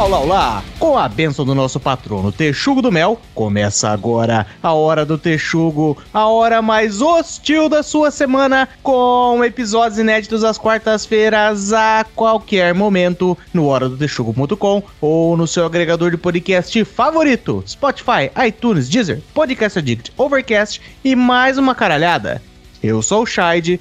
[0.00, 0.64] Olá, olá, olá!
[0.78, 5.94] Com a bênção do nosso patrono Texugo do Mel, começa agora a hora do Texugo,
[6.10, 13.36] a hora mais hostil da sua semana, com episódios inéditos às quartas-feiras a qualquer momento
[13.52, 20.80] no horadotexugo.com ou no seu agregador de podcast favorito, Spotify, iTunes, Deezer, Podcast Addict, Overcast
[21.04, 22.40] e mais uma caralhada.
[22.82, 23.78] Eu sou o Shide,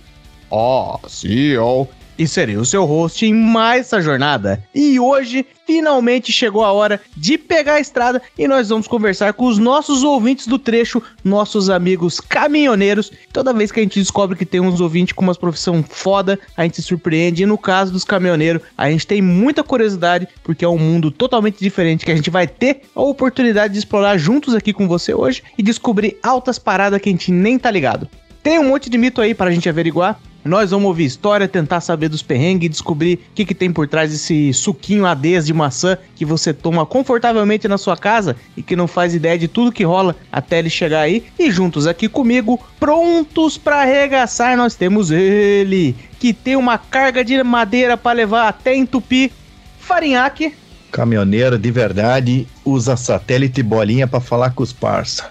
[0.52, 1.88] ó, CEO,
[2.20, 4.62] e serei o seu host em mais essa jornada.
[4.76, 9.46] E hoje, finalmente chegou a hora de pegar a estrada e nós vamos conversar com
[9.46, 13.10] os nossos ouvintes do trecho, nossos amigos caminhoneiros.
[13.32, 16.64] Toda vez que a gente descobre que tem uns ouvintes com uma profissão foda, a
[16.64, 17.44] gente se surpreende.
[17.44, 21.60] E no caso dos caminhoneiros, a gente tem muita curiosidade, porque é um mundo totalmente
[21.60, 25.42] diferente que a gente vai ter a oportunidade de explorar juntos aqui com você hoje
[25.58, 28.10] e descobrir altas paradas que a gente nem tá ligado.
[28.44, 30.20] Tem um monte de mito aí para a gente averiguar.
[30.44, 33.88] Nós vamos ouvir história, tentar saber dos perrengues e descobrir o que, que tem por
[33.88, 38.76] trás desse suquinho ADs de maçã que você toma confortavelmente na sua casa e que
[38.76, 41.26] não faz ideia de tudo que rola até ele chegar aí.
[41.38, 47.44] E juntos aqui comigo, prontos para arregaçar, nós temos ele, que tem uma carga de
[47.44, 49.32] madeira para levar até entupir,
[49.78, 50.54] Farinhaque.
[50.90, 55.28] Caminhoneiro de verdade usa satélite e bolinha para falar com os parça.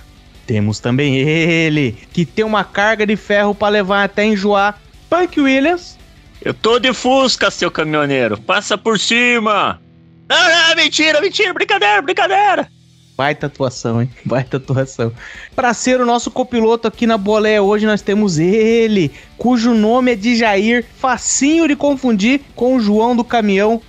[0.47, 5.97] Temos também ele, que tem uma carga de ferro para levar até enjoar, Punk Williams.
[6.41, 8.41] Eu tô de Fusca, seu caminhoneiro.
[8.41, 9.81] Passa por cima.
[10.29, 12.69] Não, não, mentira, mentira, brincadeira, brincadeira.
[13.17, 14.11] Baita atuação, hein?
[14.25, 15.13] Baita atuação.
[15.57, 20.15] Para ser o nosso copiloto aqui na boleia hoje, nós temos ele, cujo nome é
[20.15, 23.83] de Jair, facinho de confundir com o João do caminhão,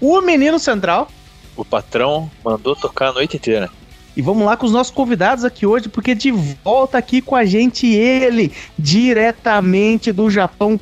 [0.00, 1.08] o menino central.
[1.56, 3.70] O patrão mandou tocar a noite inteira.
[4.16, 7.44] E vamos lá com os nossos convidados aqui hoje, porque de volta aqui com a
[7.44, 10.80] gente ele, diretamente do Japão,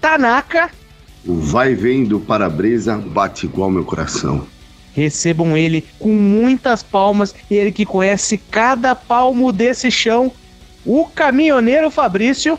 [0.00, 0.70] Tanaka.
[1.26, 4.46] O vai e vem do para-brisa bate igual meu coração.
[4.94, 10.30] Recebam ele com muitas palmas, ele que conhece cada palmo desse chão,
[10.84, 12.56] o caminhoneiro Fabrício.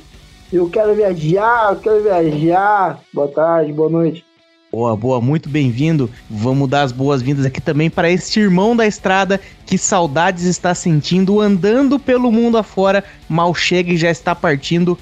[0.51, 2.99] Eu quero viajar, eu quero viajar.
[3.13, 4.26] Boa tarde, boa noite.
[4.69, 6.09] Boa, boa, muito bem-vindo.
[6.29, 11.39] Vamos dar as boas-vindas aqui também para este irmão da estrada que saudades está sentindo
[11.39, 13.01] andando pelo mundo afora.
[13.29, 14.99] Mal chega e já está partindo.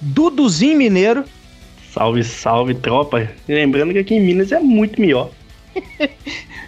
[0.00, 1.24] Duduzinho Mineiro.
[1.92, 3.28] Salve, salve, tropa.
[3.48, 5.30] Lembrando que aqui em Minas é muito melhor.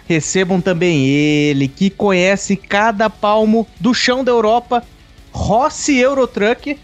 [0.05, 4.83] Recebam também ele, que conhece cada palmo do chão da Europa,
[5.31, 6.77] Rossi Eurotruck.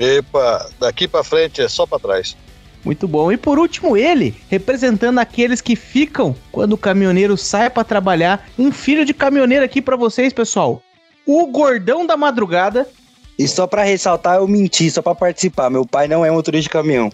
[0.00, 2.36] Epa, daqui para frente é só para trás.
[2.84, 3.30] Muito bom.
[3.30, 8.48] E por último, ele, representando aqueles que ficam quando o caminhoneiro sai para trabalhar.
[8.58, 10.82] Um filho de caminhoneiro aqui para vocês, pessoal.
[11.26, 12.86] O gordão da madrugada.
[13.38, 15.70] E só para ressaltar, eu menti, só para participar.
[15.70, 17.10] Meu pai não é motorista de caminhão.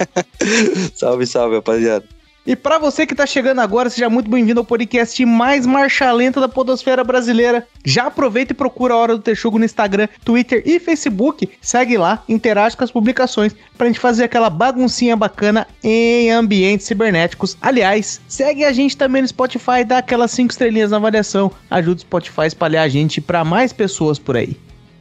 [0.94, 2.04] salve, salve, rapaziada.
[2.46, 6.40] E para você que tá chegando agora, seja muito bem-vindo ao podcast mais marcha lenta
[6.40, 7.68] da podosfera brasileira.
[7.84, 11.50] Já aproveita e procura a Hora do Texugo no Instagram, Twitter e Facebook.
[11.60, 17.58] Segue lá, interage com as publicações pra gente fazer aquela baguncinha bacana em ambientes cibernéticos.
[17.60, 21.52] Aliás, segue a gente também no Spotify, dá aquelas 5 estrelinhas na avaliação.
[21.70, 24.56] Ajuda o Spotify a espalhar a gente para mais pessoas por aí.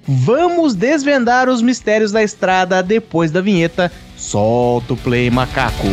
[0.05, 3.89] Vamos desvendar os mistérios da estrada depois da vinheta.
[4.17, 5.87] Solta o play, macaco.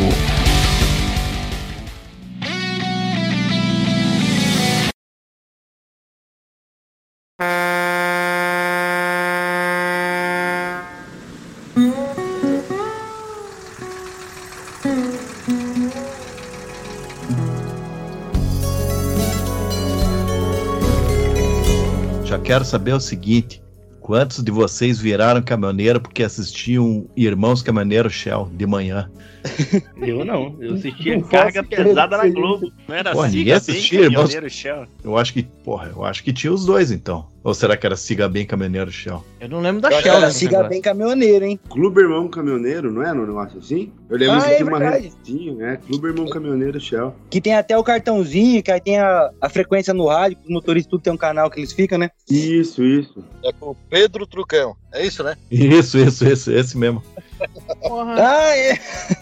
[22.46, 23.60] Quero saber o seguinte:
[24.00, 29.10] quantos de vocês viraram caminhoneiro porque assistiam Irmãos Caminhoneiros Shell de manhã?
[30.00, 32.72] Eu não, eu assistia Não carga pesada na Globo.
[32.88, 34.22] Não era Pô, assim, ninguém assistia, irmãos.
[34.22, 34.86] caminhoneiro Shell.
[35.04, 37.28] Eu acho que, porra, eu acho que tinha os dois então.
[37.46, 39.24] Ou será que era Siga Bem Caminhoneiro Shell?
[39.38, 40.16] Eu não lembro da Eu acho Shell.
[40.16, 41.60] era nesse siga bem caminhoneiro, hein?
[41.70, 43.92] Clube Irmão Caminhoneiro, não é um negócio assim?
[44.10, 45.78] Eu lembro Ah, que é tinha uma revistinha, né?
[45.86, 47.14] Clube Irmão Caminhoneiro Shell.
[47.30, 50.90] Que tem até o cartãozinho, que aí tem a, a frequência no rádio, os motoristas
[50.90, 52.10] tudo tem um canal que eles ficam, né?
[52.28, 53.22] Isso, isso.
[53.44, 54.74] É com o Pedro Trucão.
[54.92, 55.36] É isso, né?
[55.48, 57.00] Isso, isso, isso, esse mesmo.
[57.82, 58.14] Porra.
[58.18, 58.78] Ah, é!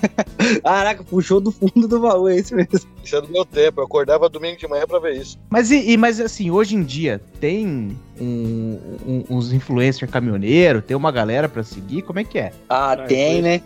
[0.65, 2.81] Caraca, puxou do fundo do baú, é isso mesmo.
[3.03, 3.81] Isso é do meu tempo.
[3.81, 5.39] Eu acordava domingo de manhã pra ver isso.
[5.51, 10.97] Mas, e, e- mas assim, hoje em dia tem um- um- uns influencer caminhoneiro, tem
[10.97, 12.53] uma galera pra seguir, como é que é?
[12.69, 13.61] Ah, Ah, tem, né?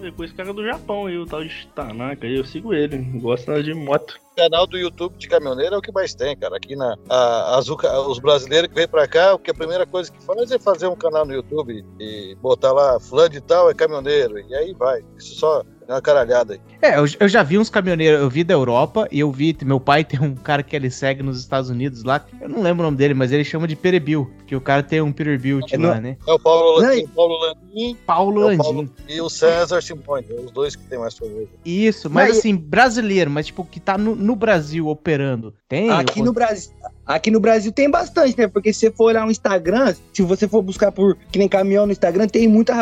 [0.00, 2.98] Depois esse cara do Japão aí, o tal de Tanaka, aí eu sigo ele.
[3.20, 4.16] Gosta de moto.
[4.32, 6.56] O canal do YouTube de caminhoneiro é o que mais tem, cara.
[6.56, 6.94] Aqui na.
[7.10, 10.58] a- os brasileiros que vêm pra cá, o que a primeira coisa que faz é
[10.58, 14.38] fazer um canal no YouTube e botar lá fulano de tal é caminhoneiro.
[14.38, 15.00] E aí vai.
[15.16, 15.64] Isso só.
[15.88, 16.60] É uma caralhada aí.
[16.82, 19.80] É, eu, eu já vi uns caminhoneiros, eu vi da Europa e eu vi, meu
[19.80, 22.84] pai tem um cara que ele segue nos Estados Unidos lá, eu não lembro o
[22.84, 25.98] nome dele, mas ele chama de Perebil, que o cara tem um Perebilt É, lá,
[25.98, 26.18] né?
[26.26, 28.58] É o Paulo, Landim, Paulo Landim Paulo É o Landim.
[28.58, 31.48] Paulo- e o César Simões, é os dois que tem mais famoso.
[31.64, 35.54] Isso, mas e- assim, brasileiro, mas tipo, que tá no, no Brasil operando.
[35.66, 35.90] Tem?
[35.90, 36.70] Aqui no Brasil.
[37.06, 38.46] Aqui no Brasil tem bastante, né?
[38.46, 41.86] Porque se você for olhar no Instagram, se você for buscar por que nem caminhão
[41.86, 42.74] no Instagram, tem muita.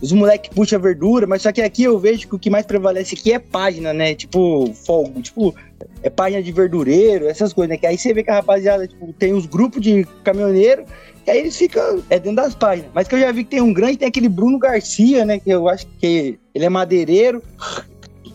[0.00, 3.14] Os moleques puxam verdura, mas só que aqui eu vejo que o que mais prevalece
[3.14, 4.14] aqui é página, né?
[4.14, 5.54] Tipo, folgo, tipo,
[6.02, 7.76] é página de verdureiro, essas coisas, né?
[7.76, 10.84] Que aí você vê que a rapaziada, tipo, tem os grupos de caminhoneiro,
[11.26, 12.90] e aí eles ficam é dentro das páginas.
[12.94, 15.38] Mas que eu já vi que tem um grande, tem aquele Bruno Garcia, né?
[15.38, 17.42] Que eu acho que ele é madeireiro.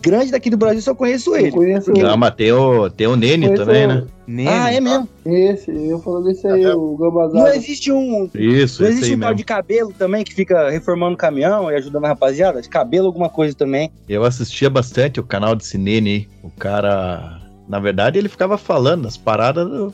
[0.03, 1.51] Grande daqui do Brasil, só conheço Eu ele.
[1.51, 4.03] conheço Não, mas tem o, tem o Nene conheço também, né?
[4.27, 4.50] Nele.
[4.50, 5.07] Ah, é mesmo?
[5.25, 7.55] Esse, eu falo desse aí, Até- o Não Gambazada.
[7.55, 8.29] existe um.
[8.35, 11.71] Isso, Não esse existe aí um tal de cabelo também que fica reformando o caminhão
[11.71, 12.61] e ajudando a rapaziada?
[12.63, 13.91] Cabelo, alguma coisa também.
[14.09, 16.27] Eu assistia bastante o canal desse Nene aí.
[16.44, 19.94] O cara, na verdade, ele ficava falando as paradas do,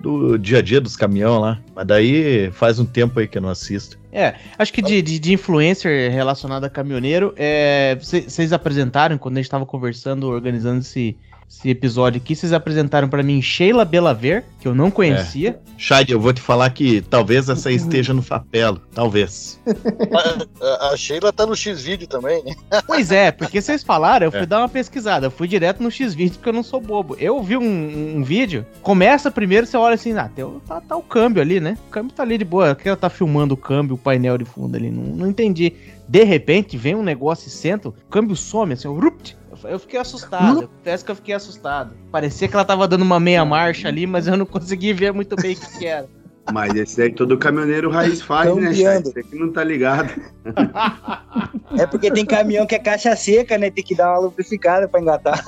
[0.00, 1.60] do dia a dia dos caminhão lá.
[1.74, 3.98] Mas daí faz um tempo aí que eu não assisto.
[4.12, 9.42] É, acho que de, de, de influencer relacionado a caminhoneiro, é, vocês apresentaram, quando a
[9.42, 11.16] gente tava conversando, organizando esse,
[11.48, 15.58] esse episódio aqui, vocês apresentaram pra mim Sheila Belaver, que eu não conhecia.
[15.78, 18.80] Chad, eu vou te falar que talvez essa aí esteja no Fapelo.
[18.94, 19.58] Talvez.
[20.60, 22.54] A, a Sheila tá no X-Vídeo também, né?
[22.86, 24.46] Pois é, porque vocês falaram, eu fui É.
[24.46, 27.16] dar uma pesquisada, eu fui direto no X-Vídeo porque eu não sou bobo.
[27.18, 30.30] Eu vi um, um vídeo, começa primeiro, você olha assim, ah,
[30.66, 31.78] tá, tá o câmbio ali, né?
[31.88, 34.44] O câmbio tá ali de boa, que ela tá filmando o câmbio, o painel de
[34.44, 35.72] fundo ali, não, não entendi.
[36.08, 39.36] De repente, vem um negócio e senta, o câmbio some, assim, rupt.
[39.64, 41.94] Eu- fiquei assustado, eu confesso que eu fiquei assustado.
[42.10, 45.36] Parecia que ela tava dando uma meia marcha ali, mas eu não consegui ver muito
[45.36, 46.08] bem o que, que era.
[46.52, 48.72] Mas esse aí todo caminhoneiro raiz faz, né.
[48.74, 49.02] Chay?
[49.02, 50.12] Você que não tá ligado.
[51.78, 53.70] É porque tem caminhão que é caixa seca, né?
[53.70, 55.44] Tem que dar uma lubrificada pra engatar.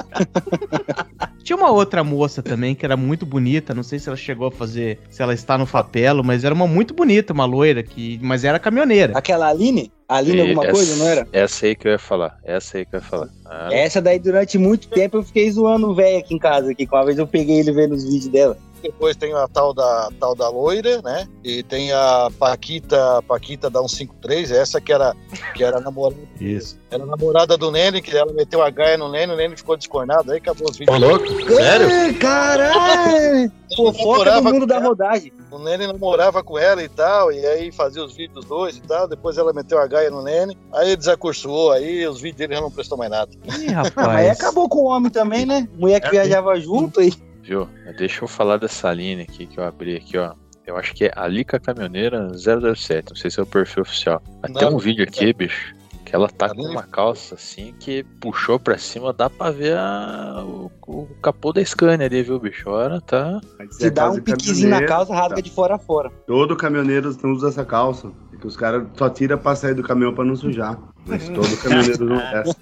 [1.43, 4.53] Tinha uma outra moça também que era muito bonita, não sei se ela chegou a
[4.53, 8.45] fazer, se ela está no Fapelo, mas era uma muito bonita, uma loira, que, mas
[8.45, 9.17] era caminhoneira.
[9.17, 9.91] Aquela Aline?
[10.09, 11.27] Aline alguma essa, coisa, não era?
[11.33, 12.37] Essa aí que eu ia falar.
[12.45, 13.29] Essa aí que eu ia falar.
[13.47, 16.73] Ah, Essa daí, durante muito tempo, eu fiquei zoando o velho aqui em casa.
[16.73, 18.59] Aqui, que uma vez eu peguei ele vendo os vídeos dela.
[18.83, 21.29] Depois tem a tal da, tal da loira, né?
[21.45, 25.15] E tem a Paquita, Paquita da 153, essa que era,
[25.55, 26.79] que era namorada, Isso.
[26.91, 30.33] era namorada do Nene, que ela meteu a gaia no Nene, o Nene ficou descornado,
[30.33, 30.99] aí acabou os Ô, vídeos.
[30.99, 31.55] louco?
[31.55, 31.89] Sério?
[31.89, 33.53] É, Caralho!
[33.77, 35.33] Fofoca do mundo da rodagem.
[35.51, 38.81] O Nene namorava com ela e tal, e aí fazia os vídeos dos dois e
[38.81, 39.07] tal.
[39.07, 42.61] Depois ela meteu a gaia no Nene, aí ele desacursou, aí os vídeos dele já
[42.61, 43.31] não prestou mais nada.
[43.61, 44.09] Ih, rapaz.
[44.09, 45.69] aí acabou com o homem também, né?
[45.79, 47.13] Mulher que É, viajava junto aí.
[47.43, 47.69] Viu?
[47.99, 50.35] Deixa eu falar dessa linha aqui que eu abri aqui, ó.
[50.67, 53.09] Eu acho que é Alica Caminhoneira 007.
[53.11, 54.23] Não sei se é o perfil oficial.
[54.49, 58.79] Não, um vídeo aqui, bicho, que ela tá com uma calça assim que puxou pra
[58.79, 62.69] cima, dá pra ver a- o, o capô da Scania ali, viu, bicho?
[62.71, 63.41] Ora, tá.
[63.73, 65.41] Se é dá um piquezinho na calça, rasga tá.
[65.41, 66.11] de fora a fora.
[66.27, 68.13] Todo caminhoneiro não usa essa calça.
[68.33, 70.79] É que os caras só tiram pra sair do caminhão pra não sujar.
[71.07, 72.55] Mas todo caminhoneiro não essa.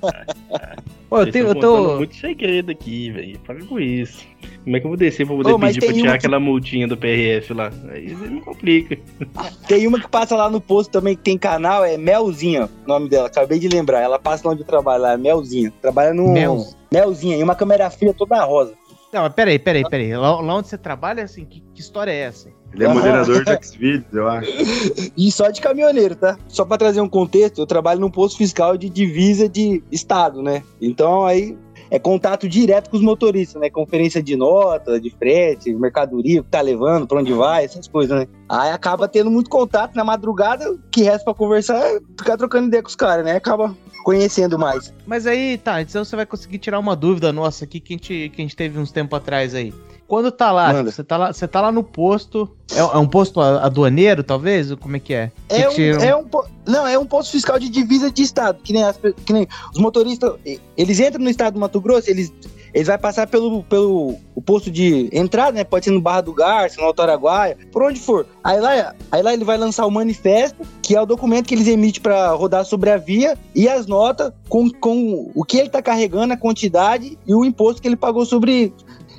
[1.09, 1.97] Pô, eu, tenho, eu tô.
[1.97, 3.39] muito segredo aqui, velho.
[3.41, 4.23] Para com isso.
[4.63, 6.39] Como é que eu vou descer pra poder Ô, mas pedir pra tirar que- aquela
[6.39, 7.73] multinha do PRF lá?
[7.91, 8.99] Aí você me complica.
[9.67, 13.09] Tem uma que passa lá no posto também, que tem canal, é Melzinha, o nome
[13.09, 13.27] dela.
[13.29, 14.01] Acabei de lembrar.
[14.01, 15.73] Ela passa lá onde eu trabalho, lá, é Melzinha.
[15.81, 16.29] Trabalha no.
[16.33, 18.75] Mel- Melzinha, e uma câmera fria toda rosa.
[19.13, 20.15] Não, mas peraí, peraí, peraí.
[20.17, 22.51] Lá, lá onde você trabalha, assim, que, que história é essa?
[22.73, 24.51] Ele é moderador do Xvideos, eu acho.
[25.17, 26.39] E só de caminhoneiro, tá?
[26.49, 30.63] Só pra trazer um contexto, eu trabalho num posto fiscal de divisa de estado, né?
[30.81, 31.57] Então aí
[31.91, 33.71] é contato direto com os motoristas, né?
[33.71, 38.27] Conferência de nota, de frete, mercadoria, que tá levando, pra onde vai, essas coisas, né?
[38.49, 42.69] Aí acaba tendo muito contato na madrugada, o que resta pra conversar é ficar trocando
[42.69, 43.37] ideia com os caras, né?
[43.37, 44.93] Acaba conhecendo mais.
[45.07, 48.33] Mas aí, tá, então você vai conseguir tirar uma dúvida nossa aqui que a gente,
[48.35, 49.73] que a gente teve uns tempos atrás aí.
[50.09, 50.91] Quando tá lá, Manda.
[50.91, 52.49] você tá lá, você tá lá no posto.
[52.75, 54.71] É, é um posto aduaneiro, talvez?
[54.71, 55.31] Ou Como é que é?
[55.51, 56.25] É Que um, tiram- é um
[56.67, 59.79] não, é um posto fiscal de divisa de estado, que nem, as que nem os
[59.79, 60.33] motoristas,
[60.77, 62.33] eles entram no estado do Mato Grosso, eles
[62.75, 65.65] eles vai passar pelo, pelo o posto de entrada, né?
[65.65, 68.27] Pode ser no Barra do Garça, no Alto Araguaia, por onde for.
[68.45, 71.67] Aí lá, aí lá ele vai lançar o manifesto, que é o documento que eles
[71.67, 75.81] emitem para rodar sobre a via e as notas com, com o que ele tá
[75.83, 78.73] carregando, a quantidade e o imposto que ele pagou sobre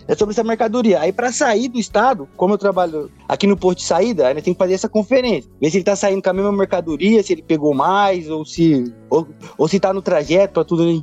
[0.09, 0.99] é sobre essa mercadoria.
[0.99, 4.43] Aí para sair do estado, como eu trabalho aqui no posto de saída, aí nós
[4.43, 5.49] tem que fazer essa conferência.
[5.61, 8.91] Ver se ele tá saindo com a mesma mercadoria, se ele pegou mais, ou se.
[9.09, 11.01] Ou, ou se tá no trajeto pra tudo.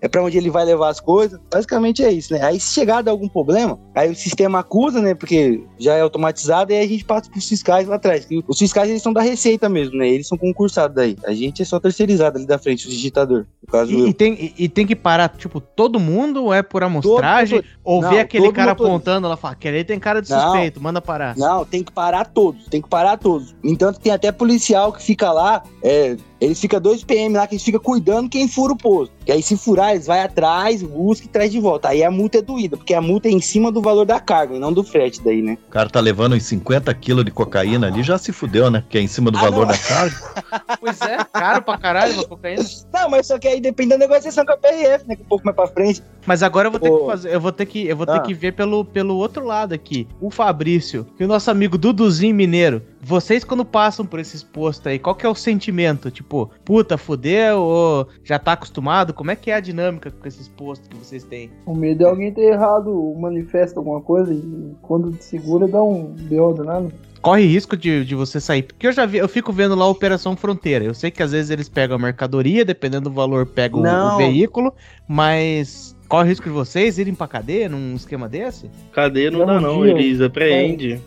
[0.00, 1.38] É pra onde ele vai levar as coisas.
[1.52, 2.42] Basicamente é isso, né?
[2.42, 5.14] Aí se chegar dar algum problema, aí o sistema acusa, né?
[5.14, 8.26] Porque já é automatizado, e aí a gente passa pros fiscais lá atrás.
[8.48, 10.08] Os fiscais eles são da Receita mesmo, né?
[10.08, 11.16] Eles são concursados daí.
[11.24, 13.46] A gente é só terceirizado ali da frente, o digitador.
[13.62, 14.08] No caso, E, eu.
[14.08, 17.60] e tem, e, e tem que parar, tipo, todo mundo ou é por amostragem?
[17.62, 18.94] Todo- ou Não, ver aquele todo cara motorista.
[18.94, 20.40] apontando lá e falar, aquele tem cara de Não.
[20.40, 21.36] suspeito, manda parar.
[21.36, 23.54] Não, tem que parar todos, tem que parar todos.
[23.62, 27.64] Entanto, tem até policial que fica lá, é, eles ficam dois PM lá que eles
[27.64, 29.12] ficam cuidando quem fura o posto.
[29.24, 31.88] Que aí se furar, eles vai atrás, busca e traz de volta.
[31.88, 34.54] Aí a multa é doída, porque a multa é em cima do valor da carga
[34.54, 35.56] e não do frete daí, né?
[35.68, 38.80] O cara tá levando uns 50 quilos de cocaína ali, já se fudeu, né?
[38.80, 39.72] Porque é em cima do Ah, valor não.
[39.72, 40.16] da carga.
[40.80, 42.62] Pois é, caro pra caralho uma cocaína.
[42.92, 45.16] Não, mas só que aí depende da negociação com a PRF, né?
[45.16, 46.02] Que um pouco mais pra frente.
[46.26, 46.98] Mas agora eu vou ter Ô.
[47.00, 48.20] que fazer, eu vou ter que, eu vou ter Ah.
[48.20, 50.06] que ver pelo, pelo outro lado aqui.
[50.20, 52.82] O Fabrício e o nosso amigo Duduzinho Mineiro.
[53.06, 56.10] Vocês quando passam por esses postos aí, qual que é o sentimento?
[56.10, 59.12] Tipo, puta, fudeu ou já tá acostumado?
[59.12, 61.50] Como é que é a dinâmica com esses postos que vocês têm?
[61.66, 65.82] O medo é alguém ter errado o manifesto, alguma coisa, e quando te segura dá
[65.82, 66.90] um BO danado.
[67.20, 68.62] Corre risco de, de você sair.
[68.64, 70.84] Porque eu já vi, eu fico vendo lá a Operação Fronteira.
[70.84, 73.86] Eu sei que às vezes eles pegam a mercadoria, dependendo do valor, pegam o- o
[73.86, 74.16] Não.
[74.18, 74.74] veículo,
[75.08, 78.70] mas corre risco de vocês irem pra cadeia num esquema desse?
[78.92, 79.82] Cadeia não Dá dá, um não.
[79.84, 80.94] dia, Eles apreendem.
[80.96, 80.98] a-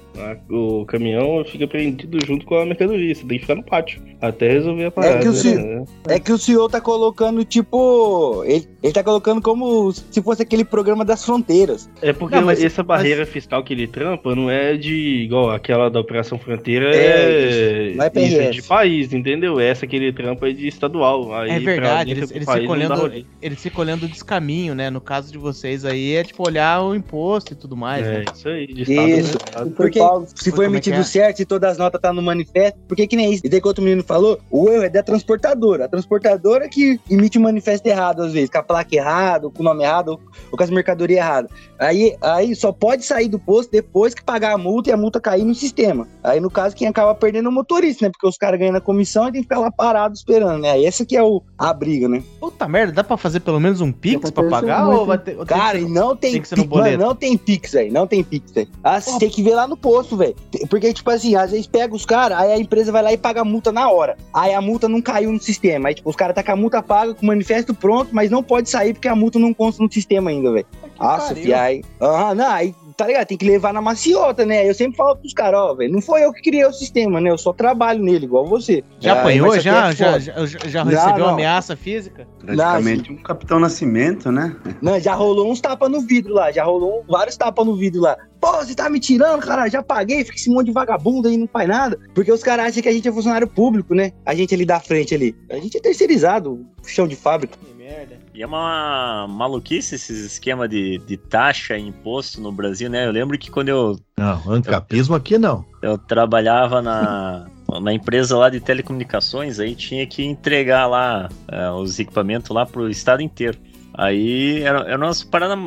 [0.50, 3.14] O caminhão fica apreendido junto com a mercadoria.
[3.14, 4.02] Você tem que ficar no pátio.
[4.22, 5.20] Até resolver a parada.
[5.20, 5.84] que o ci- né?
[6.08, 8.44] É que o senhor tá colocando, tipo.
[8.46, 11.90] Ele, ele tá colocando como se fosse aquele programa das fronteiras.
[12.02, 15.90] É porque Não, mas- essa barreira fiscal que ele trampa não é de igual aquela
[15.90, 19.60] da Operação Fronteira É, é, não é isso é de país, entendeu?
[19.60, 21.34] Essa que ele trampa é de estadual.
[21.34, 23.26] Aí, É verdade, eles, eles olhando, rolê.
[23.42, 24.90] eles olhando o descaminho, né?
[24.90, 28.24] No caso de vocês aí, é tipo olhar o imposto e tudo mais, né?
[28.28, 29.38] É, isso aí, de estado Isso.
[29.38, 29.70] estado.
[29.70, 31.04] Se Porque- pago, Se Como foi é que emitido é?
[31.04, 33.46] certo, se todas as notas tá no manifesto, porque que nem isso.
[33.46, 35.86] E daí que outro menino falou, o erro é da transportadora.
[35.86, 39.64] A transportadora que emite o manifesto errado, às vezes, com a placa errada, com o
[39.66, 40.20] nome errado, ou,
[40.52, 41.52] ou com as mercadorias erradas.
[41.80, 45.20] Aí, aí só pode sair do posto depois que pagar a multa e a multa
[45.20, 46.08] cair no sistema.
[46.24, 48.12] Aí, no caso, quem acaba perdendo é o motorista, né?
[48.12, 50.72] Porque os caras ganham na comissão e tem que ficar lá parado esperando, né?
[50.72, 52.24] Aí essa que é o, a briga, né?
[52.40, 54.86] Puta merda, dá pra fazer pelo menos um Pix pra pagar?
[54.86, 56.56] muito, Ou vai ter, ou tem Cara, que e ser- não tem, tem que ser
[56.56, 57.04] no Pix, mano, boleto.
[57.04, 58.68] não tem Pix aí, não tem Pix aí.
[58.84, 60.36] Ah, você tem que ver lá no posto, velho.
[60.70, 63.42] Porque, tipo assim, às vezes pega os caras, aí a empresa vai lá e paga
[63.42, 64.18] a multa na hora.
[64.34, 65.90] Aí a multa não caiu no sistema.
[65.90, 68.44] Aí, tipo, os caras tá com a multa paga, com o manifesto pronto, mas não
[68.44, 70.68] pode sair porque a multa não consta no sistema ainda, velho.
[71.00, 71.84] Nossa, fi, aí.
[72.02, 73.28] Aham, não, aí, tá ligado?
[73.28, 74.68] Tem que levar na maciota, né?
[74.68, 77.30] Eu sempre falo pros caras, ó, velho, não foi eu que criei o sistema, né?
[77.30, 78.84] Eu só trabalho nele, igual você.
[79.00, 79.60] Já Aí, apanhou?
[79.60, 81.34] Já, é já, já, já- já Não, recebeu não.
[81.34, 82.28] ameaça física?
[82.44, 84.56] Praticamente um Capitão Nascimento, né?
[84.82, 88.18] Não, já rolou uns tapas no vidro lá, já rolou vários tapas no vidro lá.
[88.42, 91.48] Pô, você tá me tirando, cara, já paguei, fica esse monte de vagabundo aí, não
[91.48, 92.00] faz nada.
[92.16, 94.12] Porque os caras acham que a gente é funcionário público, né?
[94.26, 95.36] A gente ali da frente ali.
[95.52, 97.58] A gente é terceirizado, chão de fábrica.
[97.58, 98.17] Que merda.
[98.38, 103.08] E é uma maluquice esses esquema de, de taxa e imposto no Brasil, né?
[103.08, 105.66] Eu lembro que quando eu, Não, ancapismo aqui não.
[105.82, 107.48] eu trabalhava na,
[107.82, 112.88] na empresa lá de telecomunicações, aí tinha que entregar lá eh, os equipamentos lá pro
[112.88, 113.58] estado inteiro.
[113.92, 115.58] Aí era, era umas paradas,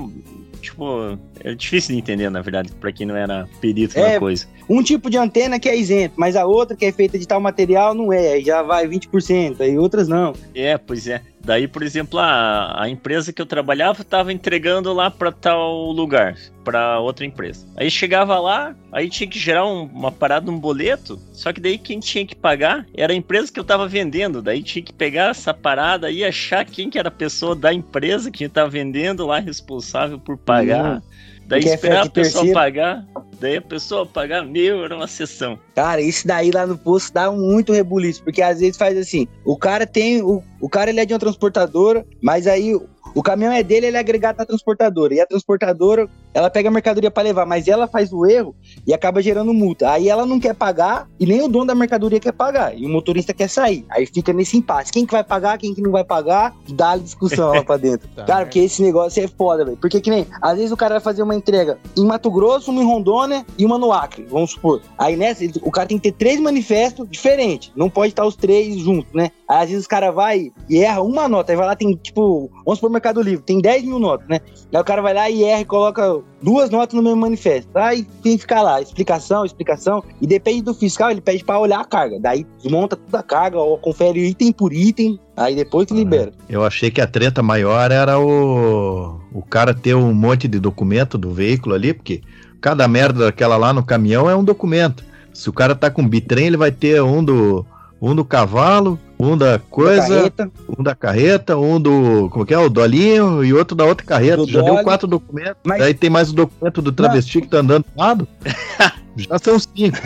[0.63, 4.47] tipo, é difícil de entender, na verdade, pra quem não era perito É, na coisa.
[4.69, 7.41] Um tipo de antena que é isento, mas a outra que é feita de tal
[7.41, 10.35] material não é, aí já vai 20%, aí outras não.
[10.55, 11.21] É, pois é.
[11.43, 16.37] Daí, por exemplo, a, a empresa que eu trabalhava estava entregando lá para tal lugar,
[16.63, 17.67] para outra empresa.
[17.77, 21.19] Aí chegava lá, aí tinha que gerar um- uma parada, um boleto.
[21.33, 24.43] Só que daí quem tinha que pagar era a empresa que eu estava vendendo.
[24.43, 28.31] Daí tinha que pegar essa parada e achar quem que era a pessoa da empresa
[28.31, 31.03] que estava vendendo lá responsável por pagar.
[31.51, 32.55] Daí esperar a pessoa terceiro.
[32.55, 33.05] pagar.
[33.41, 35.59] Daí a pessoa pagar, meu, era uma sessão.
[35.75, 39.57] Cara, isso daí lá no posto dá muito rebuliço, porque às vezes faz assim, o
[39.57, 42.79] cara tem, o, o cara ele é de uma transportadora, mas aí
[43.15, 46.73] o, caminhão é dele, ele é agregado na transportadora, e a transportadora, ela pega a
[46.73, 48.55] mercadoria pra levar, mas ela faz o erro
[48.87, 49.91] e acaba gerando multa.
[49.91, 52.89] Aí ela não quer pagar e nem o dono da mercadoria quer pagar, e o
[52.89, 53.85] motorista quer sair.
[53.91, 56.97] Aí fica nesse impasse, quem que vai pagar, quem que não vai pagar, dá a
[56.97, 58.09] discussão lá pra dentro.
[58.21, 59.77] Tá, Cara, porque esse negócio é foda, velho.
[59.77, 62.83] Porque que nem, às vezes o cara vai fazer uma entrega em Mato Grosso, uma
[62.83, 64.83] em Rondônia e uma no Acre, vamos supor.
[64.99, 67.73] Aí nessa, o cara tem que ter três manifestos diferentes.
[67.77, 69.31] Não pode estar os três juntos, né?
[69.51, 71.51] Aí às vezes o cara vai e erra uma nota.
[71.51, 74.39] Aí vai lá, tem tipo, vamos supor Mercado Livre, tem 10 mil notas, né?
[74.73, 77.69] Aí o cara vai lá e erra e coloca duas notas no mesmo manifesto.
[77.75, 80.05] Aí tem que ficar lá, explicação, explicação.
[80.21, 82.21] E depende do fiscal, ele pede pra olhar a carga.
[82.21, 85.19] Daí desmonta toda a carga, ou confere item por item.
[85.37, 86.31] Aí depois que libera.
[86.49, 91.19] Eu achei que a treta maior era o, o cara ter um monte de documento
[91.19, 92.21] do veículo ali, porque
[92.61, 95.03] cada merda daquela lá no caminhão é um documento.
[95.35, 97.67] Se o cara tá com bitrem, ele vai ter um do,
[98.01, 100.51] um do cavalo, um da coisa, Carreta.
[100.79, 102.29] um da carreta, um do.
[102.31, 102.59] Como que é?
[102.59, 104.39] O dolinho e outro da outra carreta.
[104.39, 104.75] Do Já Dolly.
[104.77, 105.57] deu quatro documentos.
[105.65, 108.27] Mas- Daí tem mais o documento do travesti que tá andando do lado.
[109.17, 109.99] Já são cinco.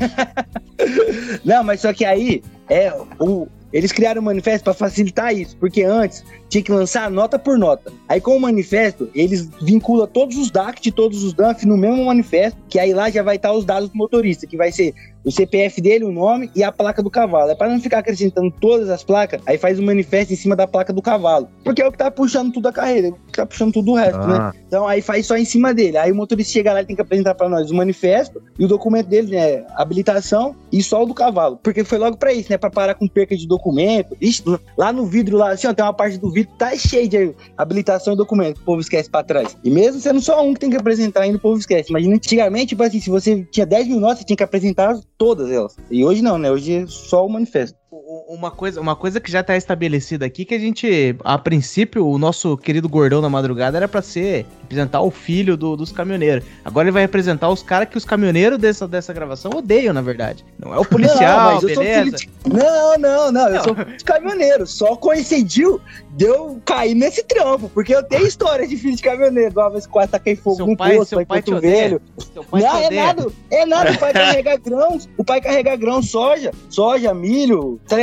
[1.45, 5.83] Não, mas só que aí é o eles criaram o manifesto para facilitar isso, porque
[5.83, 7.93] antes tinha que lançar nota por nota.
[8.09, 12.57] Aí com o manifesto, eles vinculam todos os DACT, todos os DANF no mesmo manifesto,
[12.69, 15.81] que aí lá já vai estar os dados do motorista, que vai ser o CPF
[15.81, 17.51] dele, o nome e a placa do cavalo.
[17.51, 20.67] É para não ficar acrescentando todas as placas, aí faz o manifesto em cima da
[20.67, 21.49] placa do cavalo.
[21.63, 23.93] Porque é o que tá puxando tudo a carreira, é o que tá puxando tudo
[23.93, 24.37] o resto, né?
[24.39, 25.97] Ah, Então aí faz só em cima dele.
[25.97, 28.69] Aí o motorista chega lá e tem que apresentar pra nós o manifesto e o
[28.69, 29.65] documento dele, né?
[29.77, 31.59] Habilitação e só o do cavalo.
[31.63, 32.59] Porque foi logo pra isso, né?
[32.59, 34.17] Pra parar com perca de documento.
[34.21, 34.43] Ixi,
[34.77, 37.35] lá no vidro, lá, assim, ó, tem uma parte do vidro que tá cheio de
[37.57, 38.59] habilitação e documento.
[38.59, 39.57] O povo esquece pra trás.
[39.65, 41.91] E mesmo sendo só um que tem que apresentar ainda, o povo esquece.
[41.91, 45.51] Imagina, antigamente, tipo assim, se você tinha 10 mil notas, você tinha que apresentar todas
[45.51, 45.77] elas.
[45.91, 46.51] E hoje não, né?
[46.51, 47.79] Hoje é só o manifesto.
[48.27, 52.17] Uma coisa, uma coisa que já tá estabelecida aqui, que a gente, a princípio, o
[52.17, 56.43] nosso querido gordão da madrugada era pra ser, representar o filho do- dos caminhoneiros.
[56.65, 60.43] Agora ele vai representar os caras que os caminhoneiros dessa, dessa gravação odeiam, na verdade.
[60.59, 62.17] Não é o policial, Não, beleza?
[62.17, 64.67] de- Não, não, não, eu sou filho de caminhoneiro.
[64.67, 65.79] Só coincidiu
[66.17, 69.53] de eu cair nesse trampo, porque eu tenho história de filho de caminhoneiro.
[69.55, 71.83] Uma vez quase taquei fogo Seu num pai, posto, seu pai pai te odeia.
[71.83, 72.03] velho.
[72.33, 73.05] Seu pai te Não, é odeia.
[73.05, 73.93] nada, é nada.
[73.93, 77.97] O pai carrega grãos, o pai carrega grão, soja, soja, milho, tá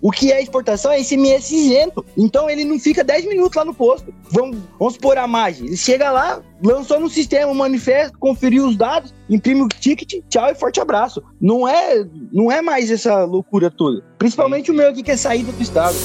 [0.00, 2.04] O que é exportação é ICMS isento.
[2.16, 4.12] Então ele não fica 10 minutos lá no posto.
[4.30, 5.66] Vamos, vamos supor a margem.
[5.66, 10.48] Ele chega lá, lançou no sistema um manifesto, conferiu os dados, imprime o ticket, tchau
[10.50, 11.22] e forte abraço.
[11.40, 14.02] Não é, não é mais essa loucura toda.
[14.18, 15.96] Principalmente o meu aqui que é saída do estado.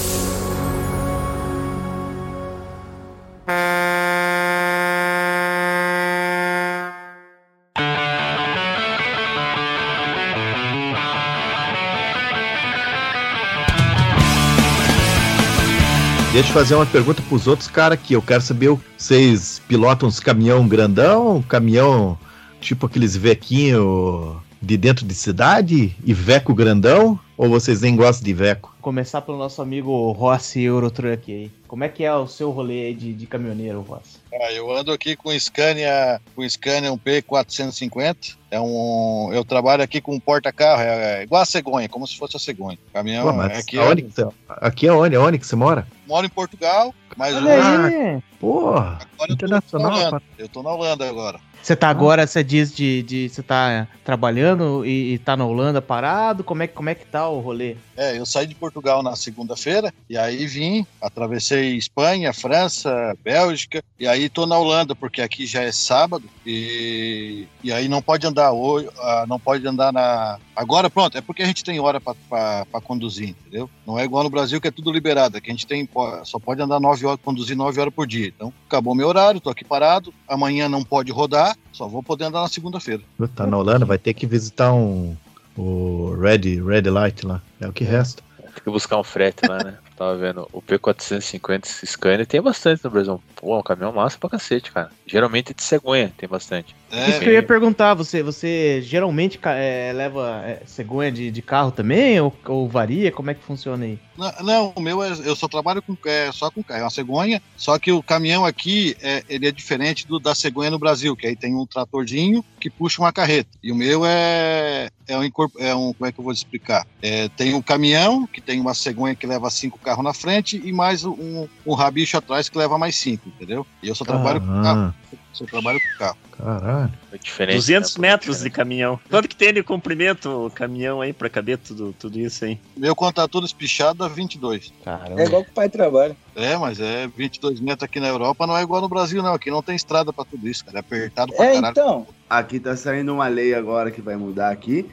[16.32, 18.14] Deixa eu fazer uma pergunta pros outros caras aqui.
[18.14, 22.18] Eu quero saber, vocês pilotam uns caminhão grandão, caminhão
[22.62, 27.20] tipo aqueles vequinho de dentro de cidade e veco grandão?
[27.38, 28.76] Ou vocês nem gostam de veco?
[28.82, 31.52] Começar pelo nosso amigo Rossi Eurotruck aí.
[31.68, 34.20] Como é que é o seu rolê de, de caminhoneiro, Rossi?
[34.32, 38.36] Ah, eu ando aqui com Scania, com o Scania um P450.
[38.52, 42.16] É um, eu trabalho aqui com um porta-carro, é, é igual a cegonha, como se
[42.18, 42.78] fosse a cegonha.
[42.94, 45.16] Caminhão Pô, mas aqui, aonde que você- aqui é onde?
[45.16, 45.88] Aonde que você mora?
[46.08, 48.20] moro em Portugal, mas Olha aí.
[48.40, 50.22] Porra, eu tô na internacional.
[50.38, 51.40] Eu tô na Holanda agora.
[51.62, 55.82] Você tá agora, você diz de, de você tá trabalhando e, e tá na Holanda
[55.82, 56.44] parado?
[56.44, 57.76] Como é, que- como é que tá o rolê?
[57.96, 64.08] É, eu saí de Portugal na segunda-feira e aí vim, atravessei Espanha, França, Bélgica e
[64.08, 68.52] aí tô na Holanda porque aqui já é sábado e, e aí não pode andar
[68.52, 72.66] hoje, ah, não pode andar na agora pronto é porque a gente tem hora para
[72.84, 73.70] conduzir, entendeu?
[73.86, 75.88] Não é igual no Brasil que é tudo liberado, aqui a gente tem
[76.24, 78.28] só pode andar nove horas, conduzir nove horas por dia.
[78.28, 80.14] Então acabou meu horário, tô aqui parado.
[80.28, 83.02] Amanhã não pode rodar, só vou poder andar na segunda-feira.
[83.36, 85.16] Tá na Holanda, vai ter que visitar um.
[85.58, 87.42] O Red, Red Light lá.
[87.60, 88.24] É o que resta.
[88.38, 89.78] Tem que buscar um frete lá, né?
[89.98, 93.22] Tava vendo, o P450 Scania tem bastante no Brasil.
[93.36, 94.90] Pô, é um caminhão massa pra cacete, cara.
[95.12, 96.76] Geralmente é de cegonha tem bastante.
[96.92, 101.42] É, Isso que eu ia perguntar, você, você geralmente é, leva é, cegonha de, de
[101.42, 102.20] carro também?
[102.20, 103.12] Ou, ou varia?
[103.12, 104.00] Como é que funciona aí?
[104.18, 106.90] Não, não, o meu é, eu só trabalho com é, só com carro, é uma
[106.90, 111.16] cegonha, só que o caminhão aqui é, ele é diferente do da cegonha no Brasil,
[111.16, 113.50] que aí tem um tratorzinho que puxa uma carreta.
[113.64, 115.24] E o meu é é um,
[115.60, 116.86] é um como é que eu vou explicar?
[117.02, 120.72] É, tem um caminhão que tem uma cegonha que leva cinco carros na frente e
[120.72, 123.66] mais um, um rabicho atrás que leva mais cinco, entendeu?
[123.82, 124.94] E eu só trabalho com carro, Ah,
[125.34, 126.18] só trabalho com carro.
[126.38, 126.92] caralho.
[127.12, 127.56] É diferente.
[127.56, 128.10] 200 né?
[128.10, 128.56] metros de Diferente.
[128.56, 129.00] caminhão.
[129.10, 132.60] Quanto que tem de comprimento o caminhão aí pra caber tudo, tudo isso aí?
[132.76, 134.74] Meu quando tá tudo espichado dá 22.
[134.84, 135.22] Caramba.
[135.22, 136.16] É igual que o pai trabalha.
[136.36, 139.50] É, mas é 22 metros aqui na Europa, não é igual no Brasil não, aqui
[139.52, 141.72] não tem estrada pra tudo isso, cara, é apertado pra É, caralho.
[141.72, 142.08] então.
[142.30, 144.90] Aqui tá saindo uma lei agora que vai mudar aqui.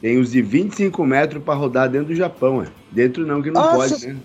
[0.00, 2.66] Tem os de 25 metros pra rodar dentro do Japão, é.
[2.90, 3.94] Dentro não, que não Nossa.
[3.94, 4.16] pode, né?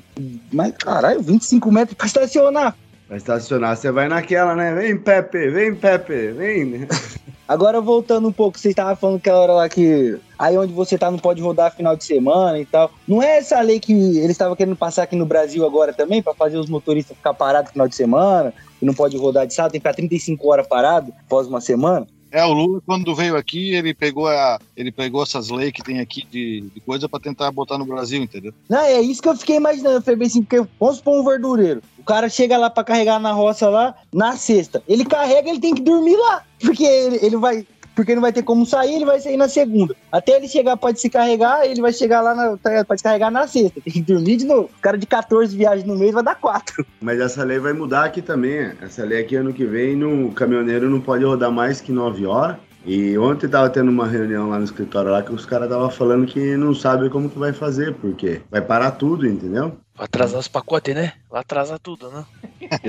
[0.52, 2.76] Mas caralho, 25 metros pra estacionar.
[3.10, 4.72] Pra estacionar, você vai naquela, né?
[4.72, 6.88] Vem, Pepe, vem, Pepe, vem.
[7.48, 11.10] Agora voltando um pouco, vocês estavam falando aquela hora lá que aí onde você tá
[11.10, 12.91] não pode rodar final de semana e tal.
[13.08, 16.36] Não é essa lei que eles estavam querendo passar aqui no Brasil agora também, pra
[16.36, 19.72] fazer os motoristas ficar parados no final de semana, e não pode rodar de sábado,
[19.72, 22.06] tem que ficar 35 horas parado após uma semana?
[22.32, 26.00] É, o Lula, quando veio aqui, ele pegou, a, ele pegou essas leis que tem
[26.00, 28.54] aqui de, de coisa pra tentar botar no Brasil, entendeu?
[28.70, 29.98] Não, é isso que eu fiquei imaginando.
[29.98, 31.82] Eu falei assim, porque vamos supor um verdureiro.
[31.98, 34.84] O cara chega lá pra carregar na roça lá, na sexta.
[34.88, 36.44] Ele carrega, ele tem que dormir lá.
[36.60, 37.65] Porque ele, ele vai
[38.00, 39.94] porque não vai ter como sair, ele vai sair na segunda.
[40.10, 43.46] Até ele chegar, pode se carregar, ele vai chegar lá, na, tá se carregar na
[43.46, 43.82] sexta.
[43.82, 44.70] Tem que dormir de novo.
[44.78, 46.86] O cara de 14 viagens no mês vai dar 4.
[47.02, 48.72] Mas essa lei vai mudar aqui também.
[48.82, 52.26] Essa lei aqui ano que vem, no, o caminhoneiro não pode rodar mais que 9
[52.26, 52.56] horas.
[52.86, 56.26] E ontem tava tendo uma reunião lá no escritório lá que os caras estavam falando
[56.26, 59.74] que não sabe como que vai fazer, porque vai parar tudo, entendeu?
[60.00, 61.12] Vai atrasar os pacotes, né?
[61.30, 62.26] Vai atrasar tudo, né?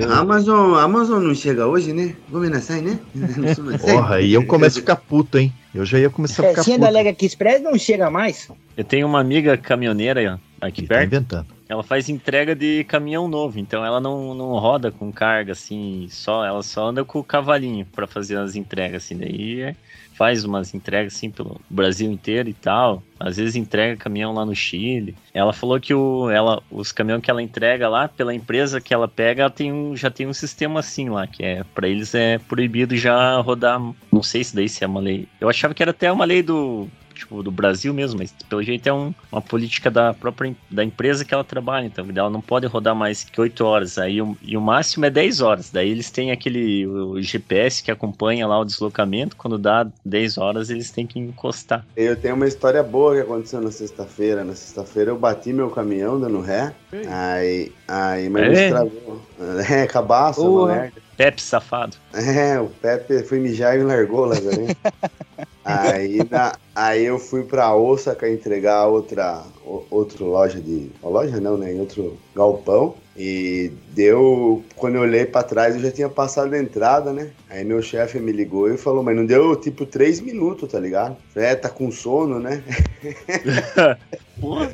[0.07, 2.15] A Amazon, Amazon não chega hoje, né?
[2.29, 2.97] Gominasai, né?
[3.81, 5.51] Porra, aí eu começo a ficar puto, hein?
[5.75, 6.85] Eu já ia começar a ficar se puto.
[6.85, 8.49] ainda Lega que Express não chega mais.
[8.77, 11.07] Eu tenho uma amiga caminhoneira aqui tá perto.
[11.07, 11.47] inventando.
[11.67, 16.45] Ela faz entrega de caminhão novo, então ela não, não roda com carga assim, só
[16.45, 19.75] ela só anda com o cavalinho pra fazer as entregas assim, daí é-
[20.21, 23.01] faz umas entregas assim pelo Brasil inteiro e tal.
[23.19, 25.15] Às vezes entrega caminhão lá no Chile.
[25.33, 29.07] Ela falou que o, ela, os caminhões que ela entrega lá pela empresa que ela
[29.07, 32.37] pega, ela tem um, já tem um sistema assim lá, que é para eles é
[32.37, 33.81] proibido já rodar,
[34.11, 35.27] não sei se daí se é uma lei.
[35.39, 36.87] Eu achava que era até uma lei do
[37.21, 41.23] tipo, do Brasil mesmo, mas pelo jeito é um- uma política da própria da empresa
[41.23, 44.57] que ela trabalha, então ela não pode rodar mais que 8 horas, aí o, e
[44.57, 48.65] o máximo é 10 horas, daí eles têm aquele o GPS que acompanha lá o
[48.65, 51.85] deslocamento, quando dá 10 horas eles têm que encostar.
[51.95, 54.43] Eu tenho uma história boa que aconteceu na sexta-feira.
[54.43, 56.73] Na sexta-feira eu bati meu caminhão dando ré.
[57.09, 58.65] Aí, aí mas É?
[58.67, 59.21] estragou.
[59.71, 60.93] É, cabaço, uma Porra.
[61.17, 61.97] Pepe safado.
[62.13, 64.67] É, o Pepe foi mijar e me largou lá, velho.
[65.63, 70.89] aí, na- aí eu fui pra Osaka entregar outra, o- outra loja de.
[71.01, 71.73] Uma loja não, né?
[71.73, 72.95] Em outro galpão.
[73.17, 74.63] E deu.
[74.75, 77.29] Quando eu olhei pra trás, eu já tinha passado a entrada, né?
[77.49, 81.17] Aí meu chefe me ligou e falou, mas não deu tipo três minutos, tá ligado?
[81.35, 82.63] É, tá com sono, né?
[84.39, 84.71] Porra,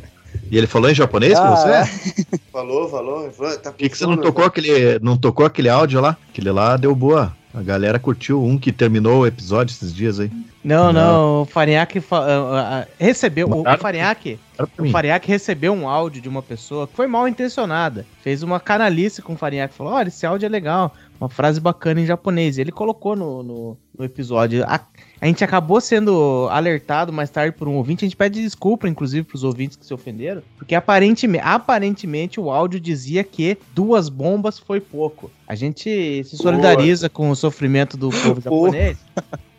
[0.51, 2.37] E ele falou em japonês com Ah, você?
[2.51, 3.23] Falou, falou.
[3.23, 6.15] Ele falou, tá Por que, que você não tocou aquele, não tocou aquele áudio lá?
[6.29, 7.35] Aquele lá deu boa.
[7.57, 10.29] A galera curtiu um que terminou o episódio esses dias aí.
[10.63, 10.93] Não, Não.
[10.93, 13.47] não, o Farinhaque fa- ah, ah, recebeu.
[13.47, 14.89] O, o Mandaram- Farinhaque, Era pra o.
[14.91, 18.05] Farinhaque recebeu um áudio de uma pessoa que foi mal intencionada.
[18.21, 19.73] Fez uma canalice com o Farinhaque.
[19.73, 20.93] Falou: olha, esse áudio é legal.
[21.19, 22.57] Uma frase bacana em japonês.
[22.57, 24.63] E ele colocou no, no, no episódio.
[24.67, 24.79] A,
[25.19, 28.05] a gente acabou sendo alertado mais tarde por um ouvinte.
[28.05, 30.41] A gente pede desculpa, inclusive, pros ouvintes que se ofenderam.
[30.57, 35.31] Porque aparentemente, aparentemente o áudio dizia que duas bombas foi pouco.
[35.47, 38.97] A gente se solidariza com o sofrimento do povo japonês.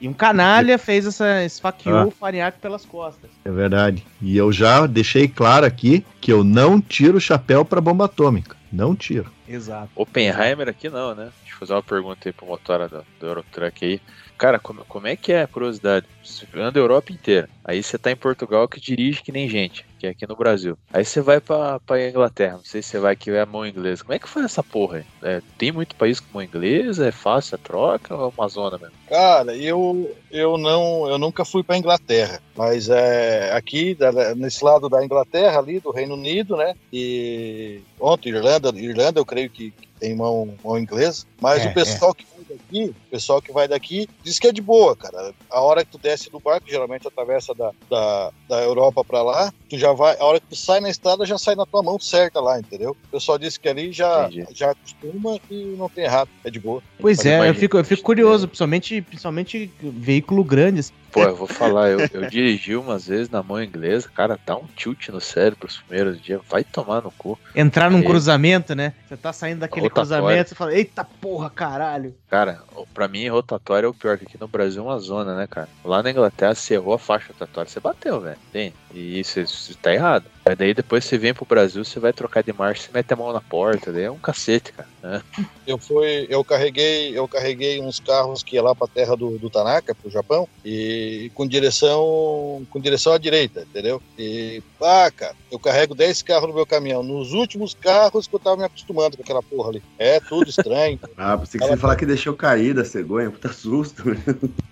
[0.01, 2.07] E um canalha fez essa, esfaqueou Ah.
[2.07, 3.29] o Farinhaque pelas costas.
[3.44, 4.07] É verdade.
[4.23, 8.57] E eu já deixei claro aqui que eu não tiro o chapéu pra bomba atômica.
[8.71, 9.33] Não tiro.
[9.49, 9.88] Exato.
[9.97, 11.31] Oppenheimer aqui não, né?
[11.42, 14.01] Deixa eu fazer uma pergunta aí pro motora do, do Eurotruck aí.
[14.38, 16.07] Cara, como, como é que é a curiosidade?
[16.24, 17.48] Você anda a Europa inteira.
[17.64, 20.79] Aí você tá em Portugal que dirige que nem gente, que é aqui no Brasil.
[20.92, 22.57] Aí você vai pra, pra Inglaterra.
[22.59, 24.05] Não sei se você vai que é a mão inglesa.
[24.05, 25.05] Como é que foi essa porra?
[25.22, 27.09] É, tem muito país com mão inglesa?
[27.09, 28.94] É fácil a troca ou é uma zona mesmo?
[29.09, 33.96] Cara, eu, eu não eu nunca fui para Inglaterra, mas é aqui
[34.37, 36.74] nesse lado da Inglaterra ali do Reino Unido, né?
[36.92, 42.14] E ontem Irlanda, Irlanda eu creio que tem mão, mão inglesa, mas É, o pessoal
[42.14, 45.34] que vai daqui, o pessoal que vai daqui diz que é de boa, cara.
[45.50, 49.52] A hora que tu desce do barco, geralmente atravessa da, da, da Europa para lá,
[49.68, 51.98] tu já vai, a hora que tu sai na estrada já sai na tua mão
[51.98, 52.96] certa lá, entendeu?
[53.08, 54.46] O pessoal disse que ali já Entendi.
[54.54, 56.82] já acostuma e não tem errado, é de boa.
[56.98, 60.87] Pois é, eu fico, eu fico curioso, principalmente, principalmente veículo grande.
[61.11, 64.66] Pô, eu vou falar, eu, eu dirigi umas vezes na mão inglesa, cara, dá um
[64.66, 67.38] tilt no cérebro os primeiros dias, vai tomar no cu.
[67.55, 68.05] Entrar num Aí.
[68.05, 68.92] cruzamento, né?
[69.09, 72.14] Você tá saindo daquele cruzamento, você fala, eita porra, caralho.
[72.29, 75.47] Cara, pra mim, rotatória é o pior, que aqui no Brasil é uma zona, né,
[75.47, 75.68] cara?
[75.85, 78.38] Lá na Inglaterra, você errou a faixa rotatória, você bateu, velho.
[78.53, 78.75] Tem.
[78.92, 80.27] E isso, isso tá errado.
[80.48, 83.16] Aí daí depois você vem pro Brasil, você vai trocar de marcha, você mete a
[83.16, 84.88] mão na porta, daí é um cacete, cara.
[85.02, 85.22] né?
[85.66, 89.50] Eu fui, eu carreguei, eu carreguei uns carros que ia lá para terra do, do
[89.50, 94.00] Tanaka, pro Japão, e com direção, com direção à direita, entendeu?
[94.18, 97.02] E ah, cara, eu carrego 10 carros no meu caminhão.
[97.02, 99.82] Nos últimos carros que eu tava me acostumando com aquela porra ali.
[99.98, 100.98] É tudo estranho.
[101.16, 104.04] Ah, pensei que você ia falar que deixou cair da cegonha, puta susto.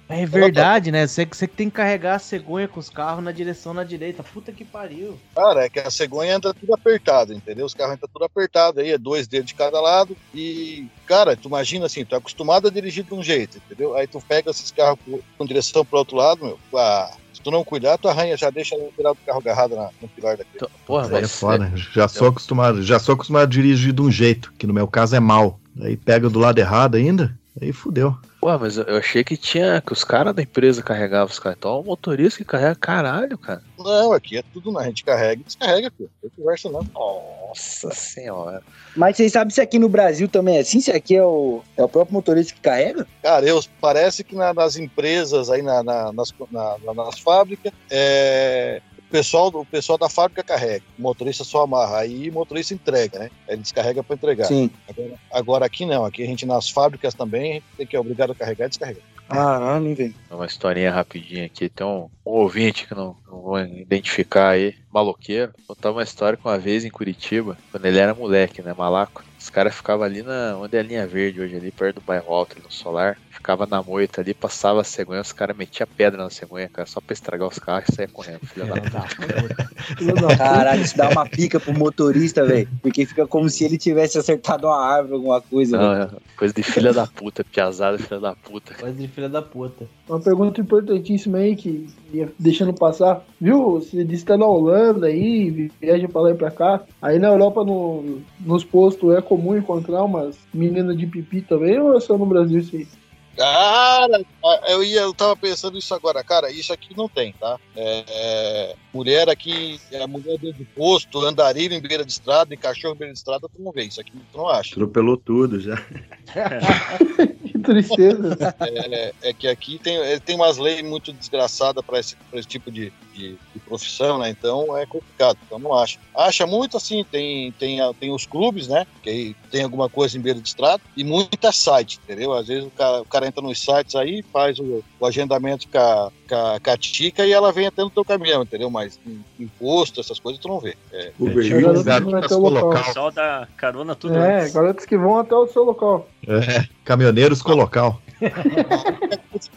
[0.08, 1.04] É verdade, né?
[1.06, 4.22] Você, você que tem que carregar a cegonha com os carros na direção na direita.
[4.22, 5.18] Puta que pariu.
[5.34, 7.66] Cara, é que a cegonha anda tudo apertado, entendeu?
[7.66, 10.16] Os carros andam tudo apertado aí, é dois dedos de cada lado.
[10.34, 13.94] E, cara, tu imagina assim, tu é acostumado a dirigir de um jeito, entendeu?
[13.94, 14.98] Aí tu pega esses carros
[15.38, 16.58] com- direção pro outro lado, meu.
[16.74, 19.90] Ah, se tu não cuidar, tu arranha, já deixa o lateral do carro agarrado na-
[20.00, 20.56] no pilar daquele.
[20.56, 21.72] Então, porra, Aí é mas foda.
[21.92, 25.14] Já sou acostumado, já sou acostumado a dirigir de um jeito, que no meu caso
[25.14, 25.60] é mal.
[25.80, 28.16] Aí pega do lado errado ainda, aí fudeu.
[28.46, 29.82] Pô, mas eu- eu achei que tinha.
[29.84, 31.56] que os caras da empresa carregavam os caras.
[31.58, 33.60] Então é o motorista que carrega caralho, cara.
[33.76, 34.82] Não, aqui é tudo, né?
[34.82, 36.04] A gente carrega e descarrega, pô.
[36.04, 36.80] Não tem conversa não.
[36.94, 38.62] Nossa senhora.
[38.96, 40.80] Mas vocês sabem se aqui no Brasil também é assim?
[40.80, 43.04] Se aqui é o, é o próprio motorista que carrega?
[43.20, 47.72] Cara, eu, parece que na- nas empresas, aí na- na- nas, na- na- nas fábricas,
[47.90, 48.80] é,
[49.10, 50.84] pessoal, o pessoal da fábrica carrega.
[50.98, 51.98] O motorista só amarra.
[51.98, 53.30] Aí o motorista entrega, né?
[53.48, 54.46] Aí Ele descarrega para entregar.
[54.46, 54.70] Sim.
[54.88, 56.04] Agora, agora aqui não.
[56.04, 59.02] Aqui a gente nas fábricas também tem que é obrigado a carregar e descarregar.
[59.28, 60.14] Caralho, hein, velho.
[60.30, 61.68] Uma historinha rapidinha aqui.
[61.68, 65.52] Tem um, um ouvinte que não, não vou identificar aí, maloqueiro.
[65.66, 69.24] Contar uma história que uma vez em Curitiba, quando ele era moleque, né, malaco.
[69.38, 70.56] Os caras ficavam ali na.
[70.56, 73.18] onde é a linha verde hoje, ali perto do bairro alto, no solar.
[73.46, 77.00] Ficava na moita ali, passava a cegonha, os caras metiam pedra na cegonha, cara, só
[77.00, 80.36] pra estragar os carros e saia correndo, filha da puta.
[80.36, 82.68] Caralho, isso dá uma pica pro motorista, velho.
[82.82, 85.78] Porque fica como se ele tivesse acertado uma árvore, alguma coisa.
[85.78, 86.16] Não, velho.
[86.16, 88.74] é coisa de filha da puta, piazada, filha da puta.
[88.74, 89.86] Coisa de filha da puta.
[90.08, 93.24] Uma pergunta importantíssima aí que ia deixando passar.
[93.40, 93.74] Viu?
[93.74, 96.82] Você disse que tá na Holanda aí, viaja pra lá e pra cá.
[97.00, 101.96] Aí na Europa, no, nos postos, é comum encontrar umas meninas de pipi também ou
[101.96, 102.88] é só no Brasil isso aí?
[103.36, 104.24] Cara,
[104.66, 107.58] eu, ia, eu tava pensando isso agora, cara, isso aqui não tem, tá?
[107.76, 112.56] É, é, mulher aqui, é mulher dentro do posto, andarilho em beira de estrada e
[112.56, 114.72] cachorro em beira de estrada, tu não vê, isso aqui tu não acha.
[114.72, 115.76] Atropelou tudo já.
[117.66, 118.54] Tristeza.
[118.60, 122.48] É, é que aqui tem, é, tem umas leis muito desgraçadas para esse, pra esse
[122.48, 124.30] tipo de, de, de profissão, né?
[124.30, 125.98] Então é complicado, então não acha.
[126.14, 128.86] Acha muito assim, tem, tem, tem os clubes, né?
[129.02, 132.32] Que tem alguma coisa em beira de estrada e muita site, entendeu?
[132.32, 135.78] Às vezes o cara, o cara entra nos sites aí, faz o, o agendamento com
[135.78, 138.70] a, com, a, com a tica e ela vem até no teu caminhão, entendeu?
[138.70, 140.76] Mas im- imposto, essas coisas tu não vê.
[140.92, 142.40] É, É, até o.
[142.86, 144.52] Pessoal da carona tudo É, antes.
[144.54, 146.08] garotas que vão até o seu local.
[146.26, 148.00] É, caminhoneiros com local.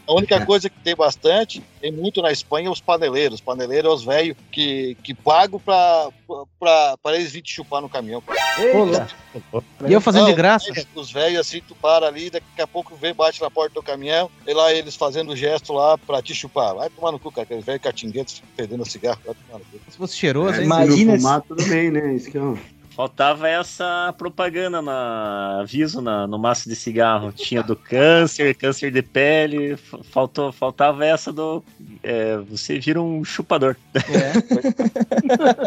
[0.06, 3.36] A única coisa que tem bastante, tem muito na Espanha, os paneleiros.
[3.36, 6.10] Os paneleiros é os velhos que, que pagam pra
[7.14, 8.22] eles virem te chupar no caminhão.
[8.58, 9.08] Eita.
[9.88, 10.66] E eu fazendo de graça?
[10.76, 13.82] é, Os velhos assim, tu para ali, daqui a pouco vem, bate na porta do
[13.82, 16.74] caminhão, e lá eles fazendo o gesto lá pra te chupar.
[16.74, 19.20] Vai tomar no cu, cara, aqueles velhos catinguetos fedendo cigarro.
[19.24, 19.80] Vai tomar no cu.
[19.90, 20.64] Se fosse cheiroso, É, hein?
[20.66, 22.12] Imagina se- fumar, tudo bem, né?
[22.14, 22.58] Isso que é um...
[23.00, 27.32] Faltava essa propaganda na aviso na, no maço de cigarro.
[27.32, 29.74] Tinha do câncer, câncer de pele.
[29.78, 31.64] Faltou, faltava essa do.
[32.02, 33.76] É, você vira um chupador.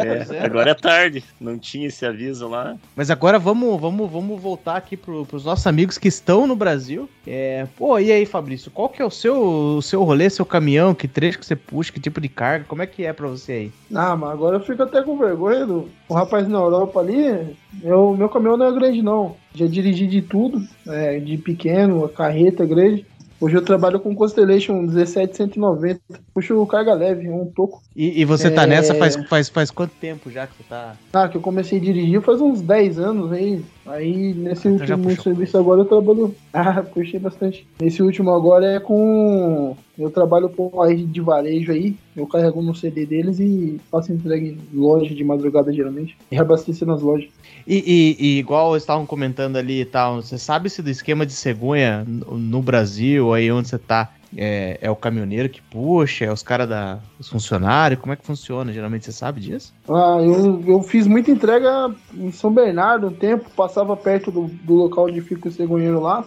[0.04, 1.24] É, agora é tarde.
[1.39, 2.76] Não tinha esse aviso lá.
[2.96, 7.10] Mas agora vamos, vamos, vamos voltar aqui pro, pros nossos amigos que estão no Brasil.
[7.26, 10.93] É, pô, e aí, Fabrício, qual que é o seu, o seu rolê, seu caminhão?
[10.93, 11.91] Que trecho que você puxa?
[11.91, 12.65] Que tipo de carga?
[12.67, 13.72] Como é que é pra você aí?
[13.93, 17.56] Ah, mas agora eu fico até com vergonha do o rapaz na Europa ali.
[17.82, 19.36] Eu, meu caminhão não é grande, não.
[19.56, 23.06] Já dirigi de tudo, é, de pequeno, carreta grande.
[23.43, 25.99] Hoje eu trabalho com Constellation 17190.
[26.34, 27.82] Puxo carga leve, um toco.
[27.93, 28.67] E, e você tá É.
[28.67, 30.95] nessa faz, faz, faz quanto tempo já que você tá.
[31.12, 33.62] Ah, que eu comecei a dirigir faz uns 10 anos aí.
[33.86, 36.34] Aí nesse Então último serviço agora eu trabalho.
[36.54, 37.67] Ah, puxei bastante.
[37.82, 39.76] Nesse último agora é com.
[39.98, 41.96] Eu trabalho com a rede de varejo aí.
[42.15, 46.15] Eu carrego no CD deles e faço entrega em loja de madrugada geralmente.
[46.32, 47.28] E reabastecer nas lojas.
[47.67, 47.76] E,
[48.19, 52.06] e- e igual estavam comentando ali e tal, você sabe se do esquema de cegonha
[52.08, 56.67] no Brasil, aí onde você tá, é, é o caminhoneiro que puxa, é os caras
[56.67, 57.00] da.
[57.19, 58.00] os funcionários?
[58.00, 58.72] Como é que funciona?
[58.72, 59.74] Geralmente você sabe disso?
[59.88, 64.74] Ah, eu, eu fiz muita entrega em São Bernardo um tempo, passava perto do, do
[64.74, 66.26] local onde fica o cegonheiro lá.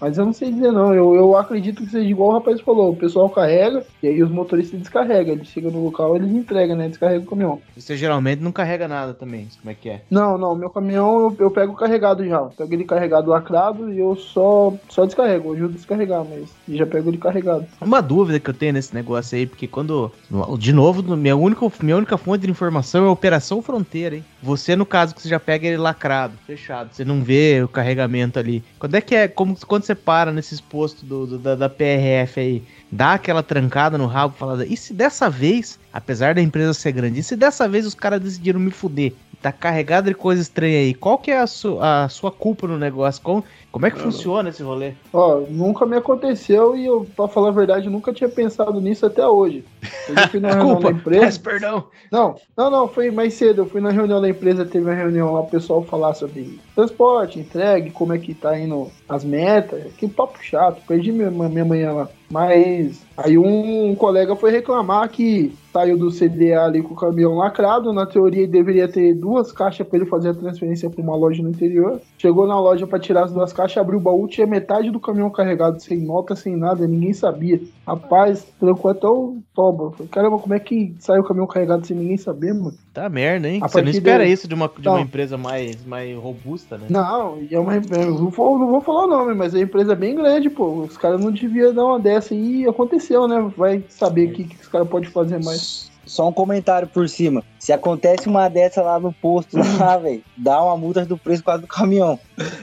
[0.00, 2.90] Mas eu não sei dizer não, eu, eu acredito que seja igual o rapaz falou,
[2.90, 6.88] o pessoal carrega e aí os motoristas descarregam, eles chegam no local eles entregam, né?
[6.88, 7.60] Descarrega o caminhão.
[7.76, 10.02] Você geralmente não carrega nada também, como é que é?
[10.10, 12.38] Não, não, meu caminhão eu, eu pego carregado já.
[12.38, 16.48] Eu pego ele carregado lacrado e eu só, só descarrego, eu ajudo a descarregar, mas
[16.68, 17.66] já pego ele carregado.
[17.80, 20.10] Uma dúvida que eu tenho nesse negócio aí, porque quando.
[20.58, 24.24] De novo, minha única, minha única fonte de informação é a Operação Fronteira, hein?
[24.42, 28.38] Você, no caso, que você já pega ele lacrado, fechado, você não vê o carregamento
[28.38, 28.64] ali.
[28.78, 29.28] Quando é que é?
[29.28, 33.96] Como, quando você para nesses postos do, do- da, da PRF aí, dá aquela trancada
[33.98, 37.68] no rabo falando, e se dessa vez, apesar da empresa ser grande, e se dessa
[37.68, 39.12] vez os caras decidiram me fuder?
[39.42, 40.92] Tá carregado de coisa estranha aí.
[40.94, 43.22] Qual que é a, su- a sua culpa no negócio?
[43.22, 44.92] Como, como é que funciona esse rolê?
[45.14, 49.26] Ó, nunca me aconteceu e eu, pra falar a verdade, nunca tinha pensado nisso até
[49.26, 49.64] hoje.
[50.08, 51.20] Eu fui na reunião da empresa.
[51.24, 51.84] peço perdão.
[52.12, 53.62] Não, não, não, foi mais cedo.
[53.62, 57.38] Eu fui na reunião da empresa, teve uma reunião lá, o pessoal falar sobre transporte,
[57.38, 59.90] entregue, como é que tá indo as metas.
[59.94, 62.08] Que papo chato, perdi minha, minha manhã lá.
[62.30, 67.92] Mas aí um colega foi reclamar que saiu do CDA ali com o caminhão lacrado.
[67.92, 71.42] Na teoria, ele deveria ter duas caixas para ele fazer a transferência para uma loja
[71.42, 72.00] no interior.
[72.18, 75.30] Chegou na loja para tirar as duas caixas, abriu o baú, tinha metade do caminhão
[75.30, 77.60] carregado, sem nota, sem nada, ninguém sabia.
[77.86, 79.92] Rapaz, trancou até o toba.
[80.10, 82.74] Caramba, como é que saiu o caminhão carregado sem ninguém saber, mano?
[82.92, 83.60] Tá merda, hein?
[83.62, 86.86] A Você não espera daí- isso de uma, de uma empresa mais, mais robusta, né?
[86.90, 87.82] Não, e é uma eu
[88.18, 90.82] não vou, não vou falar o nome, mas é uma empresa bem grande, pô.
[90.82, 93.50] Os caras não deviam dar uma dessa e aconteceu, né?
[93.56, 95.90] Vai saber o que, que os caras podem fazer mais.
[96.10, 97.44] Só um comentário por cima.
[97.56, 101.60] Se acontece uma dessa lá no posto, lá, velho, dá uma multa do preço quase
[101.60, 102.18] do caminhão.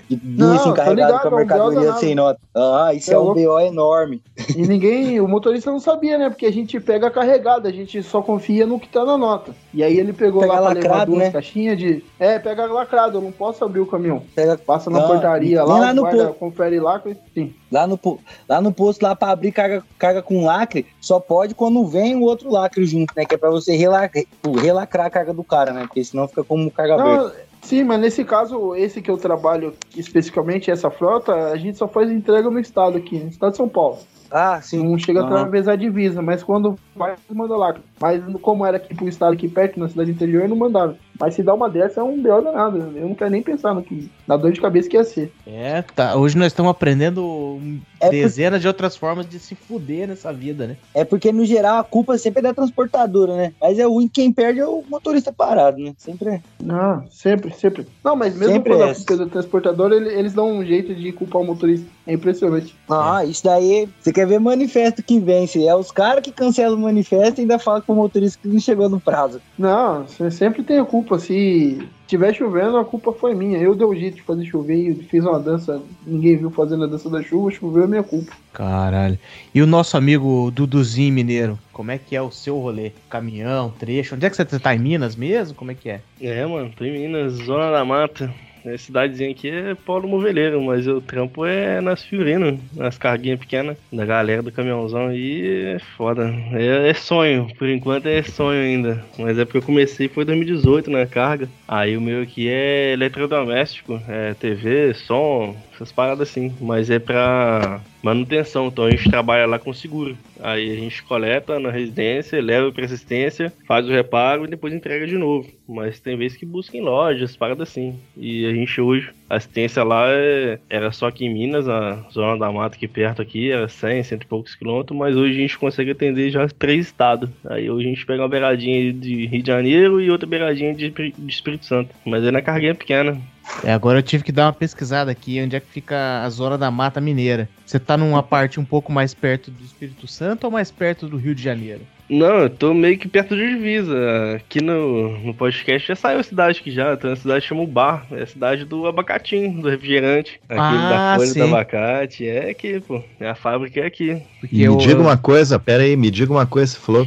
[0.10, 2.40] De encarregado ligado, com a mercadoria sem nota.
[2.54, 3.34] Ah, isso É é, um.
[3.34, 4.22] BO enorme.
[4.56, 6.30] E ninguém, o motorista não sabia, né?
[6.30, 9.56] Porque a gente pega carregado, a gente só confia no que tá na nota.
[9.74, 11.32] E aí ele pegou Pega lá pra levar lacrado, duas né?
[11.32, 12.04] caixinhas de.
[12.20, 14.24] É, pega lacrado, eu não posso abrir o caminhão.
[14.36, 17.02] Pega Passa na portaria lá, lá no guarda confere lá,
[17.34, 17.54] sim.
[17.72, 18.00] Lá no,
[18.48, 22.22] lá no posto, lá pra abrir carga, carga com lacre, só pode quando vem o
[22.22, 23.26] outro lacre junto, né?
[23.26, 24.26] Que é pra você relacrar,
[24.62, 25.82] relacrar a carga do cara, né?
[25.82, 26.98] Porque senão fica como carga.
[26.98, 31.88] Não, sim, mas nesse caso, esse que eu trabalho especificamente, essa frota, a gente só
[31.88, 33.98] faz entrega no estado aqui, no estado de São Paulo.
[34.32, 34.84] Ah, sim.
[34.84, 35.36] Não chega a Aham.
[35.36, 37.76] atravessar a divisa, mas quando vai, manda lá.
[38.00, 40.96] Mas como era aqui pro estado aqui perto, na cidade interior, não mandava.
[41.20, 42.42] Mas se dá uma dessa, é um B.O.
[42.42, 42.78] danado.
[42.96, 44.10] Eu não quero nem pensar no que.
[44.28, 45.32] Na dor de cabeça que ia ser.
[45.48, 46.16] É, tá.
[46.16, 47.60] Hoje nós estamos aprendendo
[48.00, 50.78] É por- dezenas de outras formas de se fuder nessa vida, né?
[50.94, 53.54] É porque, no geral, a culpa sempre é da transportadora, né?
[53.60, 55.94] Mas é que quem perde é o motorista parado, né?
[55.98, 56.42] Sempre é.
[56.62, 57.88] Não, sempre, sempre.
[58.04, 60.64] Não, mas mesmo Sempre quando é a culpa é do transportador, ele- eles dão um
[60.66, 61.88] jeito de culpar o motorista.
[62.08, 62.74] É impressionante.
[62.90, 65.68] Ah, isso daí, você quer ver manifesto que vence.
[65.68, 68.60] É os caras que cancelam o manifesto e ainda falam com o motorista que não
[68.60, 69.42] chegou no prazo.
[69.60, 71.20] Não, você sempre tem a culpa.
[71.20, 73.58] Se tiver chovendo, a culpa foi minha.
[73.58, 75.82] Eu dei o jeito de fazer chover e fiz uma dança.
[76.06, 78.32] Ninguém viu fazendo a dança da chuva, choveu é minha culpa.
[78.54, 79.20] Caralho.
[79.54, 82.94] E o nosso amigo Duduzinho Mineiro, como é que é o seu rolê?
[83.10, 84.16] Caminhão, trecho?
[84.16, 85.56] Onde é que você tá em Minas mesmo?
[85.56, 86.02] Como é que é?
[86.22, 88.34] É, mano, tô em Minas, Zona da Mata.
[88.74, 93.78] A cidadezinha aqui é Paulo Moveleiro, mas o trampo é nas Fiorinas, nas carguinhas pequenas,
[93.92, 96.34] da galera do caminhãozão aí é foda.
[96.54, 99.04] É, é sonho, por enquanto é sonho ainda.
[99.18, 101.48] Mas é porque eu comecei foi em 2018 na carga.
[101.68, 106.54] Aí o meu aqui é eletrodoméstico, é TV, som, essas paradas assim.
[106.60, 110.18] Mas é pra manutenção, então a gente trabalha lá com seguro.
[110.40, 115.08] Aí a gente coleta na residência, leva pra assistência, faz o reparo e depois entrega
[115.08, 115.48] de novo.
[115.68, 118.00] Mas tem vezes que busca em lojas, paradas assim.
[118.16, 122.38] E a gente hoje, a assistência lá é- era só aqui em Minas, na zona
[122.38, 125.58] da mata aqui perto aqui, era 100, cento e poucos quilômetros, mas hoje a gente
[125.58, 127.30] consegue atender já três estados.
[127.50, 130.90] Aí hoje a gente pega uma beiradinha de Rio de Janeiro e outra beiradinha de,
[130.90, 131.94] de Espírito Santo.
[132.06, 133.20] Mas é na carguinha pequena.
[133.64, 136.58] É, agora eu tive que dar uma pesquisada aqui, onde é que fica a zona
[136.58, 137.48] da Mata Mineira.
[137.66, 141.18] Você tá numa parte um pouco mais perto do Espírito Santo ou mais perto do
[141.18, 141.82] Rio de Janeiro?
[142.10, 143.96] Não, eu tô meio que perto de divisa.
[144.38, 146.96] Aqui no, no podcast já saiu a cidade aqui já.
[146.96, 148.06] Tem uma cidade que chama Bar.
[148.12, 150.40] É a cidade do abacatinho, do refrigerante.
[150.48, 151.40] Aquele Ah, da folha sim.
[151.40, 152.26] do abacate.
[152.26, 153.04] É aqui, pô.
[153.20, 154.22] É a fábrica é aqui.
[154.40, 157.06] Porque E me eu- diga uma coisa, pera aí, me diga uma coisa, você falou.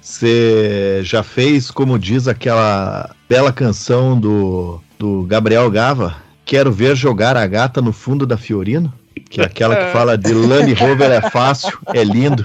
[0.00, 7.36] Você já fez, como diz aquela bela canção do, do Gabriel Gava, Quero ver jogar
[7.36, 8.92] a gata no fundo da Fiorino?
[9.32, 12.44] Que é aquela que fala de Land Rover é fácil, é lindo.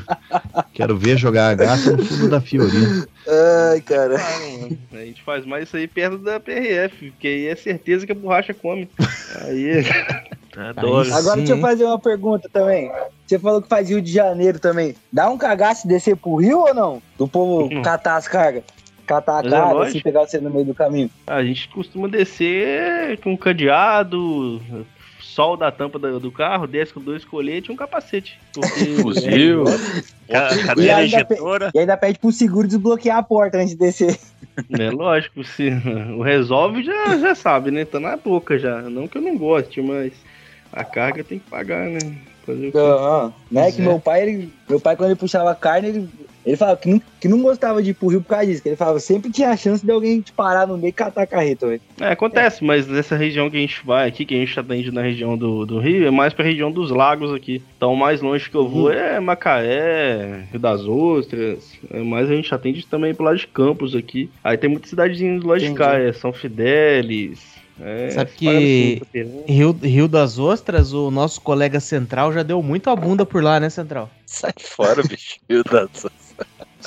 [0.74, 3.06] Quero ver jogar a gata no fundo da Fiorino.
[3.28, 4.16] Ai, cara.
[4.94, 8.16] A gente faz mais isso aí perto da PRF, porque aí é certeza que a
[8.16, 8.90] borracha come.
[9.42, 9.86] Aí.
[10.56, 11.10] Adoro.
[11.10, 12.90] Aí Agora Sim, deixa eu fazer uma pergunta também.
[13.26, 14.96] Você falou que faz Rio de Janeiro também.
[15.12, 17.02] Dá um cagaço descer pro Rio ou não?
[17.18, 17.82] Do povo Hum.
[17.82, 18.64] catar as cargas?
[19.06, 21.10] Catar a Mas é assim, pegar você no meio do caminho.
[21.28, 24.62] A gente costuma descer com cadeado,
[25.38, 28.40] solda a tampa do, do carro, desce com dois coletes e um capacete.
[28.52, 29.66] Porque Fuzil.
[30.28, 31.70] E Cadeira injetora.
[31.76, 34.18] E ainda pede pro seguro desbloquear a porta antes de descer.
[34.80, 35.70] É lógico, se
[36.18, 37.86] o resolve já, já sabe, né?
[37.86, 38.82] Tá na boca já.
[38.82, 40.12] Não que eu não goste, mas
[40.74, 42.00] a carga tem que pagar, né?
[42.44, 42.78] Fazer o?
[42.78, 43.62] Não, né?
[43.62, 43.86] Pois Que é.
[43.86, 46.10] meu pai, ele, meu pai, quando ele puxava carne, ele,
[46.48, 48.64] ele falava que não, que não gostava de ir pro Rio por causa disso.
[48.64, 51.24] Que ele falava sempre tinha a chance de alguém te parar no meio e catar
[51.24, 51.82] a carreta, velho.
[52.00, 55.02] É, acontece, mas nessa região que a gente vai aqui, que a gente atende na
[55.02, 57.62] região do, do Rio, é mais pra região dos lagos aqui.
[57.76, 61.74] Então, o mais longe que eu vou é Macaé, Rio das Ostras.
[61.92, 64.30] É, mas a gente atende também pro lado de Campos aqui.
[64.42, 67.58] Aí tem muita cidadezinha do lado de cá, é São Fidélis.
[67.80, 69.02] É, Sabe que-.
[69.46, 73.60] Rio, Rio das Ostras, o nosso colega Central já deu muito a bunda por lá,
[73.60, 74.10] né, Central?
[74.26, 75.40] Sai fora, bicho.
[75.50, 76.27] Rio das Ostras.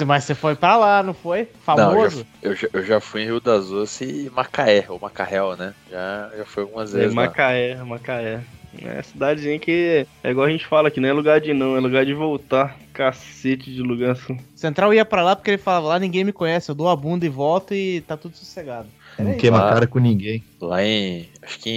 [0.07, 1.41] Mas você foi pra lá, não foi?
[1.43, 2.27] Não, Famoso?
[2.41, 5.75] eu já, eu já fui em Rio das Ostras e Macaé, ou Macael, né?
[5.91, 7.23] Já, já fui algumas É, vezes lá.
[7.25, 8.41] Macaé, Macaé.
[8.83, 11.81] É cidadezinha que é igual a gente fala que não é lugar de não, é
[11.81, 12.77] lugar de voltar.
[12.95, 14.39] Cacete de lugar assim.
[14.55, 17.27] Central ia pra lá porque ele falava, lá ninguém me conhece, eu dou a bunda
[17.27, 18.87] e volto e tá tudo sossegado.
[19.19, 19.41] Era Não isso.
[19.41, 19.73] queima lá.
[19.75, 20.43] cara com ninguém.
[20.61, 21.29] Lá em.
[21.43, 21.69] Acho que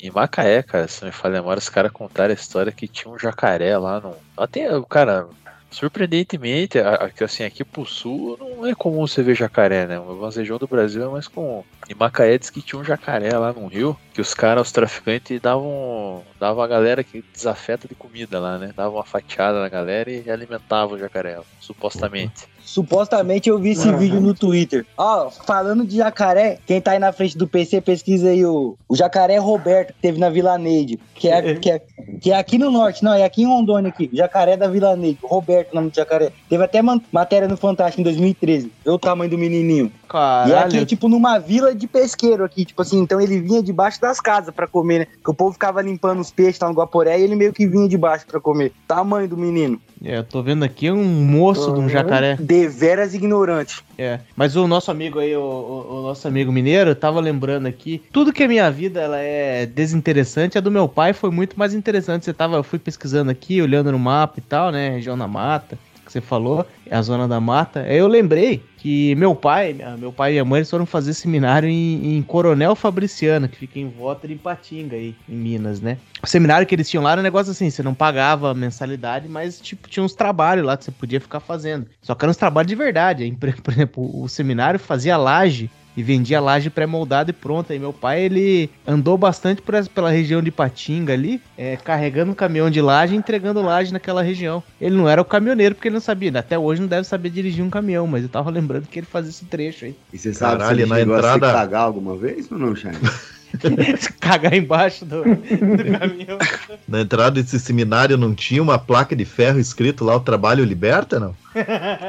[0.00, 2.70] em, em Macaé, cara, se não me falha a memória, os caras contaram a história
[2.72, 4.14] que tinha um jacaré lá no.
[4.36, 4.64] Lá tem.
[4.88, 5.26] Cara,
[5.70, 6.78] surpreendentemente,
[7.22, 9.98] assim, aqui pro sul não é comum você ver jacaré, né?
[9.98, 11.62] O região do Brasil é mais comum.
[11.88, 15.40] Em Macaé diz que tinha um jacaré lá no rio, que os caras, os traficantes,
[15.40, 18.72] davam, davam a galera que desafeta de comida lá, né?
[18.76, 22.46] Davam uma fatiada na galera e alimentavam o jacaré, supostamente.
[22.68, 24.84] Supostamente eu vi esse vídeo no Twitter.
[24.98, 28.94] Ó, falando de jacaré, quem tá aí na frente do PC, pesquisa aí o, o
[28.94, 31.00] jacaré Roberto, que teve na Vila Neide.
[31.14, 31.82] Que é, que, é,
[32.20, 34.10] que é aqui no norte, não, é aqui em Rondônia aqui.
[34.12, 35.18] Jacaré da Vila Neide.
[35.22, 36.30] Roberto, o nome do jacaré.
[36.46, 38.70] Teve até matéria no Fantástico em 2013.
[38.84, 39.90] Vê o tamanho do menininho.
[40.08, 40.66] E Caralho.
[40.76, 44.54] aqui, tipo, numa vila de pesqueiro aqui, tipo assim, então ele vinha debaixo das casas
[44.54, 45.06] pra comer, né?
[45.22, 47.88] Que o povo ficava limpando os peixes lá no Guaporé e ele meio que vinha
[47.88, 48.72] debaixo pra comer.
[48.86, 49.80] Tamanho do menino.
[50.04, 52.36] É, eu tô vendo aqui um moço de um jacaré.
[52.40, 53.82] Deveras ignorante.
[53.98, 57.66] É, mas o nosso amigo aí, o, o- o nosso amigo mineiro, eu tava lembrando
[57.66, 61.58] aqui, tudo que a minha vida ela é desinteressante, a do meu pai foi muito
[61.58, 62.24] mais interessante.
[62.24, 65.76] Você tava, eu fui pesquisando aqui, olhando no mapa e tal, né, região da mata,
[66.08, 67.86] que você falou, é a zona da mata.
[67.86, 72.22] Eu lembrei que meu pai, meu pai e minha mãe foram fazer seminário em, em
[72.22, 75.98] Coronel Fabriciano, que fica em volta de Ipatinga aí, em Minas, né?
[76.22, 79.60] O seminário que eles tinham lá era um negócio assim, você não pagava mensalidade, mas
[79.60, 81.86] tipo, tinha uns trabalhos lá que você podia ficar fazendo.
[82.00, 83.30] Só que eram uns trabalhos de verdade.
[83.62, 87.74] Por exemplo, o seminário fazia laje e vendia laje pré-moldada e pronta.
[87.74, 92.30] E meu pai, ele andou bastante por essa- pela região de Patinga ali, é, carregando
[92.30, 94.62] um caminhão de laje e entregando laje naquela região.
[94.80, 97.64] Ele não era o caminhoneiro porque ele não sabia, até hoje não deve saber dirigir
[97.64, 99.96] um caminhão, mas eu tava lembrando que ele fazia esse trecho aí.
[100.12, 102.58] E você sabe Caralho, se ele na chegou a entrada- se cagar alguma vez ou
[102.58, 102.94] não, Shine?
[104.20, 106.38] Cagar embaixo do, do caminhão.
[106.86, 111.18] Na entrada desse seminário não tinha uma placa de ferro escrito lá, o trabalho liberta,
[111.18, 111.34] não?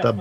[0.01, 0.15] Tá,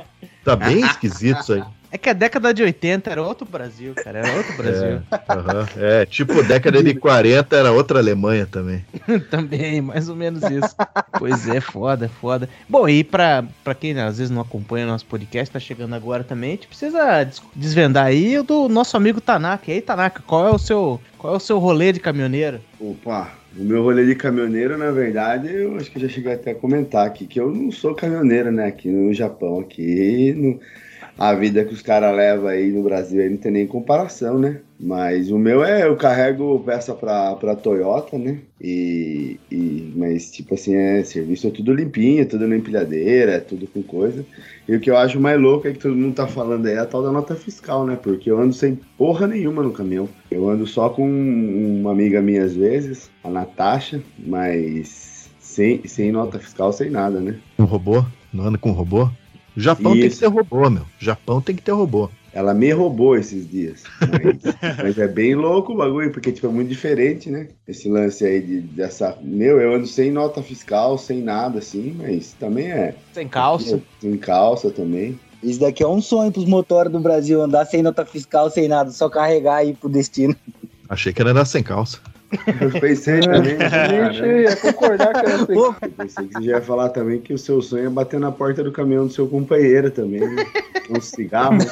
[0.45, 1.63] tá bem esquisito isso aí.
[1.91, 5.01] É que a década de 80 era outro Brasil, cara, era outro Brasil.
[5.31, 5.67] Aham.
[5.79, 8.85] É, tipo, década de 40 era outra Alemanha também.
[9.31, 10.75] Também, mais ou menos isso.
[11.19, 12.49] pois é, foda, foda.
[12.69, 15.95] Bom, e pra, pra quem né, às vezes não acompanha o nosso podcast, tá chegando
[15.95, 19.71] agora também, a gente precisa des- desvendar aí o do nosso amigo Tanaka.
[19.71, 22.61] E aí, Tanaka, qual é o seu, qual é o seu rolê de caminhoneiro?
[22.79, 26.51] Opa, o meu rolê de caminhoneiro, na verdade, eu acho que eu já cheguei até
[26.51, 28.67] a comentar aqui, que eu não sou caminhoneiro, né?
[28.67, 30.61] Aqui no Japão, aqui, no-
[31.19, 34.61] a vida que os caras levam aí no Brasil aí não tem nem comparação, né?
[34.79, 38.39] Mas o meu é, eu carrego peça pra, pra Toyota, né?
[38.61, 43.41] E, e, mas, tipo assim, é serviço é tudo limpinho, é tudo na empilhadeira, é
[43.41, 44.25] tudo com coisa.
[44.69, 46.79] E o que eu acho mais louco é que todo mundo tá falando aí é
[46.79, 47.99] a tal da nota fiscal, né?
[48.01, 50.09] Porque eu ando sem porra nenhuma no caminhão.
[50.31, 56.39] Eu ando só com uma amiga minha às vezes, a Natasha, mas sem, sem nota
[56.39, 57.35] fiscal, sem nada, né?
[57.59, 58.05] Um robô?
[58.33, 59.11] Não anda com robô?
[59.59, 60.21] O Japão tem que Isso.
[60.21, 60.83] ter robô, meu.
[60.83, 62.09] O Japão tem que ter robô.
[62.33, 63.83] Ela me roubou esses dias.
[64.01, 67.49] Mas, mas é bem louco o bagulho, porque tipo, é muito diferente, né?
[67.67, 69.19] Esse lance aí de, dessa.
[69.21, 72.95] Meu, eu ando sem nota fiscal, sem nada assim, mas também é.
[73.13, 73.81] Sem calça.
[74.01, 75.19] Sem calça também.
[75.43, 78.93] Isso daqui é um sonho pros motores do Brasil, andar sem nota fiscal, sem nada,
[78.93, 80.37] só carregar e ir pro destino.
[80.89, 81.99] Achei que era andar sem calça.
[82.61, 83.57] Eu pensei também.
[83.57, 87.21] A gente cara, ia concordar com essa eu pensei que você já ia falar também
[87.21, 90.21] que o seu sonho é bater na porta do caminhão do seu companheiro também.
[90.21, 90.45] Né?
[90.91, 91.55] Um cigarro.
[91.55, 91.65] Né?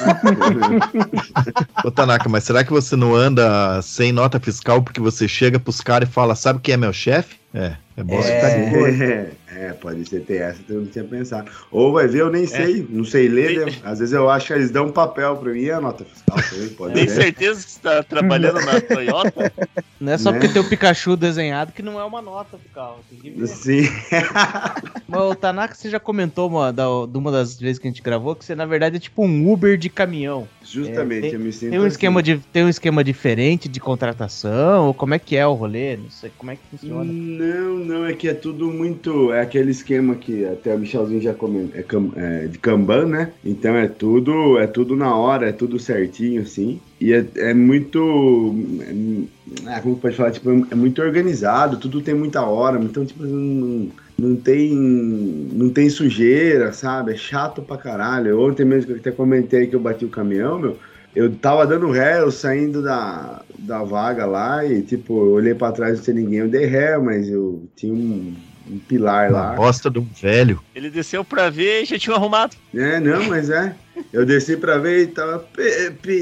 [1.83, 5.81] Ô, Tanaka, mas será que você não anda sem nota fiscal porque você chega pros
[5.81, 7.37] caras e fala, sabe quem é meu chefe?
[7.53, 8.89] É, é bom você ficar de boa.
[8.89, 9.31] É,
[9.69, 11.49] é, pode ser ter essa, eu não tinha pensado.
[11.71, 13.73] Ou vai ver, eu nem sei, não sei ler, né?
[13.83, 16.37] Às vezes eu acho que eles dão um papel pra mim e a nota fiscal
[16.49, 19.51] também, pode Tem certeza que você tá trabalhando na Toyota?
[19.99, 20.37] Não é só Né?
[20.39, 23.03] porque tem o Pikachu desenhado que não é uma nota fiscal.
[23.09, 23.47] Tem que ver.
[23.47, 23.81] Sim.
[25.07, 28.03] Mas o Tanaka, você já comentou uma, da, de uma das vezes que a gente
[28.03, 30.47] gravou que você, na verdade, é tipo um Uber de caminhão.
[30.63, 31.87] Justamente, É, tem- eu me sinto Tem um, assim.
[31.93, 34.85] esquema de, tem um esquema diferente de contratação?
[34.87, 35.97] Ou como é que é o rolê?
[35.97, 37.11] Não sei como é que funciona.
[37.37, 39.31] Não, não, é que é tudo muito.
[39.31, 41.79] É aquele esquema que até o Michelzinho já comentou,
[42.15, 43.31] é, é de Kanban, né?
[43.45, 46.81] Então é tudo, é tudo na hora, é tudo certinho, assim.
[46.99, 48.55] E é, é muito.
[48.81, 50.31] É, ah, como pode falar?
[50.31, 54.73] Tipo, é muito organizado, tudo tem muita hora, então, tipo, não, não tem.
[54.73, 57.13] Não tem sujeira, sabe?
[57.13, 58.41] É chato pra caralho.
[58.41, 60.77] Ontem mesmo que eu até comentei que eu bati o caminhão, meu.
[61.17, 65.71] Eu tava dando ré, eu saindo da, da vaga lá e, tipo, eu olhei pra
[65.71, 68.35] trás não tinha ninguém, eu dei ré, mas eu tinha um,
[68.69, 69.53] um pilar Uma lá.
[69.55, 70.61] bosta de um velho.
[70.75, 72.55] Ele desceu pra ver e já tinha arrumado.
[72.71, 73.73] É, não, mas é.
[74.13, 76.21] Eu desci pra ver e tava Pepe.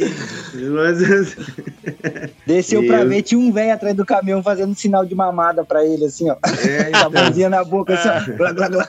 [0.73, 1.36] Mas, assim,
[2.45, 5.63] Desceu E pra eu- ver, tinha um velho atrás do caminhão fazendo sinal de mamada
[5.63, 6.36] pra ele, assim, ó.
[6.67, 8.38] é, Com a então, mãozinha na boca, assim, ó.
[8.38, 8.88] Blá, blá, blá.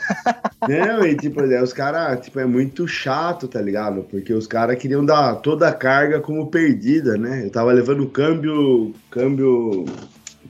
[0.69, 4.03] Não, e tipo, é, os caras, tipo, é muito chato, tá ligado?
[4.11, 7.43] Porque os caras queriam dar toda a carga como perdida, né?
[7.45, 9.85] Eu tava levando câmbio, câmbio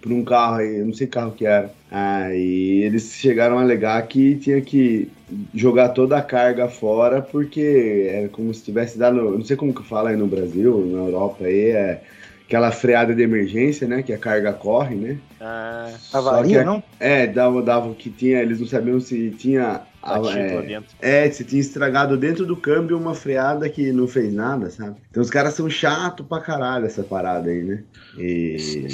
[0.06, 1.74] pra um carro aí, eu não sei que carro que era.
[1.90, 5.10] Aí eles chegaram a alegar que tinha que
[5.52, 9.74] jogar toda a carga fora, porque era como se tivesse dado, eu não sei como
[9.74, 12.02] que fala aí no Brasil, na Europa aí, é
[12.46, 14.02] aquela freada de emergência, né?
[14.02, 15.18] Que a carga corre, né?
[15.40, 16.82] Ah, Avaria, que- não?
[17.00, 19.82] É, dava, dava que tinha, eles não sabiam se tinha.
[20.02, 20.20] a-
[21.02, 24.96] é, é, se tinha estragado dentro do câmbio uma freada que não fez nada, sabe?
[25.10, 27.82] Então os caras são chato pra caralho essa parada aí, né?
[28.16, 28.86] E.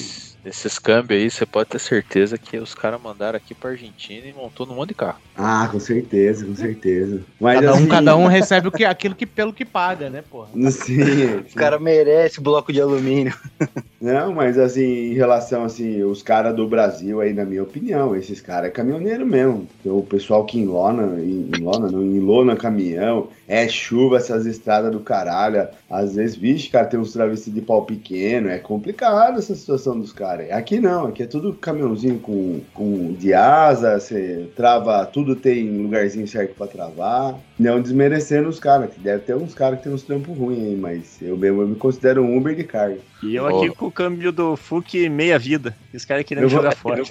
[0.44, 4.26] Esses, esses câmbios aí, você pode ter certeza que os caras mandaram aqui pra Argentina
[4.26, 5.18] e montou num monte de carro.
[5.36, 7.22] Ah, com certeza, com certeza.
[7.40, 10.22] Mas Cada um, assim, cada um recebe o que, aquilo que pelo que paga, né,
[10.22, 10.48] porra?
[10.70, 13.32] Sim, Os caras merecem bloco de alumínio.
[14.00, 18.40] Não, mas assim, em relação assim, os caras do Brasil aí, na minha opinião, esses
[18.40, 19.68] caras é caminhoneiro mesmo.
[19.84, 25.68] O pessoal que enlona, em- enlona, não, enlona caminhão, é chuva essas estradas do caralho.
[25.88, 30.12] Às vezes, vixe, cara, tem uns travestis de pau pequeno, é complicado essa situação dos
[30.12, 30.31] caras.
[30.50, 36.26] Aqui não, aqui é tudo caminhãozinho com, com de asa, você trava, tudo tem lugarzinho
[36.26, 37.34] certo pra travar.
[37.58, 40.76] Não desmerecendo os caras, que deve ter uns caras que tem uns trampos ruins aí,
[40.76, 42.98] mas eu mesmo eu me considero um Uber de carga.
[43.22, 43.74] E eu aqui Ó.
[43.74, 45.76] com o câmbio do FUC meia vida.
[45.94, 47.02] Os caras querendo Eu vou- jogar fora.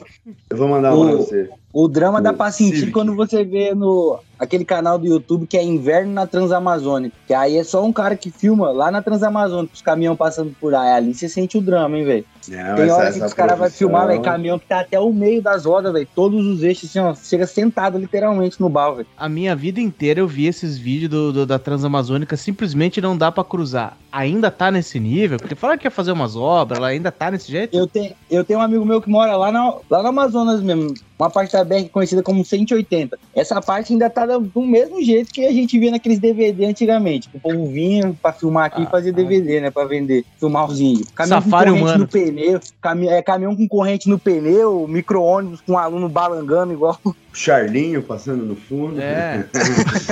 [0.50, 1.50] Eu vou mandar uma pra O- você.
[1.72, 2.92] O drama O dá pra sentir Civic.
[2.92, 7.16] quando você vê no aquele canal do YouTube que é Inverno na Transamazônica.
[7.26, 10.76] Que aí é só um cara que filma lá na Transamazônica, os caminhões passando por
[10.76, 10.92] aí.
[10.92, 12.26] Ali você sente o drama, hein, velho.
[12.48, 15.00] Não, Tem essa- hora que essa os caras vão filmar, velho, caminhão que tá até
[15.00, 16.08] o meio das rodas, velho.
[16.16, 19.06] Todos os eixos, assim, ó, chega sentado literalmente no velho.
[19.18, 23.32] A minha vida inteira eu vi esses vídeos do, do- da Transamazônica, simplesmente não dá
[23.32, 23.98] pra cruzar.
[24.12, 25.38] Ainda tá nesse nível?
[25.40, 27.78] Porque falaram que ia fazer umas obras, ela ainda tá nesse jeito?
[27.78, 30.94] Eu tenho, eu tenho um amigo meu que mora lá, na, lá no Amazonas mesmo,
[31.18, 33.18] uma parte da BR conhecida como 180.
[33.34, 37.30] Essa parte ainda tá do, do mesmo jeito que a gente via naqueles DVD antigamente.
[37.30, 39.72] que O povo vinha pra filmar aqui Ah, e fazer DVD, né?
[39.72, 41.08] Pra vender, filmar os índios.
[41.16, 42.00] Caminhão Safari humano.
[42.00, 47.00] no pneu, cami é, caminhão com corrente no pneu, micro-ônibus com aluno balangando igual.
[47.34, 49.00] Charlinho passando no fundo.
[49.00, 49.46] É.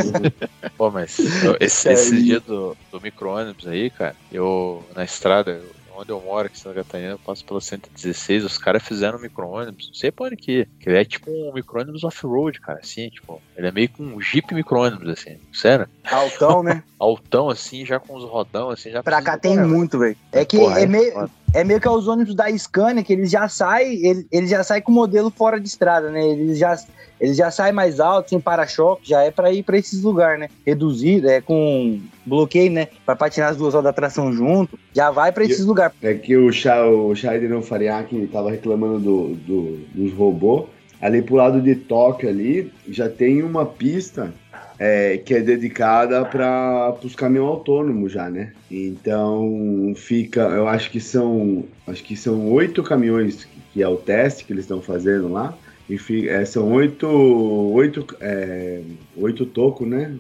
[0.78, 5.79] Pô, mas eu- esse, esse dia do, do micro-ônibus aí, cara, eu na estrada, eu-
[6.00, 9.22] onde eu moro aqui em Santa Catarina, eu passo pela 116, os caras fizeram um
[9.22, 12.80] micro-ônibus, não sei pra onde que é, que ele é tipo um micro-ônibus off-road, cara,
[12.82, 16.84] assim, tipo, ele é meio que um jeep micro-ônibus, assim, sério, Altão, né?
[16.98, 20.18] altão, assim, já com os rodão, assim, já Pra cá tem Porra, muito, velho.
[20.32, 21.32] É que porra, é, meio, foda.
[21.54, 24.64] é meio que é os ônibus da Scania, que eles já saem, eles, eles já
[24.64, 26.26] saem com o modelo fora de estrada, né?
[26.26, 26.78] Eles já,
[27.20, 30.50] eles já saem mais alto, sem para-choque, já é pra ir pra esses lugares, né?
[30.66, 32.88] Reduzido, é com bloqueio, né?
[33.06, 35.96] Pra patinar as duas rodas da tração junto, já vai pra esses lugares.
[36.02, 40.66] É que o, Cha, o Scheider Fariak tava reclamando do, do- dos robôs.
[41.02, 44.34] Ali pro lado de Tóquio ali, já tem uma pista
[44.78, 48.52] é, que é dedicada para os caminhões autônomos já, né?
[48.70, 53.96] Então fica, eu acho que são, acho que são oito caminhões que, que é o
[53.96, 55.54] teste que eles estão fazendo lá.
[55.90, 58.82] E fi- é, são oito, oito, é,
[59.18, 60.16] oito tocos, né?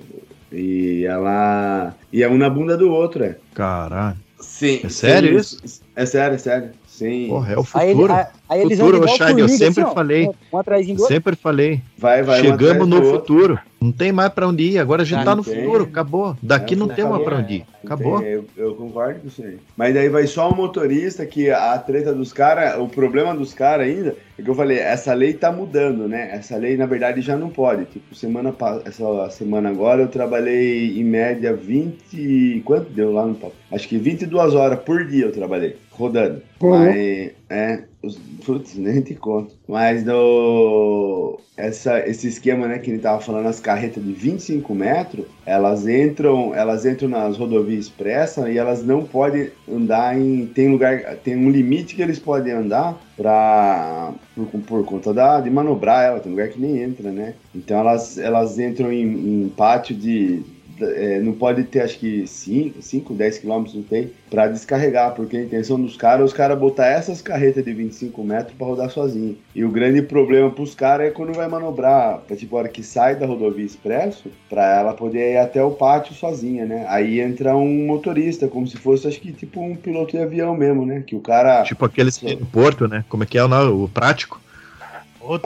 [0.51, 1.95] E ela.
[2.11, 3.37] E é um na bunda do outro, é.
[3.53, 4.17] Caralho.
[4.39, 4.79] Sim.
[4.83, 5.81] É sério sim, isso?
[5.95, 6.71] É sério, é sério.
[6.89, 7.27] Sim.
[7.29, 8.11] Porra, é o futuro.
[8.13, 10.29] aí, aí eles Futuro, Shine, eu sempre assim, falei.
[10.51, 10.97] Um.
[11.07, 11.81] Sempre falei.
[11.97, 12.41] Vai, vai.
[12.41, 13.11] Chegamos no outro.
[13.11, 13.59] futuro.
[13.79, 14.79] Não tem mais pra onde ir.
[14.79, 15.55] Agora a gente Ah, tá no tem.
[15.55, 15.83] futuro.
[15.85, 16.35] Acabou.
[16.41, 17.65] Daqui É, não não tem mais pra onde ir.
[17.85, 18.21] Acabou.
[18.21, 19.57] Eu, eu concordo com isso aí.
[19.77, 23.87] Mas daí vai só o motorista, que a treta dos caras, o problema dos caras
[23.87, 26.29] ainda, é que eu falei, essa lei tá mudando, né?
[26.33, 27.85] Essa lei, na verdade, já não pode.
[27.85, 32.61] Tipo, semana essa semana agora eu trabalhei em média 20.
[32.65, 33.53] Quanto deu lá no papo?
[33.71, 36.41] Acho que 22 horas por dia eu trabalhei, rodando.
[36.61, 39.53] Mas, é, os, putz, nem te conto.
[39.67, 45.25] Mas do, essa, esse esquema, né, que ele tava falando, as carretas de 25 metros,
[45.45, 50.45] elas entram, elas entram nas rodovias expressas e elas não podem andar em.
[50.47, 55.49] Tem lugar, tem um limite que eles podem andar pra, por, por conta da, de
[55.49, 57.33] manobrar ela, tem lugar que nem entra, né?
[57.53, 60.41] Então elas, elas entram em, em pátio de.
[60.81, 65.37] É, não pode ter acho que 5, 5 10 quilômetros, não tem, pra descarregar, porque
[65.37, 68.89] a intenção dos caras é os caras botar essas carretas de 25 metros pra rodar
[68.89, 69.37] sozinho.
[69.53, 72.83] E o grande problema pros caras é quando vai manobrar, pra, tipo, a hora que
[72.83, 76.85] sai da rodovia expresso, pra ela poder ir até o pátio sozinha, né?
[76.89, 80.85] Aí entra um motorista, como se fosse, acho que tipo um piloto de avião mesmo,
[80.85, 81.03] né?
[81.05, 81.63] Que o cara.
[81.63, 83.03] Tipo aqueles que no Porto, né?
[83.09, 83.71] Como é que é o, nome?
[83.71, 84.39] o prático?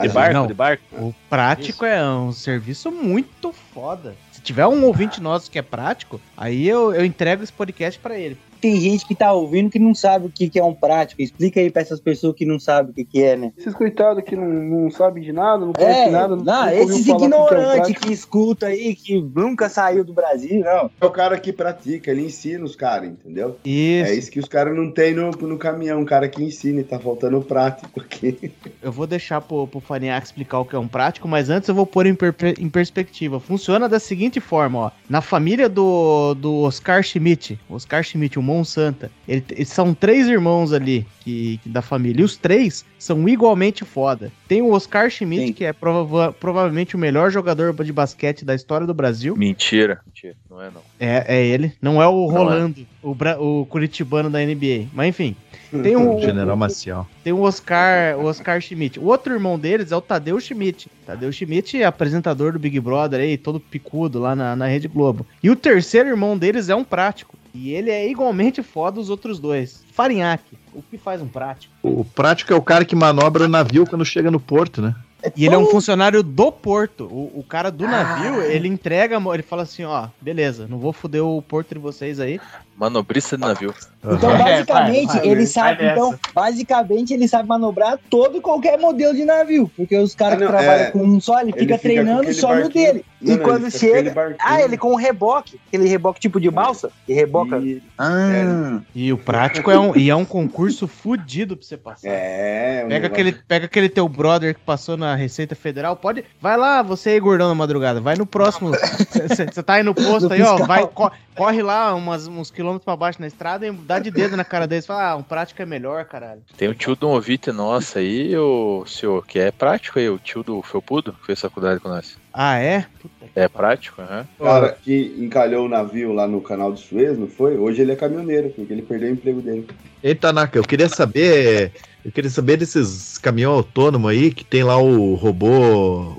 [0.00, 0.46] De barco, Não.
[0.46, 0.82] de barco.
[0.92, 4.14] O prático é um serviço muito foda.
[4.44, 8.36] Tiver um ouvinte nosso que é prático, aí eu, eu entrego esse podcast pra ele.
[8.60, 11.20] Tem gente que tá ouvindo que não sabe o que, que é um prático.
[11.22, 13.52] Explica aí pra essas pessoas que não sabem o que, que é, né?
[13.56, 16.36] Esses coitados que não, não sabem de nada, não É, conhecem nada.
[16.36, 20.12] não, nunca esses o que é um ignorantes que escuta aí, que nunca saiu do
[20.14, 20.90] Brasil, não.
[21.00, 23.56] É o cara que pratica, ele ensina os caras, entendeu?
[23.64, 24.10] Isso.
[24.10, 26.84] É isso que os caras não tem no, no caminhão, um cara que ensina e
[26.84, 28.52] tá faltando prático aqui.
[28.82, 31.74] Eu vou deixar pro, pro Faniac explicar o que é um prático, mas antes eu
[31.74, 33.38] vou pôr em, per- em perspectiva.
[33.40, 34.90] Funciona da seguinte forma, ó.
[35.08, 40.72] Na família do, do Oscar Schmidt, Oscar Schmidt, o Monsanta, ele, eles são três irmãos
[40.72, 42.20] ali que, que da família.
[42.22, 44.30] E os três são igualmente foda.
[44.46, 45.52] Tem o Oscar Schmidt, Sim.
[45.52, 49.36] que é prova- provavelmente o melhor jogador de basquete da história do Brasil.
[49.36, 50.00] Mentira.
[50.06, 50.80] Mentira, não é não.
[51.00, 51.72] É, é ele.
[51.82, 52.38] Não é o Não é.
[52.38, 54.86] Rolando, O, bra- o curitibano da NBA.
[54.92, 55.34] Mas enfim.
[55.82, 57.06] Tem o, General Maciel.
[57.24, 59.00] tem o Oscar, o Oscar Schmidt.
[59.00, 60.88] O outro irmão deles é o Tadeu Schmidt.
[61.04, 65.26] Tadeu Schmidt é apresentador do Big Brother aí, todo picudo lá na, na Rede Globo.
[65.42, 67.36] E o terceiro irmão deles é um prático.
[67.54, 69.84] E ele é igualmente foda os outros dois.
[69.92, 70.58] Farinhaque.
[70.74, 71.72] O que faz um prático?
[71.84, 74.96] O prático é o cara que manobra o navio quando chega no porto, né?
[75.36, 77.04] E ele é um funcionário do porto.
[77.04, 81.24] O, o cara do navio, ele entrega, ele fala assim, ó, beleza, não vou foder
[81.24, 82.38] o porto de vocês aí.
[82.76, 83.74] Manobrista de navio.
[84.04, 88.40] Então, É, basicamente, vai, vai, ele vai sabe, então, basicamente, ele sabe manobrar todo e
[88.40, 89.70] qualquer modelo de navio.
[89.76, 90.90] Porque os caras não, que trabalham é.
[90.90, 92.86] com um só, ele fica Ele fica com treinando só no barquinho.
[92.92, 93.04] dele.
[93.20, 94.36] Não, e não, quando ele fica chega.
[94.38, 95.58] Ah, ele com um reboque.
[95.68, 96.90] Aquele reboque tipo de balsa.
[97.08, 97.56] E reboca.
[97.58, 102.08] E- Ah, E o prático é um, e é um concurso fudido pra você passar.
[102.08, 106.24] É, um Pega negócio- aquele, pega aquele teu brother que passou na Receita Federal, pode.
[106.40, 108.00] Vai lá, você aí, gordão na madrugada.
[108.00, 108.72] Vai no próximo.
[109.54, 110.56] Você tá aí no posto No aí, ó.
[110.58, 110.66] fiscal.
[110.66, 114.36] Vai, co- corre lá umas, uns quilômetros pra baixo na estrada e dá de dedo
[114.36, 114.86] na cara deles.
[114.86, 116.42] Fala, ah, um prático é melhor, caralho.
[116.56, 120.18] Tem o tio de um ouvinte nosso aí, o senhor, que é prático aí, o
[120.18, 122.16] tio do Felpudo, que fez faculdade com nós.
[122.32, 122.86] Ah, é?
[123.00, 124.26] Puta É prático, aham.
[124.38, 127.56] O cara que encalhou o navio lá no canal de Suez, não foi?
[127.56, 129.68] Hoje ele é caminhoneiro, porque ele perdeu o emprego dele.
[130.02, 131.72] Ei, Tanaka, eu queria saber.
[132.04, 135.48] Eu queria saber desses caminhão autônomo aí, que tem lá o robô.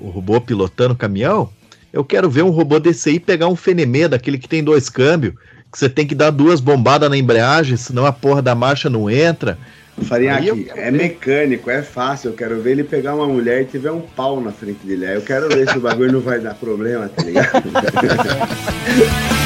[0.02, 1.50] O robô pilotando o caminhão.
[1.96, 5.34] Eu quero ver um robô desse aí pegar um Fenemê, daquele que tem dois câmbios,
[5.76, 9.10] que você tem que dar duas bombadas na embreagem, senão a porra da marcha não
[9.10, 9.58] entra.
[10.04, 12.30] Farinha Aí eu aqui, quero é mecânico, é fácil.
[12.30, 15.06] Eu quero ver ele pegar uma mulher e tiver um pau na frente dele.
[15.06, 17.62] Aí eu quero ver se o bagulho não vai dar problema, tá ligado?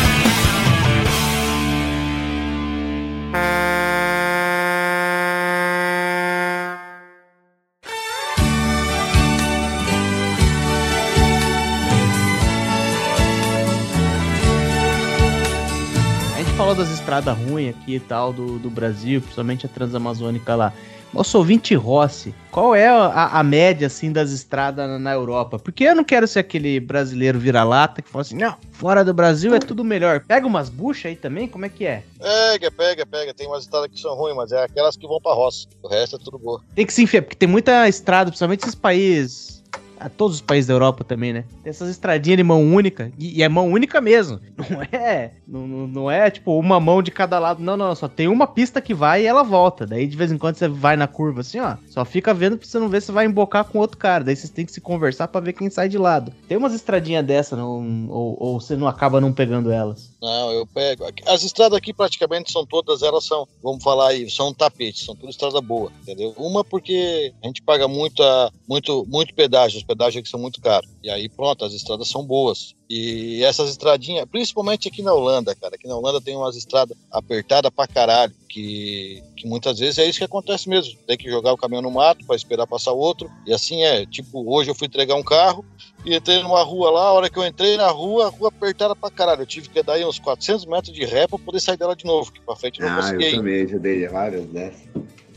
[17.09, 20.71] estradas ruins aqui e tal, do, do Brasil, principalmente a Transamazônica lá.
[21.11, 25.57] Nosso ouvinte Rossi, qual é a, a média, assim, das estradas na, na Europa?
[25.57, 29.55] Porque eu não quero ser aquele brasileiro vira-lata que fala assim, não, fora do Brasil
[29.55, 30.19] é tudo melhor.
[30.19, 32.03] Pega umas buchas aí também, como é que é?
[32.19, 33.33] Pega, pega, pega.
[33.33, 35.67] Tem umas estradas que são ruins, mas é aquelas que vão pra roça.
[35.81, 36.61] O resto é tudo boa.
[36.75, 39.58] Tem que se enfiar, porque tem muita estrada, principalmente esses países...
[39.99, 41.43] A todos os países da Europa também, né?
[41.63, 43.11] Tem essas estradinhas de mão única.
[43.17, 44.39] E, e é mão única mesmo.
[44.69, 45.31] Não é.
[45.47, 47.61] Não, não- é tipo uma mão de cada lado.
[47.61, 47.93] Não, não.
[47.95, 49.85] Só tem uma pista que vai e ela volta.
[49.85, 51.75] Daí de vez em quando você vai na curva assim, ó.
[51.87, 54.23] Só fica vendo pra você não ver se vai embocar com outro cara.
[54.23, 56.31] Daí vocês têm que se conversar pra ver quem sai de lado.
[56.47, 60.11] Tem umas estradinhas dessa, não, ou, ou você não acaba não pegando elas.
[60.21, 61.05] Não, eu pego.
[61.27, 65.15] As estradas aqui praticamente são todas, elas são, vamos falar aí, são um tapete, são
[65.15, 66.33] tudo estrada boa, entendeu?
[66.37, 70.89] Uma porque a gente paga muita, muito, muito pedágio, os pedágios aqui são muito caros.
[71.03, 72.75] E aí pronto, as estradas são boas.
[72.89, 77.71] E essas estradinhas, principalmente aqui na Holanda, cara, aqui na Holanda tem umas estradas apertadas
[77.71, 80.97] pra caralho, que, que muitas vezes é isso que acontece mesmo.
[81.05, 83.29] Tem que jogar o caminhão no mato pra esperar passar outro.
[83.45, 85.65] E assim é, tipo, hoje eu fui entregar um carro,
[86.05, 88.95] e entrei numa rua lá, a hora que eu entrei na rua, a rua apertada
[88.95, 89.41] pra caralho.
[89.41, 92.05] Eu tive que dar aí uns 400 metros de ré pra poder sair dela de
[92.05, 93.35] novo, que pra frente eu não ah, consegui eu ir.
[93.35, 94.87] também já dei várias dessas.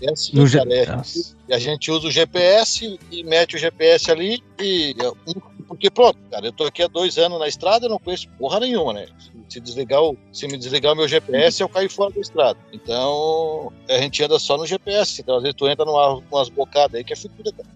[0.02, 1.36] É assim, No é- Nossa.
[1.48, 4.94] e a gente usa o GPS e mete o GPS ali e.
[5.68, 8.60] Porque pronto, cara, eu tô aqui há dois anos na estrada, eu não conheço porra
[8.60, 9.06] nenhuma, né?
[9.48, 12.58] Se desligar o, se me desligar o meu GPS, eu caio fora da estrada.
[12.72, 15.22] Então, a gente anda só no GPS.
[15.22, 17.68] Então, às vezes tu entra numa, umas bocadas aí que é futura, cara.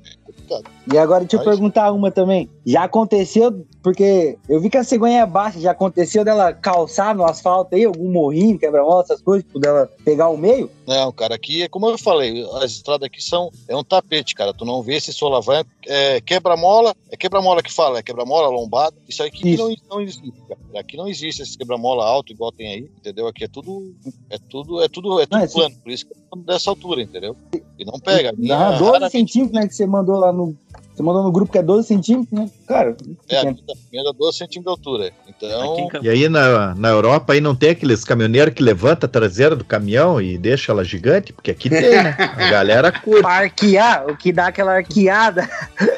[0.93, 2.49] E agora deixa eu Mas- perguntar uma também.
[2.65, 7.25] Já aconteceu, porque eu vi que a cegonha é baixa, já aconteceu dela calçar no
[7.25, 10.71] asfalto aí, algum morrinho, quebra-mola, essas coisas, tipo, dela pegar o meio?
[10.87, 14.53] Não, cara, aqui é como eu falei, as estradas aqui são é um tapete, cara.
[14.55, 18.97] Tu não vê esse solavanco, é quebra-mola, é quebra-mola que fala, é quebra-mola, lombada.
[19.09, 19.63] Isso aí aqui Isso.
[19.69, 20.61] não, não existe, cara.
[20.81, 23.27] Aqui não existe esse quebra-mola alto igual tem aí, entendeu?
[23.27, 23.95] Aqui é tudo
[24.31, 27.37] é tudo é tudo é tudo Não, plano, por isso que é dessa altura, entendeu?
[27.79, 28.31] E não pega.
[28.51, 30.57] Ah, 12 raramente- centímetros, né, que você mandou lá no...
[30.95, 32.51] Você mandou no grupo que é 12 centímetros, né?
[32.67, 32.97] Cara,
[33.29, 33.57] É, a minha
[33.93, 35.13] minha é 12 centímetros de altura.
[35.29, 39.55] Então, E aí na, na Europa aí não tem aqueles caminhoneiros que levanta a traseira
[39.55, 41.35] do caminhão e deixa ela gigante?
[41.35, 42.17] Porque aqui tem, né?
[42.19, 43.21] A galera curte.
[43.21, 45.47] Pra arquear, o que dá aquela arqueada,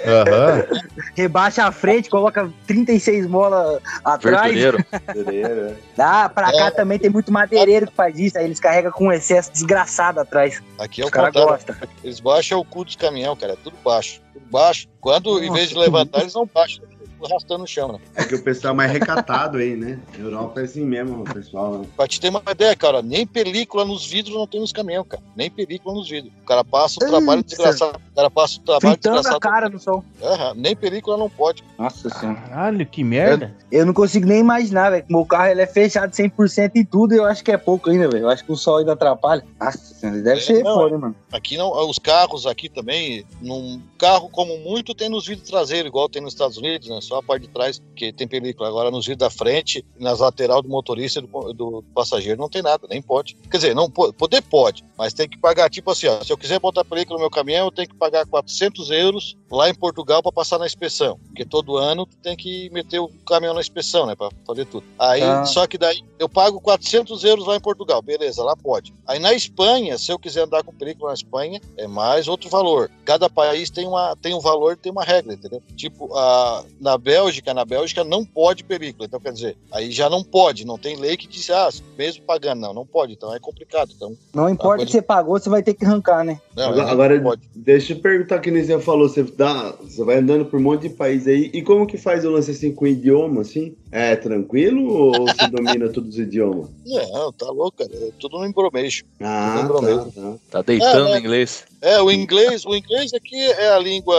[0.05, 0.67] Aham.
[1.15, 4.53] rebaixa a frente, coloca 36 molas atrás.
[4.53, 4.85] Verdureiro.
[5.97, 6.71] Dá, pra cá É.
[6.71, 10.61] também tem muito madeireiro que faz isso, aí eles carregam com um excesso desgraçado atrás.
[10.79, 11.33] aqui é o contrário.
[11.45, 11.75] gostam.
[12.03, 13.53] Eles baixam o cu dos caminhão, cara.
[13.55, 14.21] É tudo baixo.
[14.51, 14.89] Baixo.
[15.01, 16.85] Quando, em Nossa, vez de levantar, eles não baixam.
[17.27, 17.99] Arrastando no chão, né?
[18.17, 19.99] É que o pessoal é mais recatado aí, né?
[20.19, 21.79] Europa é assim mesmo, o pessoal.
[21.79, 21.87] né?
[21.97, 25.23] Pra te ter uma ideia, cara, nem película nos vidros não tem nos caminhão, cara.
[25.37, 26.33] Nem película nos vidros.
[26.43, 27.49] O cara passa o trabalho Eita.
[27.49, 27.99] desgraçado.
[28.13, 29.41] O cara passa o trabalho Fritando a desgraçado.
[29.41, 30.05] cara no sol.
[30.23, 31.63] Aham, nem película não pode.
[31.79, 32.41] Nossa senhora.
[32.41, 33.55] Caralho, que merda.
[33.71, 35.05] Eu não consigo nem imaginar, velho.
[35.05, 37.91] que Meu carro ele é fechado 100% e tudo, e eu acho que é pouco
[37.91, 38.25] ainda, velho.
[38.25, 39.45] Eu acho que o sol ainda atrapalha.
[39.61, 40.75] Nossa senhora, deve É, ser não.
[40.75, 41.17] foda, mano.
[41.33, 46.09] Aqui não, os carros aqui também, num carro como muito tem nos vidros traseiros, igual
[46.09, 46.99] tem nos Estados Unidos, né?
[47.09, 48.69] Só a parte de trás que tem película.
[48.69, 52.61] Agora nos vidros da frente, nas lateral do motorista e do, do passageiro não tem
[52.61, 53.35] nada, nem pode.
[53.51, 56.37] Quer dizer, não po- poder pode, mas tem que pagar tipo assim, ó, se eu
[56.37, 60.23] quiser botar película no meu caminhão, eu tenho que pagar 400 euros lá em Portugal
[60.23, 64.07] para passar na inspeção, porque todo ano tu tem que meter o caminhão na inspeção,
[64.07, 64.85] né, para fazer tudo.
[64.99, 65.45] Aí, Ah.
[65.45, 68.93] só que daí eu pago 400 euros lá em Portugal, beleza, lá pode.
[69.07, 72.91] Aí na Espanha, se eu quiser andar com película na Espanha, é mais outro valor.
[73.05, 75.63] Cada país tem, uma, tem um valor, tem uma regra, entendeu?
[75.77, 79.07] Tipo, a, na Bélgica, na Bélgica não pode película.
[79.07, 82.61] Então, quer dizer, aí já não pode, não tem lei que diz, ah, mesmo pagando,
[82.61, 83.13] não, não pode.
[83.13, 83.93] Então é complicado.
[83.97, 86.41] Então, Não importa coisa- que você pagou, você vai ter que arrancar, né?
[86.57, 87.43] não, Agora, agora não pode.
[87.55, 90.89] deixa eu perguntar que nem você falou, você, dá, você vai andando por um monte
[90.89, 93.73] de país aí, e como que faz o lance assim com o idioma, assim?
[93.93, 96.69] É tranquilo ou você domina todos os idiomas?
[96.85, 97.91] Não, tá louco, cara.
[97.95, 99.07] É tudo no embromation.
[99.21, 100.35] Ah, tá, tá.
[100.51, 101.17] Tá deitando É, é.
[101.17, 101.65] em inglês.
[101.81, 104.17] É, o inglês, o inglês aqui é a língua,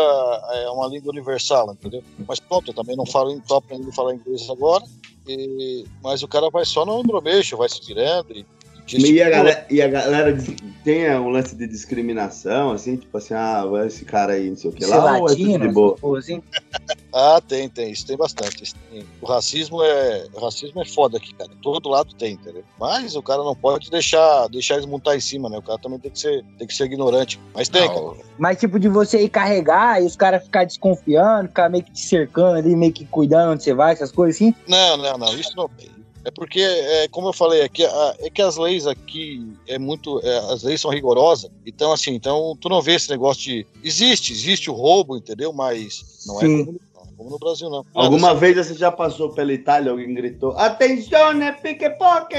[0.53, 2.01] é uma língua universal, entendeu?
[2.25, 4.85] Mas pronto, eu também não falo, tô aprendendo a falar inglês agora,
[5.27, 8.45] e- mas o cara vai só no embromation, vai se virando e
[8.91, 10.37] E a, galera, e a galera
[10.83, 14.55] tem é, um lance de discriminação, assim, tipo assim, ah, vai esse cara aí, não
[14.55, 15.95] sei o que lá, ou é tudo de boa?
[15.95, 16.41] Pô, assim.
[17.13, 18.63] Ah, tem, tem, isso tem bastante.
[18.63, 19.05] isso tem.
[19.21, 21.49] O racismo é, o racismo é foda aqui, cara.
[21.61, 22.63] Todo lado tem, entendeu?
[22.79, 25.57] Mas o cara não pode deixar, deixar eles montar em cima, né?
[25.57, 27.39] O cara também tem que ser, tem que ser ignorante.
[27.53, 28.27] Mas tem, Não, cara.
[28.37, 32.05] Mas tipo de você ir carregar e os caras ficar desconfiando, ficar meio que te
[32.05, 34.53] cercando ali, meio que cuidando onde você vai, essas coisas assim.
[34.67, 35.98] Não, não, não, isso não tem.
[36.25, 40.19] É porque, é, como eu falei aqui, a- é que as leis aqui é muito,
[40.23, 41.49] é, as leis são rigorosas.
[41.65, 45.53] Então, assim, então tu não vê esse negócio de existe, existe o roubo, entendeu?
[45.53, 47.85] Mas não é como, não é como no Brasil, não.
[47.95, 52.35] Alguma vez você já passou pela Itália, alguém gritou, atenção, né, pique-poque.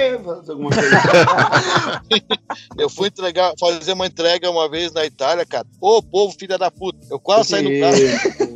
[2.79, 5.67] Eu fui entregar, fazer uma entrega uma vez na Itália, cara.
[5.81, 6.99] Ô, povo, filha da puta.
[7.11, 8.50] Eu quase saí do carro.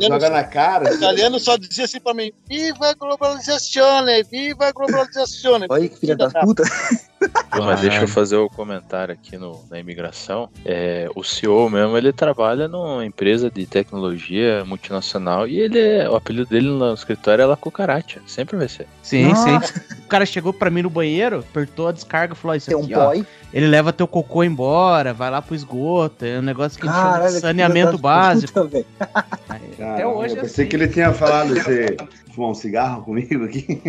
[0.00, 0.90] Joga na cara.
[0.90, 4.22] O italiano só dizia assim pra mim: Viva a globalizazione!
[4.24, 5.66] Viva a globalizazione!
[5.68, 6.62] Olha que filha da puta.
[7.58, 10.48] Mas deixa eu fazer o comentário aqui no, na imigração.
[10.64, 16.16] É, o CEO mesmo, ele trabalha numa empresa de tecnologia multinacional e ele é, o
[16.16, 18.20] apelido dele no escritório é La Cucaracha.
[18.26, 18.86] Sempre vai ser.
[19.02, 19.66] Sim, Nossa.
[19.66, 19.80] sim.
[20.04, 22.84] O cara chegou pra mim no banheiro, apertou a descarga e falou: Isso Tem um
[22.84, 23.26] aqui, ó, boy.
[23.52, 26.24] ele leva teu cocô embora, vai lá pro esgoto.
[26.24, 28.52] É um negócio que a gente chama Caralho, de saneamento básico.
[28.52, 28.86] puta, velho.
[29.00, 30.66] Até Caralho, hoje eu é pensei assim.
[30.70, 31.96] que ele tinha falado você
[32.40, 33.80] fumar um cigarro comigo aqui.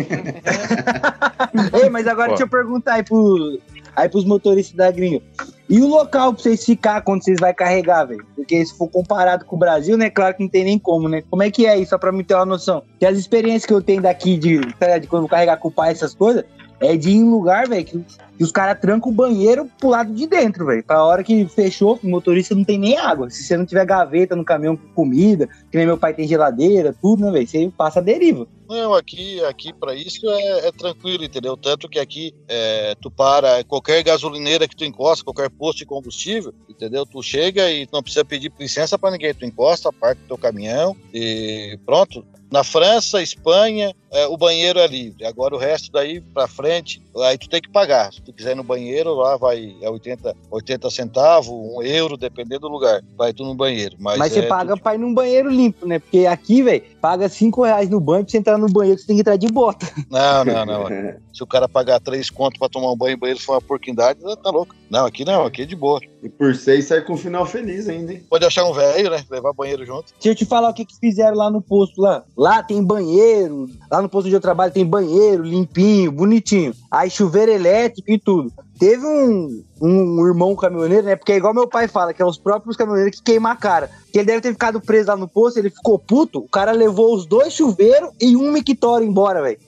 [1.82, 2.30] Ei, mas agora Ó.
[2.30, 3.58] deixa eu perguntar aí, pro,
[3.96, 5.22] aí pros motoristas da gringa.
[5.68, 8.24] E o local pra vocês ficar quando vocês vão carregar, velho?
[8.36, 10.10] Porque se for comparado com o Brasil, né?
[10.10, 11.22] Claro que não tem nem como, né?
[11.30, 12.82] Como é que é isso, só pra me ter uma noção?
[12.98, 15.72] Que as experiências que eu tenho daqui de, de quando eu vou carregar com o
[15.72, 16.44] pai, essas coisas,
[16.82, 18.04] é de ir em lugar, velho, que,
[18.36, 20.84] que os caras trancam o banheiro pro lado de dentro, velho.
[20.84, 23.30] Pra hora que fechou, o motorista não tem nem água.
[23.30, 26.94] Se você não tiver gaveta no caminhão com comida, que nem meu pai tem geladeira,
[27.00, 27.46] tudo, né, velho?
[27.46, 28.46] Você passa a deriva.
[28.68, 31.56] Não, aqui, aqui para isso é, é tranquilo, entendeu?
[31.56, 36.54] Tanto que aqui é, tu para qualquer gasolineira que tu encosta, qualquer posto de combustível,
[36.68, 37.04] entendeu?
[37.04, 39.34] Tu chega e não precisa pedir licença para ninguém.
[39.34, 42.24] Tu encosta, parque teu caminhão e pronto.
[42.52, 45.24] Na França, Espanha, é, o banheiro é livre.
[45.24, 48.12] Agora o resto daí para frente, aí tu tem que pagar.
[48.12, 52.60] Se tu quiser ir no banheiro, lá vai é 80, 80 centavos, um euro, dependendo
[52.60, 53.00] do lugar.
[53.16, 53.96] Vai tu no banheiro.
[53.98, 55.98] Mas, Mas, é você paga tudo- pra ir num banheiro limpo, né?
[55.98, 59.16] Porque aqui, velho, paga 5 reais no banho pra você entrar no banheiro, você tem
[59.16, 59.90] que entrar de bota.
[60.10, 60.82] Não, não, não.
[61.32, 64.20] Se o cara pagar três contos pra tomar um banho em banheiro for uma porquindade,
[64.20, 64.74] tá louco.
[64.90, 65.98] Não, aqui não, aqui é de boa.
[66.22, 68.22] E por seis sai com um final feliz ainda, hein?
[68.30, 69.24] Pode achar um velho, né?
[69.28, 70.12] Levar banheiro junto.
[70.12, 72.22] Deixa eu te falar o que, que fizeram lá no posto lá.
[72.36, 76.72] Lá tem banheiro, lá no posto onde eu trabalho tem banheiro, limpinho, bonitinho.
[76.88, 78.52] Aí chuveiro elétrico e tudo.
[78.82, 81.14] Teve um, um irmão caminhoneiro, né?
[81.14, 83.88] Porque é igual meu pai fala, que é os próprios caminhoneiros que queimam a cara.
[84.12, 87.14] Que ele deve ter ficado preso lá no posto, ele ficou puto, o cara levou
[87.14, 89.58] os dois chuveiros e um mictório embora, velho.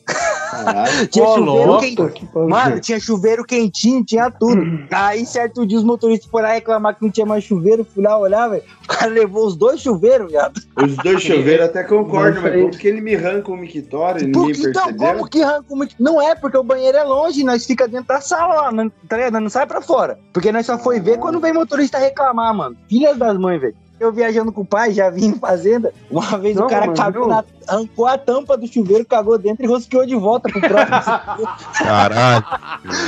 [0.51, 1.07] Caralho.
[1.09, 2.09] Tinha Ô, chuveiro louco, quentinho.
[2.11, 2.49] que pariu.
[2.49, 4.61] Mano, tinha chuveiro quentinho, tinha tudo.
[4.91, 7.85] Aí, certo dia, os motoristas foram lá reclamar que não tinha mais chuveiro.
[7.85, 8.63] Fui lá olhar, velho.
[8.85, 10.61] O cara levou os dois chuveiros, viado.
[10.77, 14.47] Os dois chuveiros até concordo, Mas como que ele me arranca um mictório e Por
[14.47, 15.13] ninguém que, então, percebeu?
[15.15, 18.09] como que arranca o mic- Não é, porque o banheiro é longe, nós fica dentro
[18.09, 19.41] da sala lá, não, tá ligado?
[19.41, 20.19] Não sai pra fora.
[20.33, 22.77] Porque nós só foi ver quando vem motorista reclamar, mano.
[22.89, 23.77] Filhas das mães, velho.
[24.01, 25.93] Eu viajando com o pai, já vim em fazenda.
[26.11, 29.65] Uma vez Não, o cara mas cagou na, arrancou a tampa do chuveiro, cagou dentro
[29.65, 31.47] e rosqueou de volta pro próximo.
[31.79, 32.45] Caralho.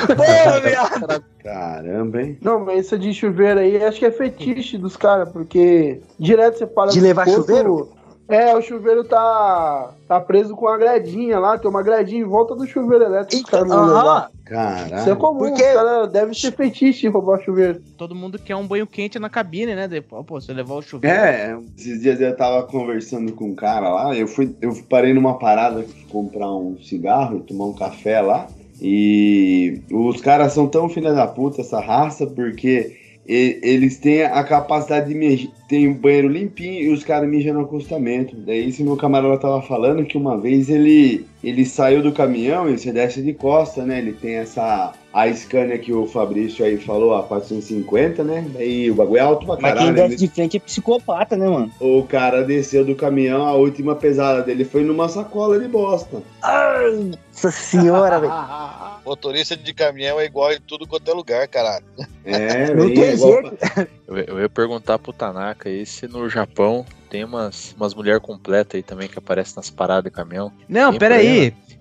[0.07, 1.25] Pô, viado.
[1.43, 2.39] Caramba, hein?
[2.41, 6.67] Não, mas essa de chuveiro aí, acho que é fetiche dos caras, porque direto você
[6.67, 7.96] para De levar posto, chuveiro?
[8.29, 12.57] É, o chuveiro tá, tá preso com a gradinha lá, tem uma gradinha em volta
[12.57, 13.49] do chuveiro elétrico.
[13.49, 14.01] caras vão levar.
[14.01, 14.29] Aham.
[14.37, 15.17] Isso é Caralho.
[15.17, 17.81] comum, Porque- os caras devem ser fetiche roubar chuveiro.
[17.97, 19.87] Todo mundo quer um banho quente na cabine, né?
[19.87, 21.17] Depois, pô, você levar o chuveiro.
[21.17, 25.39] É, esses dias eu tava conversando com um cara lá, eu fui, eu parei numa
[25.39, 28.49] parada comprar um cigarro e tomar um café lá.
[28.81, 32.97] E os caras são tão filha da puta, essa raça, porque
[33.29, 37.55] e- eles têm a capacidade de mijar, tem um banheiro limpinho e os caras mijam
[37.55, 38.37] no acostamento.
[38.37, 42.79] Daí esse meu camarada tava falando que uma vez ele, ele saiu do caminhão e
[42.79, 43.99] você desce de costa, né?
[43.99, 48.47] Ele tem essa a Scania que o Fabrício aí falou, a 450, né?
[48.53, 49.95] Daí o bagulho é alto pra Mas quem caralho.
[49.95, 50.17] desce né?
[50.17, 51.73] de frente é psicopata, né, mano?
[51.81, 56.23] O cara desceu do caminhão, a última pesada dele foi numa sacola de bosta.
[56.43, 58.33] Nossa senhora, velho.
[59.07, 61.87] Motorista de caminhão é igual em tudo quanto é lugar, caralho.
[62.23, 63.89] É, Não tem é igual jeito.
[64.07, 68.75] Eu, eu ia perguntar pro Tanaka aí se no Japão tem umas, umas mulheres completas
[68.75, 70.53] aí também que aparecem nas paradas de caminhão.
[70.69, 70.99] Não, Tem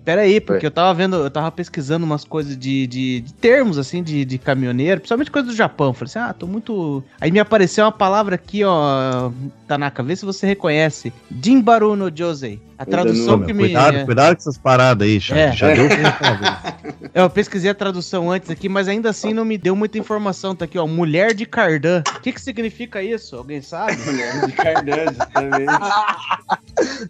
[0.06, 0.26] peraí.
[0.26, 4.02] Peraí, porque eu tava vendo, eu tava pesquisando umas coisas de, de, de termos, assim,
[4.02, 5.92] de, de caminhoneiro, principalmente coisa do Japão.
[5.92, 7.02] Falei assim, ah, tô muito.
[7.20, 9.30] Aí me apareceu uma palavra aqui, ó,
[9.66, 11.12] Tanaka, vê se você reconhece.
[11.42, 12.60] Jimbaru no Josei.
[12.78, 13.64] A tradução não, que me.
[13.64, 15.52] Cuidado, cuidado com essas paradas aí, já, É.
[15.52, 15.88] já deu
[17.14, 20.54] Eu pesquisei a tradução antes aqui, mas ainda assim não me deu muita informação.
[20.54, 20.86] Tá aqui, ó.
[20.86, 22.02] Mulher de Cardan.
[22.16, 23.36] O que, que significa isso?
[23.36, 23.96] Alguém sabe?
[24.04, 25.66] mulher de Cardan, também.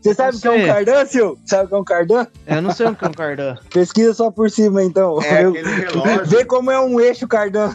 [0.00, 1.38] Você sabe o que é um cardan, seu?
[1.44, 2.26] Sabe o que é um cardan?
[2.46, 3.54] Eu não sei o que é um Cardan.
[3.72, 5.20] Pesquisa só por cima, então.
[5.22, 6.26] É Eu- aquele relógio.
[6.26, 7.70] Vê como é um eixo cardan.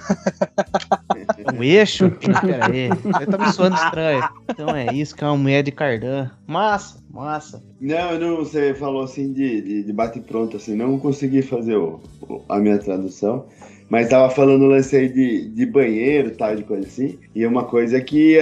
[1.57, 2.09] Um eixo?
[2.41, 2.89] Pera aí.
[2.89, 4.23] Você tá me soando estranho.
[4.49, 6.29] Então é isso que é uma mulher de Cardan.
[6.47, 7.61] Massa, massa.
[7.79, 12.41] Não, não, você falou assim de, de, de bate-pronto, assim, não consegui fazer o, o-
[12.49, 13.45] a minha tradução.
[13.91, 17.19] Mas tava falando o lance aí de, de banheiro tal, de coisa assim.
[17.35, 18.39] E é uma coisa que,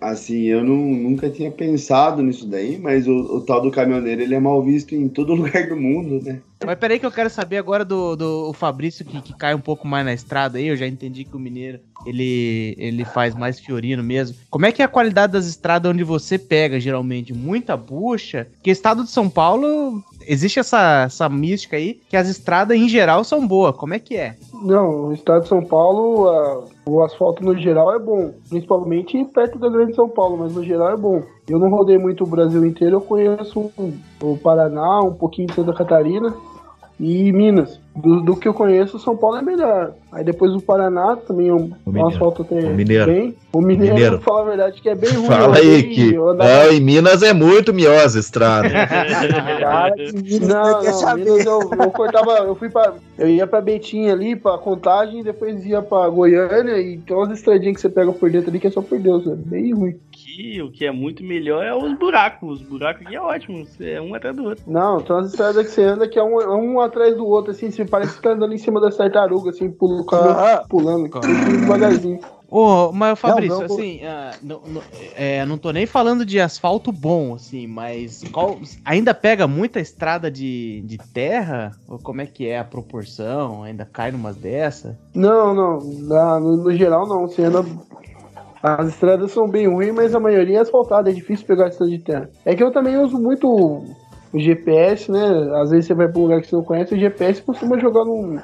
[0.00, 4.36] assim, eu não, nunca tinha pensado nisso daí, mas o, o tal do caminhoneiro, ele
[4.36, 6.40] é mal visto em todo lugar do mundo, né?
[6.64, 9.84] Mas peraí que eu quero saber agora do, do Fabrício que, que cai um pouco
[9.84, 10.68] mais na estrada aí.
[10.68, 14.36] Eu já entendi que o mineiro ele, ele faz mais fiorino mesmo.
[14.50, 17.32] Como é que é a qualidade das estradas onde você pega, geralmente?
[17.32, 18.46] Muita bucha?
[18.54, 23.24] Porque estado de São Paulo, existe essa, essa mística aí que as estradas em geral
[23.24, 23.76] são boas.
[23.76, 24.36] Como é que é?
[24.52, 28.32] Não, no estado de São Paulo, o asfalto no geral é bom.
[28.48, 31.22] Principalmente perto da Grande São Paulo, mas no geral é bom.
[31.48, 33.70] Eu não rodei muito o Brasil inteiro, eu conheço
[34.22, 36.34] o Paraná, um pouquinho de Santa Catarina
[37.00, 37.82] e Minas.
[37.96, 39.92] Do, do que eu conheço, São Paulo é melhor.
[40.10, 42.08] Aí depois o Paraná também é um, O um mineiro.
[42.08, 43.06] asfalto até O mineiro.
[43.06, 43.34] bem.
[43.52, 44.16] O mineiro, Mineiro.
[44.18, 45.26] pra falar a verdade, que é bem ruim.
[45.26, 46.16] Fala Eu aí que.
[46.16, 48.68] andava- Não, em Minas é muito miosa a estrada.
[49.60, 49.94] Cara,
[50.40, 51.14] Não, não.
[51.16, 52.94] Minas eu, eu cortava, eu fui pra.
[53.16, 57.30] Eu ia pra Betim ali, pra contagem, e depois ia pra Goiânia, e tem umas
[57.30, 59.94] estradinhas que você pega por dentro ali que é só por Deus, é bem ruim.
[60.24, 62.62] Aqui, o que é muito melhor é os buracos.
[62.62, 63.62] Os buracos aqui é ótimo.
[63.78, 64.64] É um atrás do outro.
[64.66, 66.38] Não, tem umas estradas que você anda que é um,
[66.74, 69.70] um atrás do outro, assim, você parece que tá andando em cima das tartarugas, assim,
[69.70, 70.64] pulo, o cara Aham.
[70.66, 72.18] pulando, tudo devagarzinho.
[72.50, 73.74] Ô, mas Fabrício, não, pô.
[73.74, 74.82] assim, ah, não, não-
[75.16, 80.30] é, não tô nem falando de asfalto bom, assim, mas qual- ainda pega muita estrada
[80.30, 81.72] de, de terra?
[81.88, 83.62] Ou como é que é a proporção?
[83.62, 84.96] Ainda cai numas dessa?
[85.14, 87.62] Não, não, na- no, no geral não, você anda.
[88.64, 91.98] As estradas são bem ruins, mas a maioria é asfaltada, é difícil pegar estrada de
[91.98, 92.30] terra.
[92.46, 95.50] É que eu também uso muito o GPS, né?
[95.60, 98.06] Às vezes você vai pra um lugar que você não conhece, o GPS costuma jogar
[98.06, 98.40] num,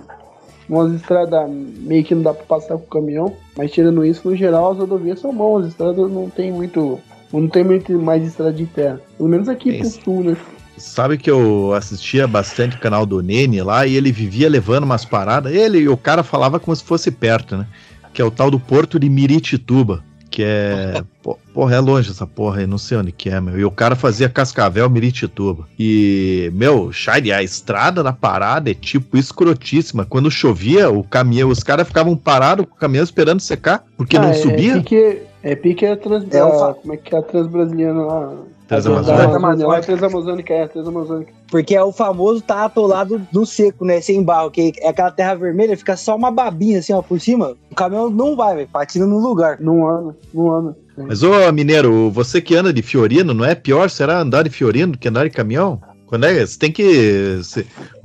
[0.68, 3.34] umas estradas meio que não dá pra passar com o caminhão.
[3.56, 7.00] Mas tirando isso, no geral, as rodovias são boas, as estradas não tem muito.
[7.32, 9.00] Não tem muito mais estrada de terra.
[9.16, 10.02] Pelo menos aqui pro Isso.
[10.02, 10.36] sul, né?
[10.76, 15.04] Sabe que eu assistia bastante o canal do Nene lá e ele vivia levando umas
[15.04, 15.54] paradas.
[15.54, 17.66] Ele, o cara falava como se fosse perto, né?
[18.12, 20.02] que é o tal do Porto de Miritituba.
[20.40, 21.02] Que é.
[21.22, 23.58] po- Porra, é longe essa porra aí, não sei onde que é, meu.
[23.58, 25.66] E o cara fazia Cascavel Miritituba.
[25.78, 30.04] E, meu, Shine, a estrada na parada é tipo escrotíssima.
[30.06, 34.22] Quando chovia, o caminhão, os caras ficavam parados com o caminhão esperando secar, porque Ah,
[34.22, 34.74] não é, subia.
[34.74, 38.34] É pique, é pique a trans, É, a- como é que é a transbrasiliana lá?
[38.68, 39.76] Transamazônica.
[39.76, 41.32] É Transamazônica, é, Transamazônica.
[41.50, 44.00] Porque é o famoso tá atolado no seco, né?
[44.00, 47.56] Sem barro, que é aquela terra vermelha, fica só uma babinha assim, ó, por cima.
[47.68, 49.58] O caminhão não vai, velho, patina no lugar.
[49.60, 50.76] Não anda, não anda.
[50.96, 54.92] Mas, ô, mineiro, você que anda de Fiorino, não é pior, será, andar de Fiorino
[54.92, 55.80] do que andar de caminhão?
[56.06, 56.46] Quando é?
[56.46, 57.40] Você tem que.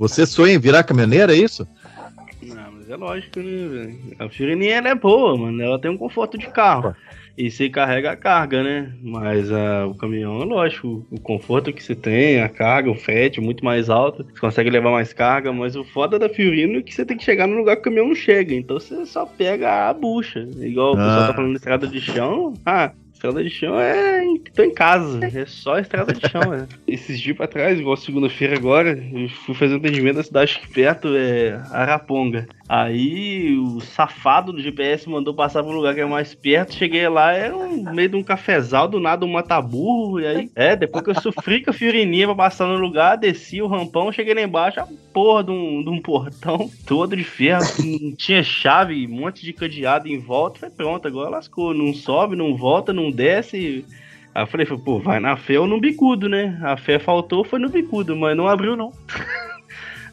[0.00, 1.66] Você, sonha em virar caminhoneiro, é isso?
[2.42, 3.98] Não, mas é lógico, né, velho?
[4.18, 5.62] A Fiorine ela é boa, mano.
[5.62, 6.94] Ela tem um conforto de carro.
[7.36, 8.92] E você carrega a carga, né?
[9.02, 11.06] Mas ah, o caminhão é lógico.
[11.10, 14.24] O conforto que você tem, a carga, o frete é muito mais alto.
[14.24, 15.52] Você consegue levar mais carga.
[15.52, 17.84] Mas o foda da Fiorino é que você tem que chegar no lugar que o
[17.84, 18.54] caminhão não chega.
[18.54, 20.48] Então você só pega a bucha.
[20.60, 21.26] Igual o pessoal Ah.
[21.28, 22.54] tá falando de estrada de chão.
[22.64, 24.22] Ah, estrada de chão é.
[24.54, 25.20] Tô em casa.
[25.26, 26.66] É só estrada de chão, é.
[26.88, 31.08] Esses dias pra trás, igual segunda-feira agora, eu fui fazer um atendimento na cidade perto,
[31.14, 32.46] é Araponga.
[32.68, 36.74] Aí o safado do GPS mandou passar um lugar que é mais perto.
[36.74, 40.18] Cheguei lá, era um meio de um cafezal, do nada um mataburro.
[40.18, 43.62] E aí, é, depois que eu sofri com a Fiorininha pra passar no lugar, desci
[43.62, 47.64] o rampão, cheguei lá embaixo, a porra de um, de um portão todo de ferro,
[47.78, 50.58] não tinha chave, um monte de cadeado em volta.
[50.58, 51.72] Foi pronto, agora lascou.
[51.72, 53.84] Não sobe, não volta, não desce.
[54.34, 56.58] Aí eu falei, pô, vai na fé ou no bicudo, né?
[56.62, 58.92] A fé faltou, foi no bicudo, mas não abriu não.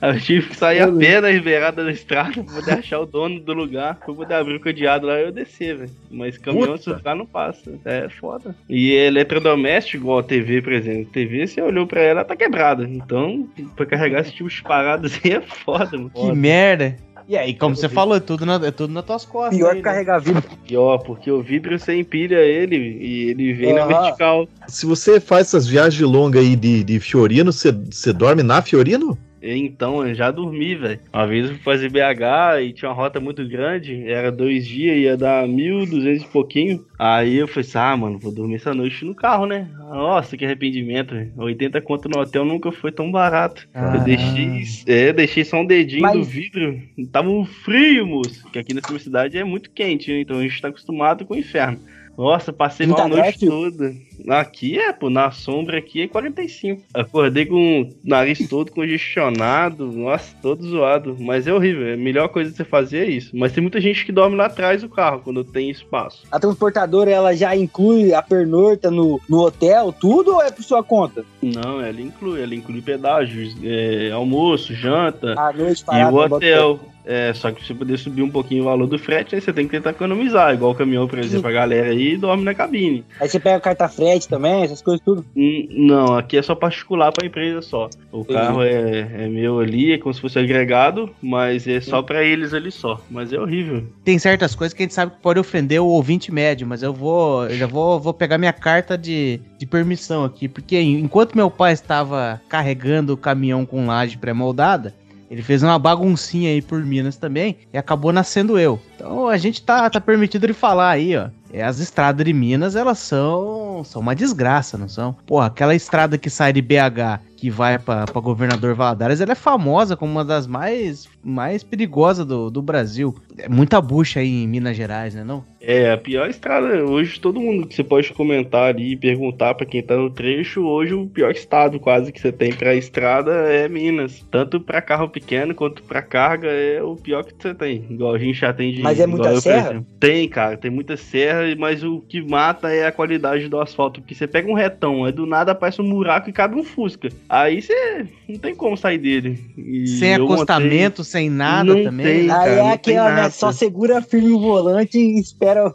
[0.03, 3.39] Eu tive que sair a pé da beirada da estrada pra poder achar o dono
[3.39, 5.91] do lugar, pra poder abrir o cadeado lá e eu descer, velho.
[6.11, 7.71] Mas caminhão se ficar não passa.
[7.85, 8.53] É foda.
[8.67, 11.11] E eletrodoméstico, igual a TV, por exemplo.
[11.11, 12.83] TV, você olhou pra ela, ela tá quebrada.
[12.83, 13.47] Então,
[13.77, 16.09] pra carregar esse tipo de parada assim é foda, mano.
[16.09, 16.97] Que merda.
[17.25, 19.57] E aí, como você falou, é tudo, na, é tudo nas tuas costas.
[19.57, 19.89] Pior aí, que né?
[19.89, 20.43] carregar vidro.
[20.67, 24.47] Pior, porque o vidro você empilha ele e ele vem na vertical.
[24.67, 29.17] Se você faz essas viagens longas aí de, de Fiorino, você, você dorme na Fiorino?
[29.43, 30.99] Então, eu já dormi, velho.
[31.13, 34.95] Uma vez eu fui fazer BH e tinha uma rota muito grande, era dois dias,
[34.97, 36.85] ia dar 1.200 e pouquinho.
[36.97, 39.67] Aí eu falei assim, ah, mano, vou dormir essa noite no carro, né?
[39.77, 41.33] Nossa, que arrependimento, velho.
[41.35, 43.67] 80 conto no hotel nunca foi tão barato.
[43.73, 43.95] Ah.
[43.97, 46.79] Eu deixei, é, deixei só um dedinho Mas- do vidro.
[47.11, 48.49] Tava um frio, moço.
[48.51, 50.21] Que aqui nessa cidade é muito quente, né?
[50.21, 51.79] Então a gente tá acostumado com o inferno.
[52.17, 53.93] Nossa, passei mal a 30 noite toda.
[54.29, 56.83] Aqui é, pô, na sombra aqui é 45.
[56.93, 61.17] Acordei com o nariz todo congestionado, nossa, todo zoado.
[61.19, 63.35] Mas é horrível, a melhor coisa de você fazer é isso.
[63.35, 66.23] Mas tem muita gente que dorme lá atrás do carro, quando tem espaço.
[66.31, 70.83] A transportadora, ela já inclui a pernorta no, no hotel, tudo ou é por sua
[70.83, 71.25] conta?
[71.41, 76.35] Não, ela inclui, ela inclui pedágios, é, almoço, janta À noite, e parada, o bota-
[76.35, 76.79] hotel.
[77.05, 79.51] É, só que pra você poder subir um pouquinho o valor do frete, aí você
[79.51, 80.53] tem que tentar economizar.
[80.53, 83.03] Igual o caminhão, por exemplo, a galera aí dorme na cabine.
[83.19, 85.25] Aí você pega carta frete também, essas coisas tudo.
[85.35, 87.89] Hum, Não, aqui é só particular pra empresa só.
[88.11, 88.33] O Entendi.
[88.39, 92.53] carro é, é meu ali, é como se fosse agregado, mas é só pra eles
[92.53, 92.99] ali só.
[93.09, 93.83] Mas é horrível.
[94.03, 96.93] Tem certas coisas que a gente sabe que pode ofender o ouvinte médio, mas eu
[96.93, 101.49] vou, eu já vou, vou pegar minha carta de, de permissão aqui, porque enquanto meu
[101.49, 104.93] pai estava carregando o caminhão com laje pré-moldada,
[105.29, 108.79] ele fez uma baguncinha aí por Minas também e acabou nascendo eu.
[108.95, 111.29] Então a gente tá, tá permitido de falar aí, ó.
[111.53, 115.13] É, as estradas de Minas, elas são, são uma desgraça, não são?
[115.27, 119.35] Porra, aquela estrada que sai de BH que vai pra, pra Governador Valadares, ela é
[119.35, 123.13] famosa como uma das mais, mais perigosas do, do Brasil.
[123.37, 125.43] É muita bucha aí em Minas Gerais, né não?
[125.59, 129.65] É, a pior estrada, hoje todo mundo que você pode comentar ali e perguntar pra
[129.65, 133.67] quem tá no trecho, hoje o pior estado quase que você tem pra estrada é
[133.67, 134.25] Minas.
[134.31, 137.85] Tanto pra carro pequeno quanto pra carga é o pior que você tem.
[137.89, 138.81] Igual a gente já tem de.
[138.81, 139.85] Mas é muita serra?
[139.99, 144.01] Tem, cara, tem muita serra, mas o que mata é a qualidade do asfalto.
[144.01, 147.09] Porque você pega um retão, aí do nada aparece um buraco e cabe um Fusca.
[147.29, 149.39] Aí você não tem como sair dele.
[149.57, 152.05] E sem eu montei- acostamento, sem nada Não também.
[152.05, 152.23] tem.
[152.27, 152.33] né?
[152.33, 153.29] Aí cara, é aquela, né?
[153.29, 155.73] Só segura firme o volante e espera.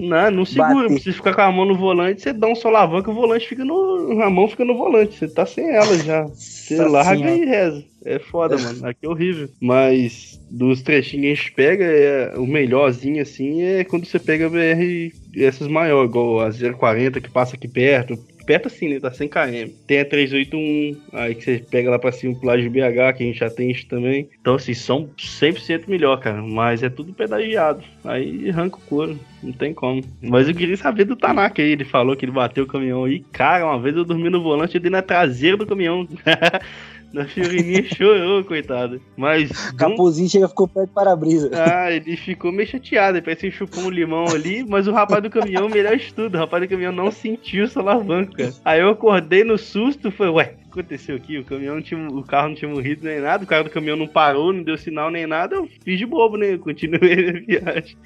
[0.00, 0.74] Não, não segura.
[0.74, 0.94] Bater.
[0.94, 4.20] Precisa ficar com a mão no volante, você dá um solavanco, o volante fica no.
[4.22, 5.18] A mão fica no volante.
[5.18, 6.24] Você tá sem ela já.
[6.70, 7.36] Você Nossa larga Senhora.
[7.36, 7.84] e reza.
[8.04, 8.86] É foda, mano.
[8.86, 9.48] Aqui é horrível.
[9.60, 14.46] Mas dos trechinhos que a gente pega, é, o melhorzinho assim é quando você pega
[14.46, 18.18] a BR essas maiores, igual a 040 que passa aqui perto.
[18.50, 18.98] Perto assim, né?
[18.98, 19.72] Tá 100 km.
[19.86, 23.26] Tem a 381, aí que você pega lá pra cima o Plágio BH, que a
[23.26, 24.28] gente já tem isso também.
[24.40, 26.42] Então, assim, são 100% melhor, cara.
[26.42, 27.84] Mas é tudo pedagiado.
[28.04, 29.16] Aí arranca o couro.
[29.40, 30.02] Não tem como.
[30.20, 31.70] Mas eu queria saber do Tanaka aí.
[31.70, 33.20] Ele falou que ele bateu o caminhão aí.
[33.30, 36.08] Cara, uma vez eu dormi no volante, eu dei na traseira do caminhão.
[37.12, 39.00] Na Fiorininha chorou, coitado.
[39.16, 39.50] Mas.
[39.70, 41.50] O capuzinho chega ficou perto do para-brisa.
[41.54, 43.18] Ah, ele ficou meio chateado.
[43.18, 46.36] Ele parece que chupou um limão ali, mas o rapaz do caminhão, melhor de tudo,
[46.36, 48.52] o rapaz do caminhão não sentiu essa alavanca.
[48.64, 51.38] Aí eu acordei no susto, foi, ué, aconteceu aqui?
[51.38, 53.96] O caminhão não tinha, o carro não tinha morrido nem nada, o carro do caminhão
[53.96, 56.52] não parou, não deu sinal nem nada, eu fiz de bobo, né?
[56.54, 57.00] Eu continuei
[57.30, 57.96] a viagem.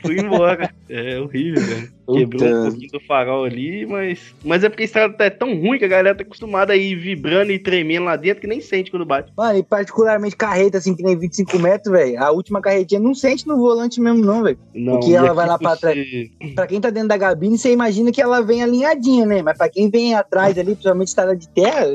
[0.00, 0.72] Fui embora.
[0.88, 2.02] É horrível, velho.
[2.12, 4.34] Quebrou um pouquinho do farol ali, mas.
[4.44, 6.94] Mas é porque a estrada tá tão ruim que a galera tá acostumada a ir
[6.96, 9.32] vibrando e tremendo lá dentro que nem sente quando bate.
[9.36, 12.20] Mano, e particularmente carreta, assim, que nem 25 metros, velho.
[12.22, 14.58] A última carretinha não sente no volante mesmo, não, velho.
[14.74, 16.54] Não, Porque ela vai lá pra você- trás.
[16.54, 19.40] Pra quem tá dentro da gabine, você imagina que ela vem alinhadinha, né?
[19.40, 21.86] Mas pra quem vem atrás ali, principalmente estrada de terra,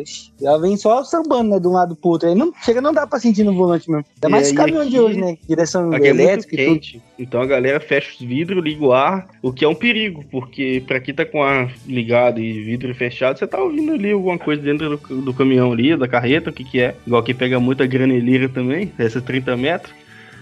[0.41, 1.59] ela vem só sambando, né?
[1.59, 2.29] De um lado pro outro.
[2.29, 4.05] Aí não, chega, não dá pra sentir no volante mesmo.
[4.15, 5.37] Ainda mais É, esse e caminhão de hoje, né?
[5.47, 7.01] Direção é elétrica e tudo.
[7.19, 10.83] Então a galera fecha os vidros, liga o ar, o que é um perigo, porque
[10.85, 14.61] pra quem tá com ar ligado e vidro fechado, você tá ouvindo ali alguma coisa
[14.61, 16.95] dentro do, do caminhão ali, da carreta, o que que é.
[17.05, 19.93] Igual que pega muita graneleira também, esses 30 metros.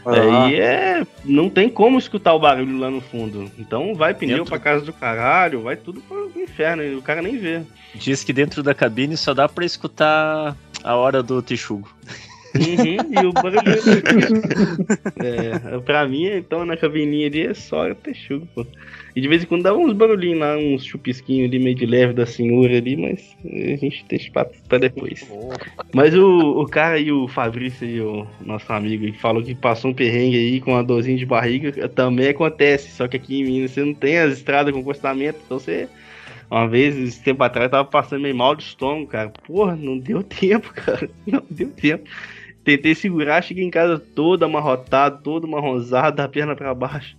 [0.06, 1.06] Aí é.
[1.24, 3.52] Não tem como escutar o barulho lá no fundo.
[3.58, 7.22] Então vai pneu Dentro- pra casa do caralho, vai tudo pro inferno, e o cara
[7.22, 7.62] nem vê.
[7.96, 11.90] Diz que dentro da cabine só dá pra escutar a hora do texugo.
[12.56, 13.62] Uhum, e o barulho.
[15.24, 18.66] é, pra mim, então, na cabininha ali é só texugo, pô.
[19.16, 22.12] E de vez em quando dá uns barulhinhos lá, uns chupisquinhos ali meio de leve
[22.12, 25.26] da senhora ali, mas a gente deixa pra, pra depois.
[25.94, 29.94] Mas o, o cara aí, o Fabrício aí, o nosso amigo, falou que passou um
[29.94, 33.86] perrengue aí com uma dorzinha de barriga, também acontece, só que aqui em Minas você
[33.86, 35.88] não tem as estradas com acostamento, então você.
[36.52, 39.30] Uma vez, esse tempo atrás, tava passando meio mal do estômago, cara.
[39.48, 41.10] Porra, não deu tempo, cara.
[41.26, 42.08] Não deu tempo.
[42.64, 47.16] Tentei segurar, cheguei em casa toda amarrotada, toda marronzada, a perna pra baixo.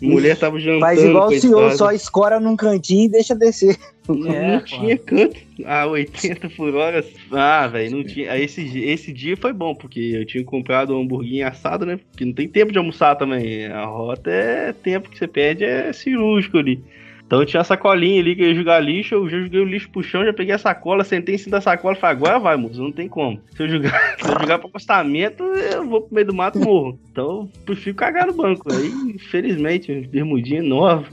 [0.00, 0.80] Mulher tava jantando.
[0.80, 3.76] Faz igual o senhor, só escora num cantinho e deixa descer.
[4.08, 5.36] não tinha canto.
[5.64, 7.04] A 80 por hora.
[7.30, 8.36] Ah, velho, não tinha.
[8.38, 12.00] Esse, esse dia foi bom, porque eu tinha comprado um hamburguinho assado, né?
[12.10, 13.66] Porque não tem tempo de almoçar também.
[13.66, 16.82] A rota é tempo que você perde, é cirúrgico ali.
[17.30, 19.88] Então tinha a sacolinha ali que eu ia jogar lixo, eu já joguei o lixo
[19.88, 22.56] pro chão, já peguei a sacola, sentei em cima da sacola e falei, agora vai,
[22.56, 23.40] moço, não tem como.
[23.54, 26.64] Se eu jogar, se eu jogar pro acostamento, eu vou pro meio do mato e
[26.64, 26.98] morro.
[27.12, 28.72] Então eu prefiro cagar no banco.
[28.72, 31.06] Aí, infelizmente, bermudinha nova,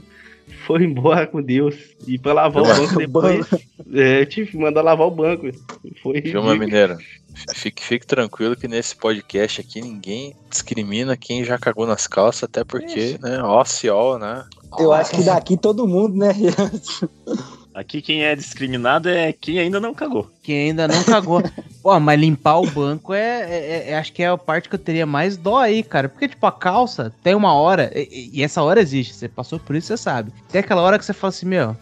[0.66, 1.76] foi embora com Deus.
[2.04, 3.48] E pra lavar o banco depois,
[3.94, 5.48] é, eu tive que mandar lavar o banco.
[6.02, 6.58] Foi Vilma ridículo.
[6.58, 6.96] Mineiro,
[7.54, 12.64] fique, fique tranquilo que nesse podcast aqui ninguém discrimina quem já cagou nas calças, até
[12.64, 14.44] porque, né, ó, se ó, né?
[14.78, 16.34] Eu acho que daqui todo mundo, né?
[17.74, 20.28] Aqui quem é discriminado é quem ainda não cagou.
[20.42, 21.40] Que ainda não cagou.
[21.80, 24.78] Pô, mas limpar o banco é, é- é- Acho que é a parte que eu
[24.80, 26.08] teria mais dó aí, cara.
[26.08, 27.92] Porque, tipo, a calça tem uma hora.
[27.94, 29.14] E, e essa hora existe.
[29.14, 30.32] Você passou por isso, você sabe.
[30.50, 31.76] Tem aquela hora que você fala assim, meu.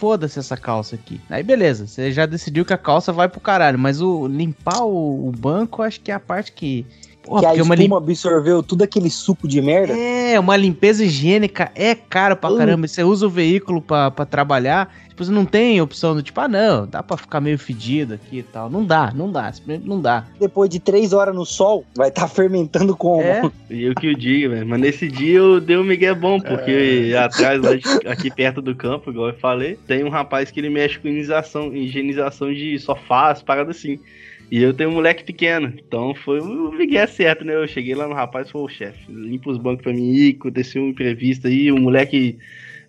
[0.00, 1.20] Foda-se essa calça aqui.
[1.28, 3.78] Aí beleza, você já decidiu que a calça vai pro caralho.
[3.78, 6.86] Mas o limpar o, o banco, acho que é a parte que.
[7.22, 9.92] Pô, que a espuma absorveu tudo aquele suco de merda.
[9.92, 12.56] É, uma limpeza higiênica é caro pra Hum.
[12.56, 12.88] caramba.
[12.88, 14.90] Você usa o veículo pra, pra trabalhar,
[15.20, 18.38] tipo, você não tem opção do tipo, ah, não, dá pra ficar meio fedido aqui
[18.38, 18.70] e tal.
[18.70, 20.24] Não dá, não dá, simplesmente não dá.
[20.38, 23.22] Depois de três horas no sol, vai estar fermentando como?
[23.22, 24.66] É, E eu que eu digo, velho.
[24.66, 28.74] Mas nesse dia eu dei um migué bom, porque atrás, lá de- aqui perto do
[28.74, 33.42] campo, igual eu falei, tem um rapaz que ele mexe com higienização, higienização de sofás,
[33.42, 33.98] paradas assim.
[34.50, 37.54] E eu tenho um moleque pequeno, então foi o migué certo, né?
[37.54, 40.36] Eu cheguei lá no rapaz e falei, ô chefe, limpa os bancos pra mim aí,
[40.36, 42.36] aconteceu um imprevisto aí, o moleque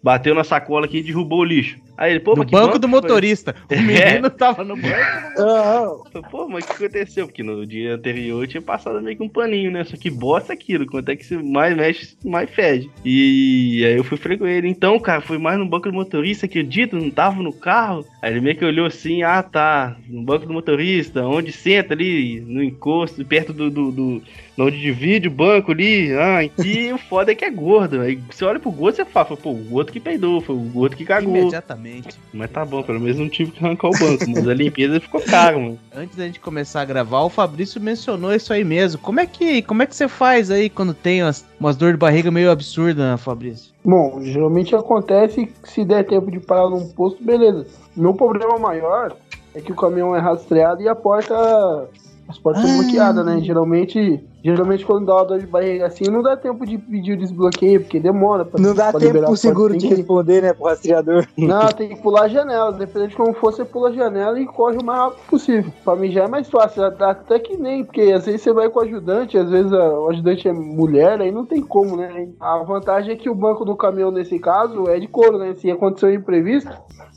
[0.01, 1.77] bateu na sacola aqui e derrubou o lixo.
[2.01, 2.99] Aí ele, pô, no mas que banco do foi?
[2.99, 3.55] motorista.
[3.69, 3.79] O É.
[3.79, 6.09] menino tava no banco.
[6.31, 7.27] Pô, mas o que aconteceu?
[7.27, 9.83] Porque no dia anterior eu tinha passado meio que um paninho, né?
[9.83, 10.87] Só que bosta é aquilo.
[10.87, 12.89] Quanto é que você mais mexe, mais fede.
[13.05, 14.67] E aí eu fui falei com ele.
[14.67, 16.97] Então, cara, foi mais no banco do motorista, acredita?
[16.97, 18.03] Não tava no carro.
[18.19, 19.95] Aí ele meio que olhou assim, ah, tá.
[20.09, 23.69] No banco do motorista, onde senta ali, no encosto, perto do.
[23.69, 24.21] do, do
[24.57, 26.11] onde divide o banco ali.
[26.13, 28.01] Ah, aqui o foda é que é gordo.
[28.01, 30.59] Aí você olha pro gordo e você fala, pô, o gordo que peidou, foi o
[30.59, 31.35] gordo que cagou.
[31.35, 31.90] Imediatamente.
[32.33, 34.23] Mas tá bom, pelo menos não tive que arrancar o banco.
[34.27, 35.79] Mas a limpeza ficou caro, mano.
[35.95, 39.01] Antes da gente começar a gravar, o Fabrício mencionou isso aí mesmo.
[39.01, 41.99] Como é que, como é que você faz aí quando tem umas, umas dores de
[41.99, 43.71] barriga meio absurdas, né, Fabrício?
[43.83, 47.65] Bom, geralmente acontece que se der tempo de parar num posto, beleza.
[47.95, 49.15] Meu problema maior
[49.53, 51.33] é que o caminhão é rastreado e a porta.
[52.27, 52.81] As portas são Ah.
[52.83, 53.41] bloqueadas, né?
[53.41, 57.17] Geralmente Geralmente quando dá uma dor de barriga assim, não dá tempo de pedir o
[57.17, 60.65] desbloqueio, porque demora pra Não dá pra tempo pro seguro te que- responder, né, pro
[60.65, 61.27] rastreador.
[61.37, 62.71] Não, tem que pular a janela.
[62.71, 65.71] Dependendo de como for, você pula a janela e corre o mais rápido possível.
[65.83, 66.83] Pra mim já é mais fácil.
[66.85, 70.09] Até que nem, porque às vezes você vai com o ajudante, às vezes a- o
[70.09, 72.29] ajudante é mulher, aí não tem como, né?
[72.39, 75.53] A vantagem é que o banco do caminhão, nesse caso, é de couro, né?
[75.53, 76.71] Se acontecer um imprevisto,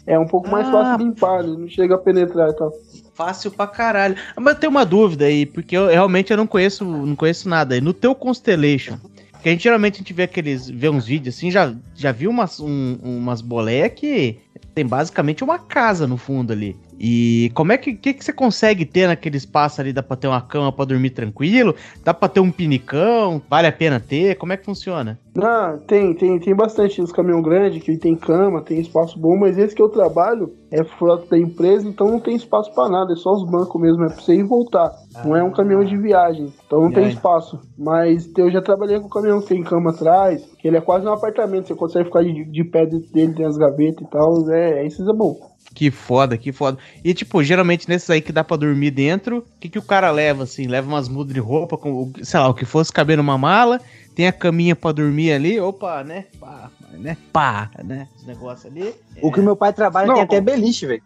[0.06, 0.72] é um pouco mais Ah.
[0.72, 1.56] fácil de limpar, né?
[1.58, 2.72] Não chega a penetrar e tal.
[3.14, 4.16] Fácil pra caralho.
[4.36, 7.74] Mas tem uma dúvida aí, porque eu realmente eu não conheço, não conheço nada.
[7.74, 7.80] aí.
[7.80, 8.96] No teu Constellation,
[9.42, 12.30] que a gente geralmente a gente vê aqueles, vê uns vídeos assim, já, já viu
[12.30, 14.38] umas, um- umas boleias que
[14.74, 16.76] tem basicamente uma casa no fundo ali.
[16.98, 19.92] E como é que, que, que você consegue ter naquele espaço ali?
[19.92, 21.74] Dá pra ter uma cama pra dormir tranquilo?
[22.04, 23.42] Dá pra ter um pinicão?
[23.50, 24.36] Vale a pena ter?
[24.36, 25.18] Como é que funciona?
[25.34, 29.58] Não, tem, tem, tem bastante os caminhão grande que tem cama, tem espaço bom, mas
[29.58, 33.16] esse que eu trabalho é frota da empresa, então não tem espaço pra nada, é
[33.16, 34.92] só os bancos mesmo, é pra você ir e voltar.
[35.24, 37.60] Não é um caminhão de viagem, então não tem espaço.
[37.76, 41.68] Mas eu já trabalhei com caminhão que tem cama atrás, ele é quase um apartamento,
[41.68, 45.06] você consegue ficar de, de pé dentro dele, tem as gavetas e tal, é, esses
[45.06, 45.53] é bom.
[45.72, 46.78] Que foda, que foda.
[47.04, 50.10] E, tipo, geralmente nesses aí que dá pra dormir dentro, o que, que o cara
[50.10, 50.66] leva, assim?
[50.66, 53.80] Leva umas mudas de roupa, com, o- sei lá, o que fosse caber numa mala,
[54.14, 56.26] tem a caminha pra dormir ali, opa, né?
[56.38, 57.16] Pá, né?
[57.32, 58.06] Pá, né?
[58.16, 58.94] Esse negócio ali.
[59.20, 61.02] O que meu pai trabalha Não, tem até beliche, velho.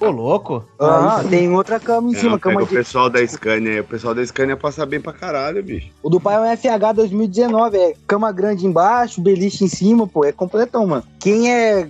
[0.00, 0.64] Ô, louco.
[0.78, 2.74] Ah, tem outra cama em É, cima, pega cama o de...
[2.74, 3.80] pessoal da Scania aí.
[3.80, 5.88] O pessoal da Scania passa bem pra caralho, bicho.
[6.00, 10.24] O do pai é um FH 2019, é cama grande embaixo, beliche em cima, pô,
[10.24, 11.02] é completão, mano.
[11.18, 11.88] Quem é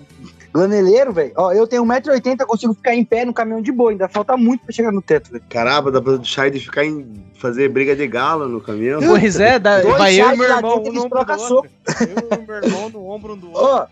[0.53, 4.09] glaneleiro, velho, ó, eu tenho 1,80m, consigo ficar em pé no caminhão de boa, ainda
[4.09, 5.45] falta muito pra chegar no teto, velho.
[5.49, 7.25] Caramba, dá pra deixar de ficar em.
[7.35, 9.01] fazer briga de galo no caminhão.
[9.07, 11.71] Pois é, dá- Dois vai eu e meu irmão um no ombro do outro.
[12.01, 13.63] Eu e meu irmão no ombro um do outro.
[13.63, 13.87] Ó,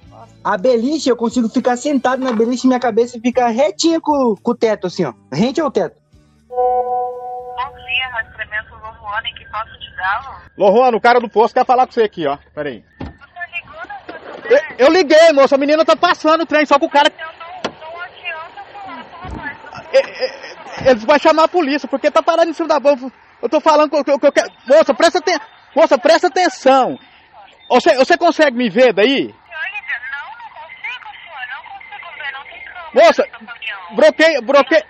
[0.44, 4.50] a beliche, eu consigo ficar sentado na beliche e minha cabeça fica retinha com, com
[4.50, 5.12] o teto, assim, ó.
[5.32, 5.96] Rente ao teto.
[6.48, 10.50] Bom dia, rastreamento Lohuana, em que posso te dar?
[10.56, 12.36] Lohana, o cara do posto quer falar com você aqui, ó.
[12.54, 12.84] Pera aí.
[12.98, 13.06] Você
[13.54, 14.18] ligou na sua
[14.50, 15.54] Eu, eu liguei, moça.
[15.54, 17.08] A menina tá passando o trem, só que o cara.
[17.08, 19.58] Então não, não adianta falar com o rapaz.
[19.94, 23.10] é, é, Eles vão chamar a polícia, porque tá parado em cima da bomba.
[23.42, 24.50] Eu tô falando que eu, que eu- que eu quero.
[24.66, 25.46] Moça, presta atenção.
[25.74, 26.98] Moça, presta atenção.
[27.68, 29.32] Você, você consegue me ver daí?
[29.32, 31.46] Olha, não, não consigo, senhor.
[31.54, 33.24] Não consigo ver, não tem câmera Moça,
[33.94, 34.86] bloqueia, bloqueia.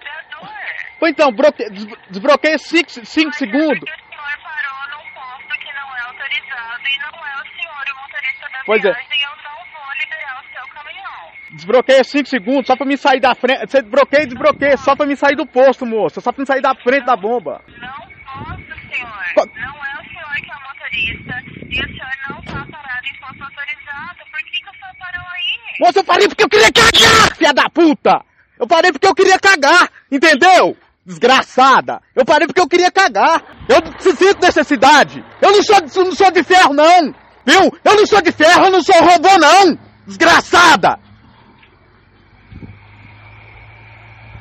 [1.02, 3.80] Então, bloqueia, des- desbloqueia 5 segundos.
[3.80, 7.84] Porque o senhor parou num posto que não é autorizado e não é o senhor
[7.88, 8.92] o motorista da Pois é.
[8.92, 9.22] viagem.
[9.22, 11.32] Eu não vou liberar o seu caminhão.
[11.52, 13.66] Desbloqueia 5 segundos, só pra me sair da frente.
[13.68, 16.20] Você bloqueia e desbloqueia, só pra me sair do posto, moça.
[16.20, 17.60] Só pra me sair da frente da bomba.
[17.66, 18.62] Não posso,
[18.92, 19.34] senhor.
[19.34, 23.06] Co- Não é o senhor que é o motorista e o senhor não tá parado
[23.06, 24.18] em posto autorizado.
[24.30, 25.80] Por que, que o senhor parou aí?
[25.80, 28.24] Moça, eu parei porque eu queria cagar, filha da puta!
[28.58, 30.76] Eu parei porque eu queria cagar, entendeu?
[31.04, 32.00] Desgraçada!
[32.14, 33.42] Eu parei porque eu queria cagar!
[33.68, 33.78] Eu
[34.14, 35.24] sinto necessidade!
[35.42, 37.12] Eu não sou, eu não sou de ferro, não!
[37.44, 37.78] Viu?
[37.84, 39.76] Eu não sou de ferro, eu não sou robô, não!
[40.06, 40.98] Desgraçada!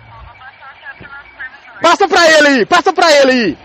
[0.10, 1.69] Vou passar o senhor pelo supervisor.
[1.82, 2.66] Passa pra ele aí!
[2.66, 3.58] Passa pra ele aí!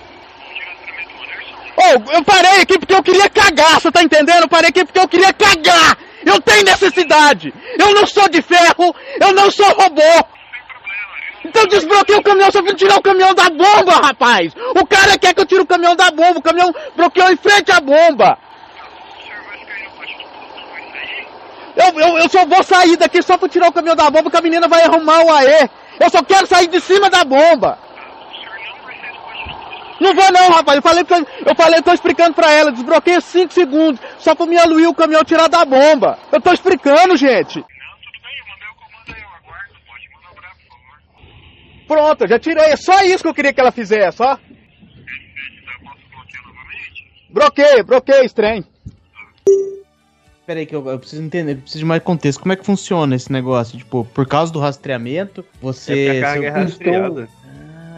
[1.76, 4.42] Oh, eu parei aqui porque eu queria cagar, você tá entendendo?
[4.42, 5.98] Eu parei aqui porque eu queria cagar!
[6.24, 7.52] Eu tenho necessidade!
[7.78, 10.26] Eu não sou de ferro, eu não sou robô!
[11.44, 14.52] Então desbloqueia o caminhão, só pra tirar o caminhão da bomba, rapaz!
[14.74, 17.72] O cara quer que eu tire o caminhão da bomba, o caminhão bloqueou em frente
[17.72, 18.38] à bomba!
[21.76, 24.36] Eu, eu, eu só vou sair daqui só pra tirar o caminhão da bomba que
[24.36, 25.68] a menina vai arrumar o AE!
[25.98, 27.83] Eu só quero sair de cima da bomba!
[30.00, 30.76] Não vou não, rapaz.
[30.76, 32.72] Eu falei, pra- eu falei, eu tô explicando pra ela.
[32.72, 34.00] Desbloqueia 5 segundos.
[34.18, 36.18] Só pra me aluir o caminhão tirar da bomba.
[36.32, 37.64] Eu tô explicando, gente.
[41.86, 42.64] Pronto, eu já tirei.
[42.64, 44.38] É só isso que eu queria que ela fizesse, ó.
[47.30, 48.64] Bloqueia, bloqueia esse trem.
[50.46, 52.40] Pera aí que eu, eu preciso entender, eu preciso de mais contexto.
[52.40, 53.78] Como é que funciona esse negócio?
[53.78, 56.06] Tipo, por causa do rastreamento, você...
[56.06, 57.28] É a carga é rastreada.
[57.32, 57.43] Ah,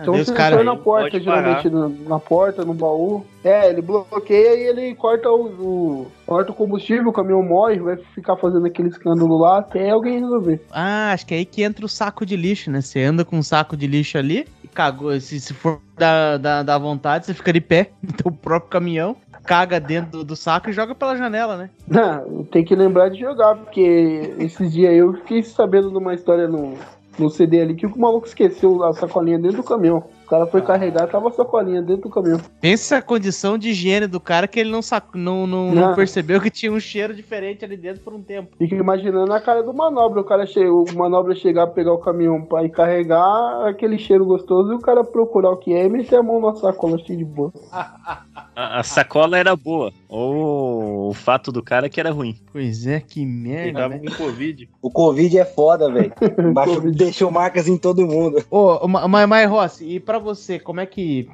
[0.02, 3.24] Então daí você cara- na porta, geralmente na, na porta, no baú.
[3.44, 7.96] É, ele bloqueia e ele corta o, o- corta o combustível, o caminhão morre, vai
[8.14, 10.60] ficar fazendo aquele escândalo lá até alguém resolver.
[10.72, 12.80] Ah, acho que é aí que entra o saco de lixo, né?
[12.80, 15.18] Você anda com um saco de lixo ali e cagou.
[15.20, 19.16] Se, se for da, da, da vontade, você fica de pé no teu próprio caminhão,
[19.44, 21.70] caga dentro do, do saco e joga pela janela, né?
[21.86, 26.48] Não, tem que lembrar de jogar, porque esses dias eu fiquei sabendo de uma história
[26.48, 26.74] no,
[27.18, 30.04] no CD ali que o maluco esqueceu a sacolinha dentro do caminhão.
[30.24, 32.40] O cara foi carregar, tava a sacolinha dentro do caminhão.
[32.60, 35.06] Pensa a condição de higiene do cara que ele não, sac...
[35.14, 35.94] não, não, não Não.
[35.94, 38.56] percebeu que tinha um cheiro diferente ali dentro por um tempo.
[38.58, 40.20] Fica imaginando a cara do manobra.
[40.20, 40.66] O cara che...
[40.66, 45.04] o manobra chegar, pegar o caminhão pra ir carregar aquele cheiro gostoso e o cara
[45.04, 47.52] procurar o que é e meter a mão na sacola cheia de boa.
[47.70, 49.92] A, a sacola era boa.
[50.08, 50.75] Ou
[51.08, 52.36] o fato do cara que era ruim.
[52.52, 53.78] Pois é, que Ele merda.
[53.80, 54.00] tava né?
[54.06, 54.68] com Covid.
[54.82, 56.12] O Covid é foda, velho.
[56.54, 58.44] Baixo- Deixou marcas em todo mundo.
[58.50, 61.28] Ô, Ma- Ma- mas Rossi, e pra você, como é que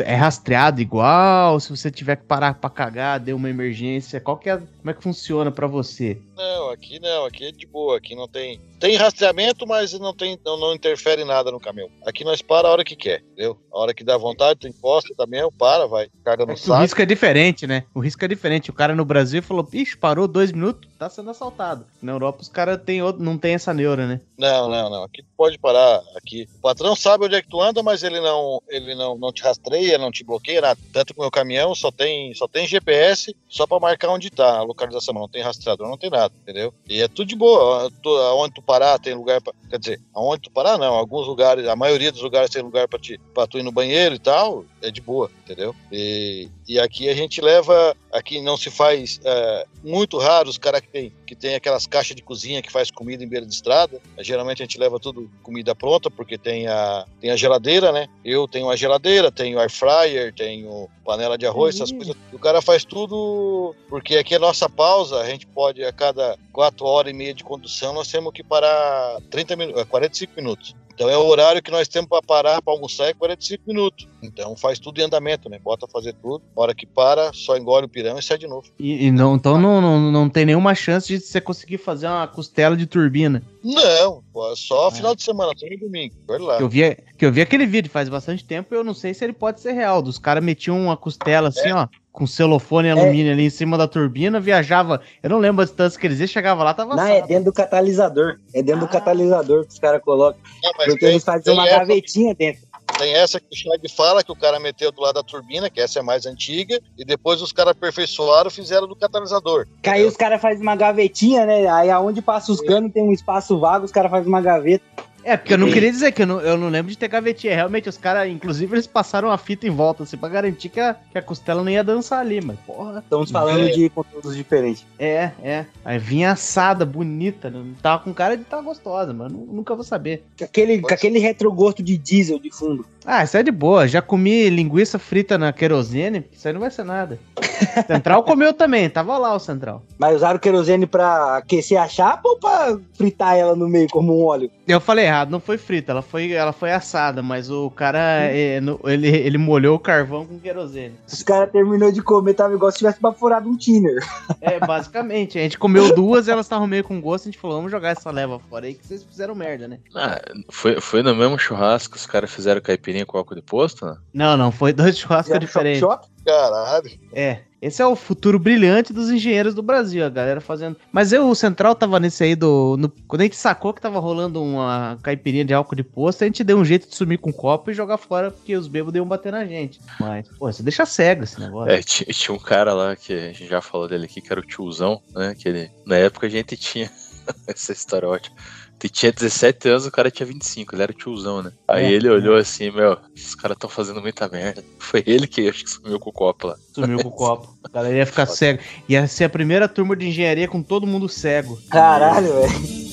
[0.00, 1.58] é rastreado igual?
[1.60, 4.94] Se você tiver que parar pra cagar, deu uma emergência, qual que é, como é
[4.94, 6.18] que funciona pra você?
[6.36, 8.58] Não, aqui não, aqui é de boa, aqui não tem.
[8.80, 11.90] Tem rastreamento, mas não tem, não, não interfere nada no caminhão.
[12.06, 13.58] Aqui nós para a hora que quer, entendeu?
[13.72, 16.64] A hora que dá vontade, tu encosta também, para, vai, carga no É que o
[16.64, 16.80] saco.
[16.80, 17.84] risco é diferente, né?
[17.94, 18.70] O risco é diferente.
[18.70, 21.86] O cara no Brasil falou, ixi, parou dois minutos, tá sendo assaltado.
[22.02, 24.20] Na Europa os caras tem outro- não tem essa neura, né?
[24.36, 25.02] Não, não, não.
[25.04, 26.02] Aqui pode parar.
[26.16, 29.32] Aqui o patrão sabe onde é que tu anda, mas ele não, ele não, não
[29.32, 30.78] te rastreia, não te bloqueia nada.
[30.92, 34.58] Tanto que o meu caminhão só tem, só tem GPS, só para marcar onde tá
[34.58, 36.72] a localização, não tem rastreador, não tem nada, entendeu?
[36.88, 37.90] E é tudo de boa.
[38.02, 40.94] Tu, aonde tu parar tem lugar para, quer dizer, aonde tu parar não.
[40.94, 44.14] Alguns lugares, a maioria dos lugares tem lugar para te, para tu ir no banheiro
[44.14, 44.64] e tal.
[44.80, 45.74] É de boa, entendeu?
[45.90, 50.80] E, e aqui a gente leva, aqui não se faz é, muito raro os caras
[50.80, 54.00] que tem, que tem aquelas caixas de cozinha que faz comida em beira de estrada.
[54.18, 58.08] Geralmente a gente leva tudo comida pronta, porque tem a, tem a geladeira, né?
[58.24, 62.14] Eu tenho a geladeira, tenho air fryer, tenho panela de arroz, essas coisas.
[62.32, 66.84] O cara faz tudo, porque aqui é nossa pausa, a gente pode, a cada quatro
[66.86, 70.74] horas e meia de condução, nós temos que parar 30 minutos, 45 minutos.
[70.98, 74.08] Então é o horário que nós temos para parar para almoçar é 45 minutos.
[74.22, 75.58] Então faz tudo em andamento, né?
[75.62, 76.42] Bota fazer tudo.
[76.56, 78.64] Hora que para, só engole o pirão e sai de novo.
[78.78, 82.26] E, e não, então não, não, não tem nenhuma chance de você conseguir fazer uma
[82.26, 83.42] costela de turbina.
[83.62, 86.14] Não, pô, só final de semana, só no domingo.
[86.26, 86.56] Vai lá.
[86.56, 89.14] Que eu, vi, que eu vi aquele vídeo faz bastante tempo e eu não sei
[89.14, 90.02] se ele pode ser real.
[90.02, 93.86] Dos caras metiam uma costela assim, ó, com celofone e alumínio ali em cima da
[93.86, 95.00] turbina, viajava.
[95.22, 97.52] Eu não lembro a distância que eles iam, chegava lá, tava Não, é dentro do
[97.52, 98.38] catalisador.
[98.52, 100.40] É dentro do catalisador que os caras colocam.
[100.62, 102.67] Não, Porque tem- eles fazem uma gavetinha dentro.
[102.98, 105.80] Tem essa que o Schneider fala que o cara meteu do lado da turbina, que
[105.80, 109.68] essa é mais antiga, e depois os caras aperfeiçoaram e fizeram do catalisador.
[109.80, 111.68] Que aí os caras fazem uma gavetinha, né?
[111.68, 114.84] Aí aonde passa os canos tem um espaço vago, os caras fazem uma gaveta.
[115.28, 117.54] É, porque eu não queria dizer que eu não, eu não lembro de ter gavetinha.
[117.54, 120.94] Realmente, os caras, inclusive, eles passaram a fita em volta, assim, pra garantir que a,
[121.12, 123.00] que a costela não ia dançar ali, mas porra.
[123.00, 123.70] Estamos falando É.
[123.70, 124.86] de conteúdos diferentes.
[124.98, 125.66] É, é.
[125.84, 127.50] Aí vinha assada, bonita.
[127.50, 130.24] Não tava com cara de estar gostosa, mas nu- nunca vou saber.
[130.38, 132.86] Com aquele, com aquele retrogosto de diesel de fundo.
[133.04, 133.86] Ah, isso é de boa.
[133.88, 137.18] Já comi linguiça frita na querosene, isso aí não vai ser nada.
[137.86, 139.82] Central comeu também, tava lá o Central.
[139.98, 144.24] Mas usaram querosene pra aquecer a chapa ou pra fritar ela no meio como um
[144.24, 144.50] óleo?
[144.68, 148.60] Eu falei errado, não foi frita, ela foi, ela foi assada, mas o cara, é,
[148.60, 150.94] no- ele, ele molhou o carvão com querosene.
[151.10, 153.98] Os caras terminou de comer, tava igual se tivesse baforado um tiner.
[154.42, 155.38] É, basicamente.
[155.38, 158.10] A gente comeu duas, elas estavam meio com gosto, a gente falou, vamos jogar essa
[158.10, 159.78] leva fora aí que vocês fizeram merda, né?
[159.94, 160.20] Ah,
[160.50, 163.96] foi, foi no mesmo churrasco que os caras fizeram caipirinha com álcool de posto, né?
[164.12, 165.80] Não, não, foi dois churrascos diferentes.
[165.80, 166.08] choque-choque?
[166.26, 166.90] Caralho.
[167.14, 170.76] É, esse é o futuro brilhante dos engenheiros do Brasil, a galera fazendo.
[170.92, 172.76] Mas eu, o Central tava nesse aí do.
[172.78, 176.26] no- quando a gente sacou que tava rolando uma caipirinha de álcool de posto, a
[176.26, 178.96] gente deu um jeito de sumir com o copo e jogar fora, porque os bêbados
[178.96, 179.80] iam bater na gente.
[179.98, 181.70] Mas, pô, você deixa cego esse negócio.
[181.72, 184.40] É, ti- tinha um cara lá que a gente já falou dele aqui, que era
[184.40, 185.34] o tiozão, né?
[185.36, 186.90] Que ele, na época a gente tinha.
[187.46, 188.34] Essa história ótima.
[188.80, 191.52] Ele tinha 17 anos, o cara tinha 25, ele era tiozão, né?
[191.66, 191.90] Aí É.
[191.90, 194.62] ele olhou assim, meu, esses caras estão fazendo muita merda.
[194.78, 196.56] Foi ele que acho que sumiu com o copo lá.
[196.72, 197.56] Sumiu com o copo.
[197.64, 198.60] A galera ia ficar cego.
[198.88, 201.58] Ia ser a primeira turma de engenharia com todo mundo cego.
[201.70, 202.48] Caralho, velho.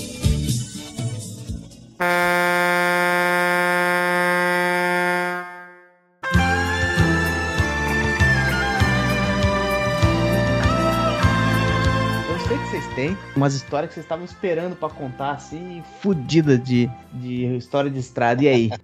[12.86, 17.90] vocês têm umas histórias que vocês estavam esperando pra contar, assim, fodida de, de história
[17.90, 18.44] de estrada.
[18.44, 18.70] E aí?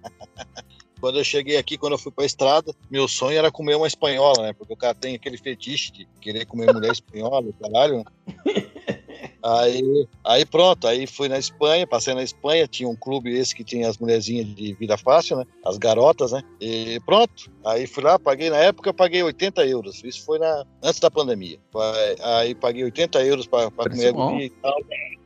[1.00, 4.40] Quando eu cheguei aqui, quando eu fui pra estrada, meu sonho era comer uma espanhola,
[4.40, 4.52] né?
[4.52, 8.04] Porque o cara tem aquele fetiche de querer comer mulher espanhola, caralho.
[9.42, 13.64] Aí, aí pronto, aí fui na Espanha, passei na Espanha, tinha um clube esse que
[13.64, 15.44] tinha as mulherzinhas de vida fácil, né?
[15.64, 16.42] As garotas, né?
[16.60, 20.02] E pronto, aí fui lá, paguei na época, paguei 80 euros.
[20.04, 21.58] Isso foi na, antes da pandemia.
[22.22, 23.46] Aí- paguei 80 euros
[23.84, 24.76] Preço comer e tal.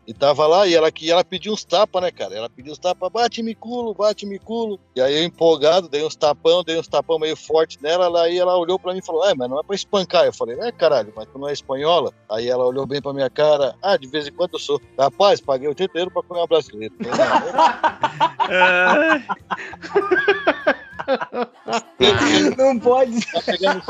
[0.06, 2.34] E tava lá, e ela, que ela pediu uns tapas, né, cara?
[2.34, 4.78] Ela pediu uns tapas, bate-me culo, bate-me culo.
[4.94, 8.38] E aí eu empolgado, dei uns tapão, dei uns tapão meio forte nela, ela, aí
[8.38, 10.24] ela olhou pra mim e falou, é, mas não é pra espancar.
[10.24, 12.12] Eu falei, é, caralho, mas tu não é espanhola?
[12.30, 14.80] Aí ela olhou bem pra minha cara, ah, de vez em quando eu sou.
[14.96, 16.94] Rapaz, paguei 80 euros pra comer uma brasileira.
[22.56, 23.20] "Não, pode.
[23.32, 23.82] Tá pegando-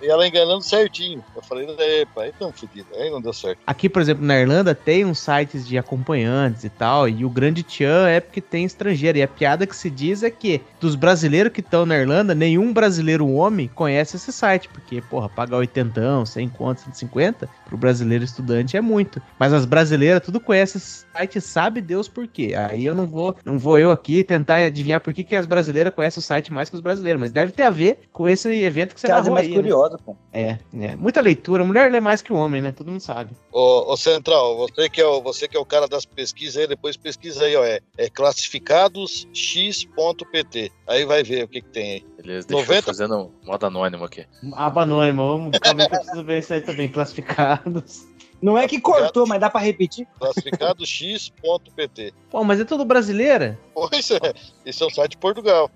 [0.00, 1.24] e ela enganando certinho.
[1.34, 1.66] Eu falei,
[2.00, 2.86] epa, aí tão fodido.
[2.94, 3.58] Aí não deu certo.
[3.66, 7.62] Aqui, por exemplo, na Irlanda tem uns sites de acompanhantes e tal, e o grande
[7.62, 9.18] tchan é porque tem estrangeiro.
[9.18, 12.72] E a piada que se diz é que dos brasileiros que estão na Irlanda, nenhum
[12.72, 18.76] brasileiro homem conhece esse site, porque, porra, pagar 80, 100 conto, 150, pro brasileiro estudante
[18.76, 19.20] é muito.
[19.38, 22.54] Mas as brasileiras tudo conhece esse site, sabe Deus por quê.
[22.56, 25.94] Aí eu não vou, não vou eu aqui tentar adivinhar por que, que as brasileiras
[25.94, 28.94] conhecem o site mais que os brasileiros, mas deve ter a ver com esse evento
[28.94, 29.56] que você Casa é narrou mais aí, né?
[29.56, 30.16] curiosa, pô.
[30.32, 31.64] É, é, muita leitura.
[31.64, 32.72] Mulher lê mais que o homem, né?
[32.72, 33.30] Todo mundo sabe.
[33.52, 36.66] Ô, ô, Central, você que, é o, você que é o cara das pesquisas aí,
[36.66, 37.64] depois pesquisa aí, ó.
[37.64, 40.72] É, é classificados x.pt.
[40.86, 42.06] Aí vai ver o que, que tem aí.
[42.16, 42.74] Beleza, deixa 90.
[42.74, 44.24] eu fazendo um modo anônimo aqui.
[44.54, 48.06] Aba anônima, vamos calma que eu preciso ver isso aí também, classificados.
[48.42, 50.04] Não é que cortou, mas dá pra repetir.
[50.18, 52.12] Classificados x.pt.
[52.28, 53.56] Pô, mas é tudo brasileira?
[53.72, 54.18] Pois é,
[54.66, 55.70] esse é o site de Portugal.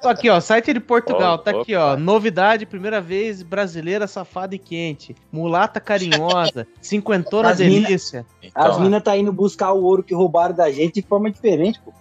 [0.00, 4.58] Tô aqui, ó, site de Portugal, tá aqui, ó, novidade, primeira vez, brasileira safada e
[4.58, 8.24] quente, mulata carinhosa, cinquentona As mina- delícia.
[8.42, 11.80] Então, As minas tá indo buscar o ouro que roubaram da gente de forma diferente,
[11.84, 11.92] pô.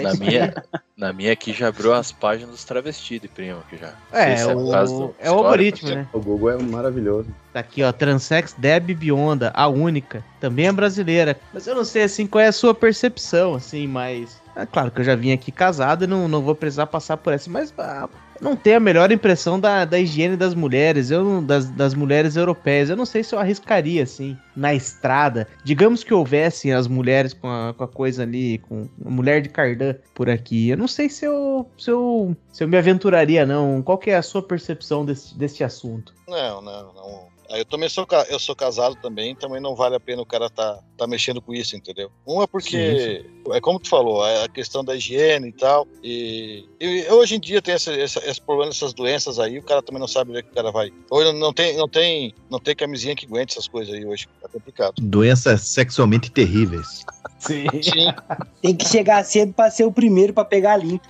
[0.00, 0.54] na, minha,
[0.96, 3.94] na minha aqui já abriu as páginas dos travestis de primo aqui já.
[4.12, 6.06] É, se o, causa do é o algoritmo, né?
[6.12, 7.28] O Google é maravilhoso.
[7.52, 11.38] Tá aqui, ó, Transex Deb Bionda, a única, também é brasileira.
[11.52, 14.40] Mas eu não sei, assim, qual é a sua percepção, assim, mas...
[14.54, 17.32] É claro que eu já vim aqui casado e não, não vou precisar passar por
[17.32, 18.06] essa, mas ah,
[18.42, 22.34] não tenho a melhor impressão da, da higiene das mulheres, eu não- das, das mulheres
[22.34, 22.90] europeias.
[22.90, 25.46] Eu não sei se eu arriscaria, assim, na estrada.
[25.62, 29.48] Digamos que houvessem as mulheres com a, com a coisa ali, com a mulher de
[29.48, 30.68] cardan por aqui.
[30.68, 33.80] Eu não sei se eu, se eu, se eu me aventuraria, não.
[33.82, 36.12] Qual que é a sua percepção desse, desse assunto?
[36.26, 37.31] Não, não, não.
[37.52, 40.48] Aí Eu também sou, eu sou casado também, também não vale a pena o cara
[40.48, 42.10] tá, tá mexendo com isso, entendeu?
[42.26, 46.64] Um é porque, é como tu falou, é a questão da higiene e tal, e,
[46.80, 50.00] e hoje em dia tem esse, esse, esse problema dessas doenças aí, o cara também
[50.00, 50.90] não sabe onde é que o cara vai.
[51.10, 54.48] Hoje não tem, não tem, não tem camisinha que aguente essas coisas aí hoje, é
[54.48, 54.94] complicado.
[54.98, 57.04] Doenças sexualmente terríveis.
[57.38, 57.66] Sim.
[57.82, 58.14] Sim,
[58.62, 61.06] Tem que chegar cedo pra ser o primeiro pra pegar limpo.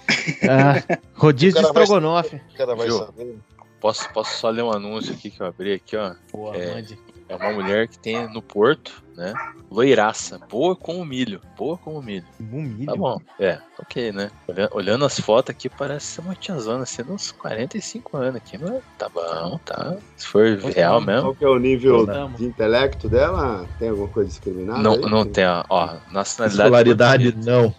[0.48, 2.36] Ah, rodízio de vai- estrogonofe.
[2.36, 3.38] o cara vai saber.
[3.82, 6.14] Posso, posso só ler um anúncio aqui que eu abri aqui, ó.
[6.32, 6.72] Boa, É.
[6.74, 6.96] mande.
[7.28, 9.32] É uma mulher que tem no Porto, né?
[9.70, 12.26] Loiraça, boa como milho, boa como milho.
[12.38, 12.86] Um milho.
[12.86, 14.30] Tá bom, é, ok, né?
[14.46, 18.82] Olha- Olhando as fotos aqui, parece ser uma tiazona, sendo uns 45 anos aqui, mas
[18.98, 19.96] tá bom, tá.
[20.16, 21.22] Se for real mesmo.
[21.28, 22.38] Qual que é o nível Vamos.
[22.38, 23.66] de intelecto dela?
[23.80, 24.78] Tem alguma coisa discriminada?
[24.82, 25.00] Não, aí?
[25.10, 26.68] não tem, ó, ó, nacionalidade.
[26.68, 27.74] Escolaridade, não.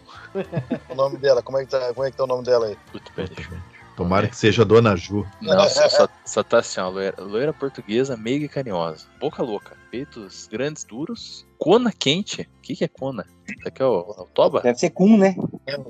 [0.89, 2.77] O nome dela, como é que tá, como é que tá o nome dela aí?
[2.91, 5.25] Puta, peraí, deixa eu- Tomara que seja Dona Ju.
[5.41, 9.05] Não, só, só, só tá assim, ó, loira, loira portuguesa, meiga e carinhosa.
[9.19, 12.41] Boca louca, peitos grandes, duros, cona quente.
[12.57, 13.25] O que, que é cona?
[13.47, 14.61] Isso aqui é o, é o toba?
[14.61, 15.35] Deve ser cum, né?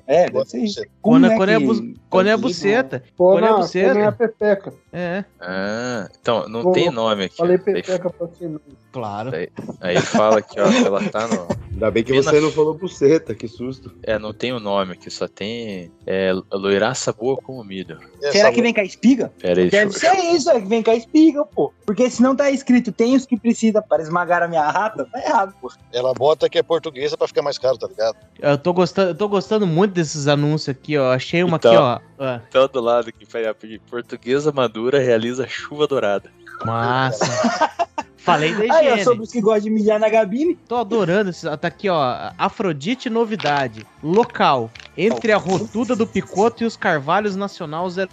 [0.07, 3.03] É, deve ser né, quando, é, que- bu- quando é a buceta.
[3.15, 3.89] Pô, Quando é na, buceta.
[3.93, 4.73] quando é a pepeca.
[4.91, 7.37] É, Ah, então, não Pô, tem nome aqui.
[7.37, 8.59] Falei pepeca pra cima.
[8.91, 9.31] claro.
[9.79, 11.47] Aí ele fala aqui, ó, que ela tá no.
[11.73, 13.91] Ainda bem que Pena- você não falou buceta, que susto.
[14.03, 15.91] É, não tem o nome aqui, só tem.
[16.05, 17.99] É, loiraça boa como milho.
[18.31, 19.33] Será que vem com a espiga?
[19.41, 21.73] Pera aí, Deve eu- ser isso, é que vem com a espiga, pô.
[21.85, 25.19] Porque se não tá escrito, tem os que precisa para esmagar a minha rata, tá
[25.19, 25.71] errado, pô.
[25.91, 28.15] Ela bota que é portuguesa pra ficar mais caro, tá ligado?
[28.39, 31.11] Eu tô gostando, eu tô gostando muito desses anúncios aqui, ó.
[31.11, 31.71] Achei uma Então.
[31.71, 32.23] aqui, ó.
[32.23, 33.81] Ah, Então, do lado aqui, peraí, rapidinho.
[33.89, 36.31] Portuguesa madura realiza chuva dourada.
[36.63, 37.25] massa.
[38.23, 39.03] Falei da Aí, ó, higiene.
[39.03, 40.55] sobre os que gostam de mijar na gabine.
[40.67, 41.45] Tô adorando esse.
[41.57, 42.31] Tá aqui, ó.
[42.37, 43.85] Afrodite novidade.
[44.01, 44.71] Local.
[44.97, 48.07] Entre a rotuda do Picoto e os Carvalhos Nacional 01.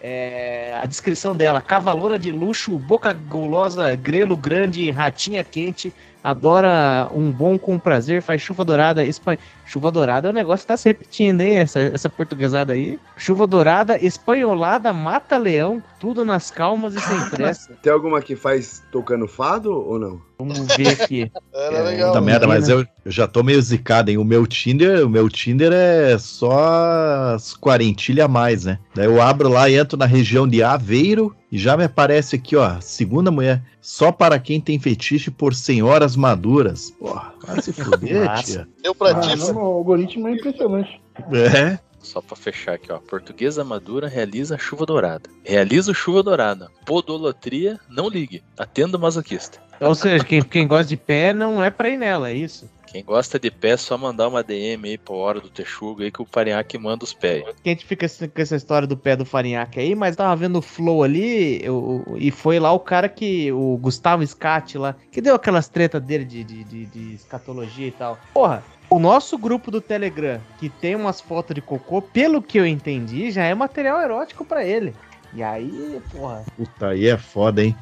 [0.00, 5.92] É, a descrição dela: cavalona de luxo, boca gulosa, grelo grande, ratinha quente.
[6.22, 9.04] Adora um bom com prazer, faz chuva dourada.
[9.04, 9.36] Espan...
[9.64, 11.58] Chuva dourada é um negócio que tá se repetindo, hein?
[11.58, 12.98] Essa, essa portuguesada aí.
[13.16, 17.72] Chuva dourada, espanholada, mata leão, tudo nas calmas e sem pressa.
[17.82, 20.27] Tem alguma que faz tocando fado ou não?
[20.38, 21.32] Vamos ver aqui.
[21.52, 22.08] Era É, legal.
[22.08, 24.18] Puta Não, merda, mas eu, eu já tô meio zicado, hein?
[24.18, 28.78] O meu Tinder, o meu Tinder é só as quarentilhas a mais, né?
[28.94, 32.54] Daí eu abro lá e entro na região de Aveiro e já me aparece aqui,
[32.54, 33.62] ó, segunda mulher.
[33.80, 36.90] Só para quem tem fetiche por senhoras maduras.
[36.98, 38.42] Porra, vai se fuder, Massa.
[38.44, 38.68] tia.
[38.82, 41.00] Deu pra Ah, ti, não, o algoritmo é impressionante.
[41.32, 41.78] É.
[42.00, 42.98] Só pra fechar aqui, ó.
[42.98, 45.28] Portuguesa madura realiza chuva dourada.
[45.44, 46.70] Realiza chuva dourada.
[46.86, 48.42] Podolatria, não ligue.
[48.56, 49.60] Atenda o masoquista.
[49.80, 52.68] Ou seja, quem, quem gosta de pé não é pra ir nela, é isso.
[52.86, 56.10] Quem gosta de pé, é só mandar uma DM aí pra hora do Texugo aí
[56.10, 57.44] que o Parinhaque manda os pés.
[57.62, 60.34] Que a gente fica assim com essa história do pé do Farinhaque aí, mas tava
[60.34, 63.52] vendo o Flow ali eu- e foi lá o cara que.
[63.52, 67.92] O Gustavo Scatti lá, que deu aquelas tretas dele de, de, de- de escatologia e
[67.92, 68.18] tal.
[68.32, 72.66] Porra, O nosso grupo do Telegram, que tem umas fotos de cocô, pelo que eu
[72.66, 74.94] entendi, já é material erótico pra ele.
[75.34, 76.42] E aí, porra.
[76.56, 77.76] Puta, aí é foda, hein?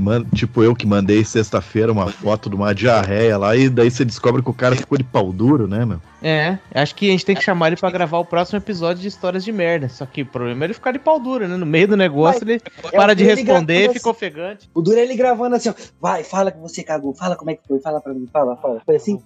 [0.00, 4.04] Manda, tipo eu que mandei sexta-feira uma foto de uma diarreia lá e daí você
[4.04, 6.00] descobre que o cara ficou de pau duro, né, meu?
[6.22, 9.08] É, acho que a gente tem que chamar ele pra gravar o próximo episódio de
[9.08, 9.88] histórias de merda.
[9.88, 11.56] Só que o problema é ele ficar de pau duro, né?
[11.56, 12.60] No meio do negócio ele
[12.92, 14.70] para de responder e fica ofegante.
[14.74, 15.74] O duro é ele gravando assim, ó.
[16.00, 17.14] Vai, fala que você cagou.
[17.14, 17.80] Fala como é que foi.
[17.80, 18.28] Fala pra mim.
[18.32, 18.80] Fala, fala.
[18.84, 19.20] Foi assim?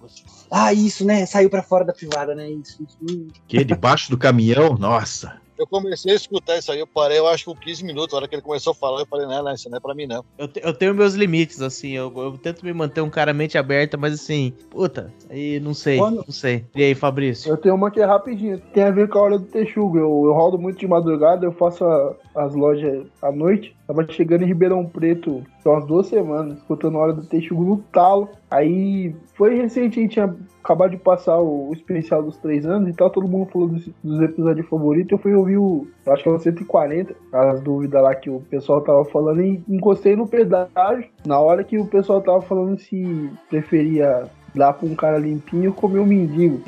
[0.49, 1.25] Ah, isso, né?
[1.25, 2.49] Saiu pra fora da privada, né?
[2.49, 3.27] Isso, isso.
[3.47, 5.35] Que debaixo do caminhão, nossa.
[5.57, 8.13] Eu comecei a escutar isso aí, eu parei, eu acho que com 15 minutos.
[8.13, 9.95] A hora que ele começou a falar, eu falei, não, não, isso não é pra
[9.95, 10.23] mim, não.
[10.37, 13.57] Eu, te- eu tenho meus limites, assim, eu, eu tento me manter um cara mente
[13.57, 16.65] aberta, mas assim, puta, aí não sei, Quando- não sei.
[16.75, 17.49] E aí, Fabrício?
[17.49, 19.97] Eu tenho uma que é rapidinho, tem a ver com a hora do texugo.
[19.97, 23.75] Eu, eu rodo muito de madrugada, eu faço a- as lojas à noite.
[23.85, 28.29] Tava chegando em Ribeirão Preto há umas duas semanas, escutando a hora do texugo no.
[28.49, 32.89] Aí foi recente, a gente tinha acabado de passar o, o especial dos três anos
[32.89, 35.11] e tal, todo mundo falou dos, dos episódios favoritos.
[35.11, 38.81] Eu fui ouvir o, acho que é o 140, as dúvidas lá que o pessoal
[38.81, 41.09] tava falando e encostei no pedágio.
[41.25, 45.75] Na hora que o pessoal tava falando se preferia dar pra um cara limpinho ou
[45.75, 46.61] comer um mendigo.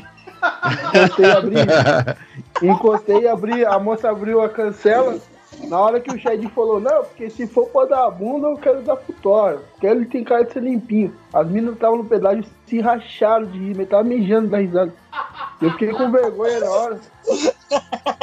[0.94, 1.56] Encostei e abri.
[2.64, 3.66] Encostei e abri.
[3.66, 5.18] A moça abriu a cancela.
[5.68, 8.58] Na hora que o Shed falou, não, porque se for pra dar a bunda, eu
[8.58, 9.60] quero dar pro Thor.
[9.72, 11.14] Porque ele tem cara de ser limpinho.
[11.34, 14.94] As meninas estavam no pedágio se racharam de rir, tava mijando da risada.
[15.62, 17.00] Eu fiquei com vergonha na hora.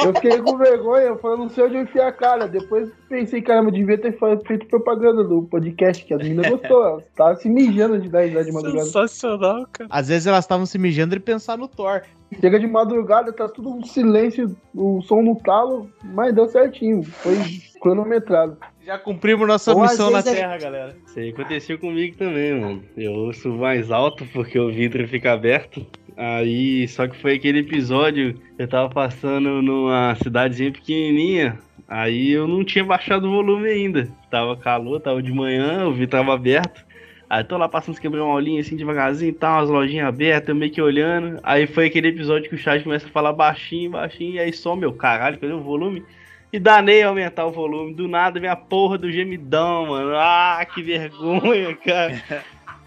[0.03, 2.47] Eu fiquei com vergonha, eu falei, não sei onde eu enfiar a cara.
[2.47, 6.83] Depois pensei, caramba, eu devia ter feito propaganda do podcast, que as meninas gostou.
[6.83, 8.85] Elas estavam se mijando de dar risada de madrugada.
[8.85, 9.89] Sensacional, cara.
[9.91, 12.01] Às vezes elas estavam se mijando e pensar no Thor.
[12.41, 17.01] Chega de madrugada, tá tudo um silêncio, o som no talo, mas deu certinho.
[17.03, 17.35] Foi
[17.81, 18.57] cronometrado.
[18.85, 20.95] Já cumprimos nossa Ou às missão na vezes é- Terra, galera.
[21.05, 22.83] Isso aí aconteceu comigo também, mano.
[22.95, 25.85] Eu ouço mais alto porque o vidro fica aberto.
[26.15, 31.59] Aí, só que foi aquele episódio, eu tava passando numa cidadezinha pequenininha.
[31.87, 34.09] Aí eu não tinha baixado o volume ainda.
[34.29, 36.85] Tava calor, tava de manhã, o vidro tava aberto.
[37.29, 40.71] Aí tô lá passando quebrar uma aulinha assim devagarzinho e tal, as lojinhas abertas, meio
[40.71, 41.39] que olhando.
[41.43, 44.75] Aí foi aquele episódio que o chat começa a falar baixinho, baixinho, e aí só
[44.75, 46.05] meu caralho, cadê o volume?
[46.51, 47.93] E danei aumentar o volume.
[47.93, 50.11] Do nada vem a porra do gemidão, mano.
[50.15, 52.43] Ah, que vergonha, cara.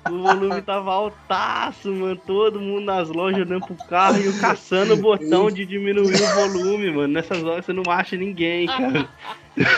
[0.08, 2.16] O volume tava altaço, mano.
[2.16, 6.34] Todo mundo nas lojas olhando pro carro e eu caçando o botão de diminuir o
[6.34, 7.12] volume, mano.
[7.12, 9.06] Nessas horas você não acha ninguém, cara.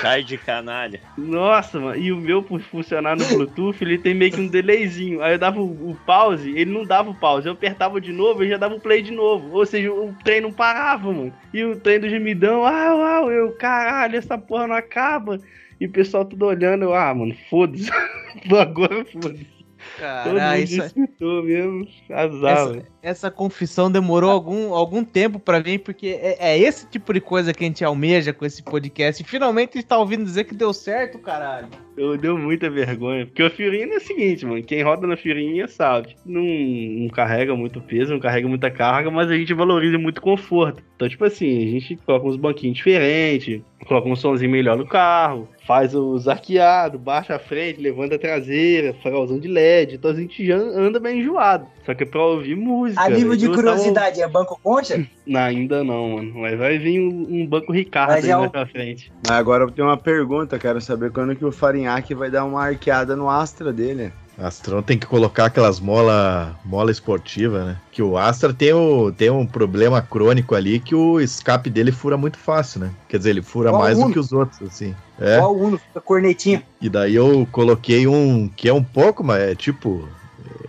[0.01, 1.01] Cai de canalha.
[1.17, 1.97] Nossa, mano.
[1.97, 5.23] E o meu, por funcionar no Bluetooth, ele tem meio que um delayzinho.
[5.23, 7.47] Aí eu dava o, o pause, ele não dava o pause.
[7.47, 9.57] Eu apertava de novo, ele já dava o play de novo.
[9.57, 11.33] Ou seja, o trem não parava, mano.
[11.53, 15.39] E o trem do gemidão, ah, ah, eu, caralho, essa porra não acaba.
[15.81, 17.91] E o pessoal tudo olhando, eu, ah, mano, foda-se.
[18.61, 19.63] Agora foda-se.
[19.97, 21.89] Todo Caralho, mundo isso, escutou mesmo.
[22.11, 22.92] Azar, essa, velho.
[23.03, 27.53] Essa confissão demorou algum, algum tempo pra vir, porque é, é esse tipo de coisa
[27.53, 29.21] que a gente almeja com esse podcast.
[29.21, 31.69] E finalmente a gente tá ouvindo dizer que deu certo, caralho.
[31.97, 33.27] Eu deu muita vergonha.
[33.27, 34.63] Porque o Fiorino é o seguinte, mano.
[34.63, 36.17] Quem roda na Fiorinha sabe.
[36.25, 40.23] Não, não carrega muito peso, não carrega muita carga, mas a gente valoriza muito o
[40.23, 40.83] conforto.
[40.97, 45.49] Então, tipo assim, a gente coloca uns banquinhos diferentes, coloca um somzinho melhor no carro,
[45.67, 49.97] faz os arqueados, baixa a frente, levanta a traseira, farolzão de LED.
[49.97, 51.67] Então a gente já anda bem enjoado.
[51.85, 52.92] Só que é pra ouvir música.
[52.97, 55.07] A nível de curiosidade, é banco concha?
[55.27, 56.33] Não, ainda não, mano.
[56.37, 59.13] Mas vai vir um, um banco Ricardo Mas aí é mais o- pra frente.
[59.27, 62.63] Mas agora eu tenho uma pergunta, quero saber quando que o Farinhaque vai dar uma
[62.65, 64.13] arqueada no Astra dele.
[64.39, 67.77] Astrão tem que colocar aquelas mola, mola esportiva, né?
[67.93, 72.17] Que o Astra tem, o, tem um problema crônico ali que o escape dele fura
[72.17, 72.91] muito fácil, né?
[73.09, 74.95] Quer dizer, ele fura Igual mais do que os outros, assim.
[75.21, 75.37] É.
[75.37, 76.63] Igual o Uno, fica cornetinha.
[76.81, 80.09] E daí eu coloquei um que é um pouco, mas é tipo.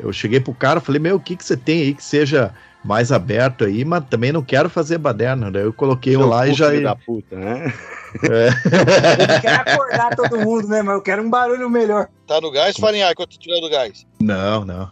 [0.03, 2.53] Eu cheguei pro cara e falei, meu, o que, que você tem aí que seja
[2.83, 5.49] mais aberto aí, mas também não quero fazer baderna.
[5.49, 6.69] Daí eu coloquei um lá e já.
[6.69, 7.73] filho da puta, né?
[8.21, 10.81] Ele quer acordar todo mundo, né?
[10.81, 12.07] Mas eu quero um barulho melhor.
[12.27, 14.05] Tá no gás, Farinha, enquanto tu tiver do gás.
[14.19, 14.89] Não, não.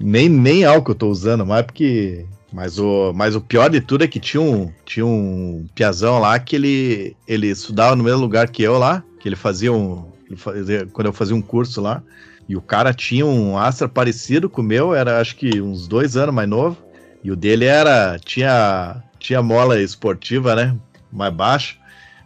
[0.00, 2.24] Nem, nem álcool eu tô usando mais, porque.
[2.52, 6.38] Mas o, mas o pior de tudo é que tinha um, tinha um piazão lá
[6.38, 10.06] que ele, ele estudava no mesmo lugar que eu lá, que ele fazia um.
[10.28, 12.00] ele fazia- quando eu fazia um curso lá,
[12.48, 16.16] e o cara tinha um Astra parecido com o meu, era acho que uns dois
[16.16, 16.76] anos mais novo,
[17.22, 18.18] e o dele era.
[18.22, 20.76] tinha, tinha mola esportiva, né?
[21.10, 21.78] Mais baixo.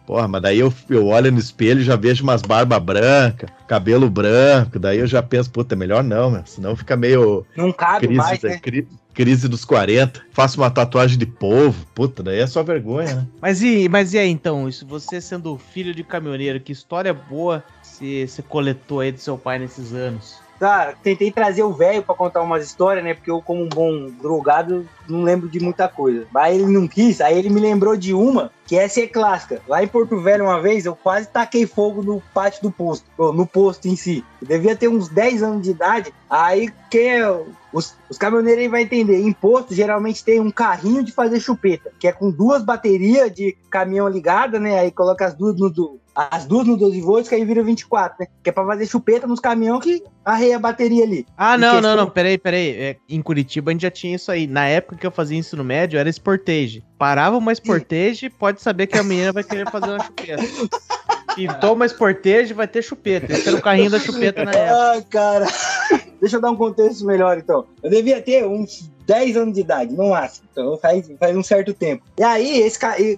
[0.05, 4.09] Porra, mas daí eu, eu olho no espelho e já vejo umas barbas brancas, cabelo
[4.09, 8.07] branco, daí eu já penso, puta, é melhor não, meu, senão fica meio Não cabe
[8.07, 8.57] crise, mais, né?
[8.57, 10.19] cri- crise dos 40.
[10.31, 13.27] Faço uma tatuagem de polvo, puta, daí é só vergonha, né?
[13.39, 17.63] Mas e, mas e aí então, isso, você sendo filho de caminhoneiro, que história boa
[17.99, 20.39] você, você coletou aí do seu pai nesses anos?
[20.59, 23.13] Cara, tentei trazer o velho pra contar umas histórias, né?
[23.13, 26.27] Porque eu, como um bom drogado, não lembro de muita coisa.
[26.35, 29.61] Aí ele não quis, aí ele me lembrou de uma, que essa é clássica.
[29.65, 33.47] Lá em Porto Velho, uma vez, eu quase taquei fogo no pátio do posto, no
[33.47, 34.23] posto em si.
[34.41, 36.13] Eu devia ter uns 10 anos de idade.
[36.29, 37.43] Aí quem é.
[37.71, 39.21] Os, os caminhoneiros aí entender.
[39.21, 43.55] Em posto, geralmente tem um carrinho de fazer chupeta, que é com duas baterias de
[43.69, 44.79] caminhão ligada, né?
[44.79, 48.27] Aí coloca as duas no, as duas no 12 volts, que aí vira 24, né?
[48.43, 51.25] Que é pra fazer chupeta nos caminhões que arreia a bateria ali.
[51.37, 52.69] Ah, não, questão- não, não, peraí, peraí.
[52.71, 54.45] É, em Curitiba a gente já tinha isso aí.
[54.47, 56.83] Na época que eu fazia ensino médio, era Sportage.
[56.97, 60.43] Parava uma Sportage, pode saber que a menina vai querer fazer uma chupeta.
[61.35, 63.31] Pintou uma Sportage, vai ter chupeta.
[63.31, 64.89] Esse era o carrinho da chupeta na época.
[64.91, 65.45] Ai, cara.
[66.19, 67.65] Deixa eu dar um contexto melhor, então.
[67.81, 70.47] Eu devia ter uns 10 anos de idade, no máximo.
[70.51, 72.03] Então faz, faz um certo tempo.
[72.15, 72.77] E aí, esse,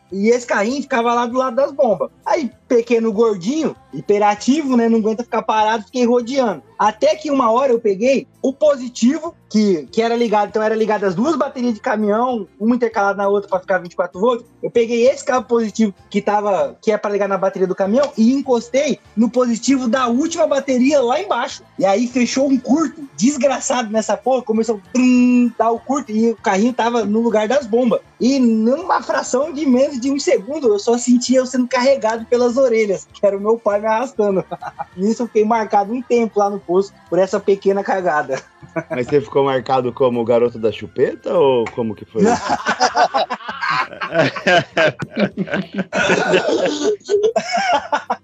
[0.10, 2.10] e, esse carrinho ficava lá do lado das bombas.
[2.26, 4.88] Aí, pequeno gordinho, hiperativo, né?
[4.88, 6.64] Não aguenta ficar parado, fiquei rodeando.
[6.80, 11.04] Até que uma hora eu peguei o positivo, que, que era ligado, então era ligado
[11.04, 14.46] as duas baterias de caminhão, uma intercalada na outra para ficar 24 volts.
[14.64, 18.12] Eu peguei esse cabo positivo que tava, que é para ligar na bateria do caminhão
[18.18, 21.64] e encostei no positivo da última bateria lá embaixo.
[21.78, 26.36] E aí fechou um curto, desgraçado nessa porra, começou a dar o curto e o
[26.36, 28.02] carrinho tava no lugar das bombas.
[28.20, 32.58] E numa fração de menos de um segundo, eu só sentia eu sendo carregado pelas
[32.58, 34.46] orelhas, que era o meu pai me arrastando.
[34.96, 38.42] Nisso eu fiquei marcado um tempo lá no posto por essa pequena cagada.
[38.90, 42.22] Mas você ficou marcado como o garoto da chupeta ou como que foi?
[42.22, 42.32] isso?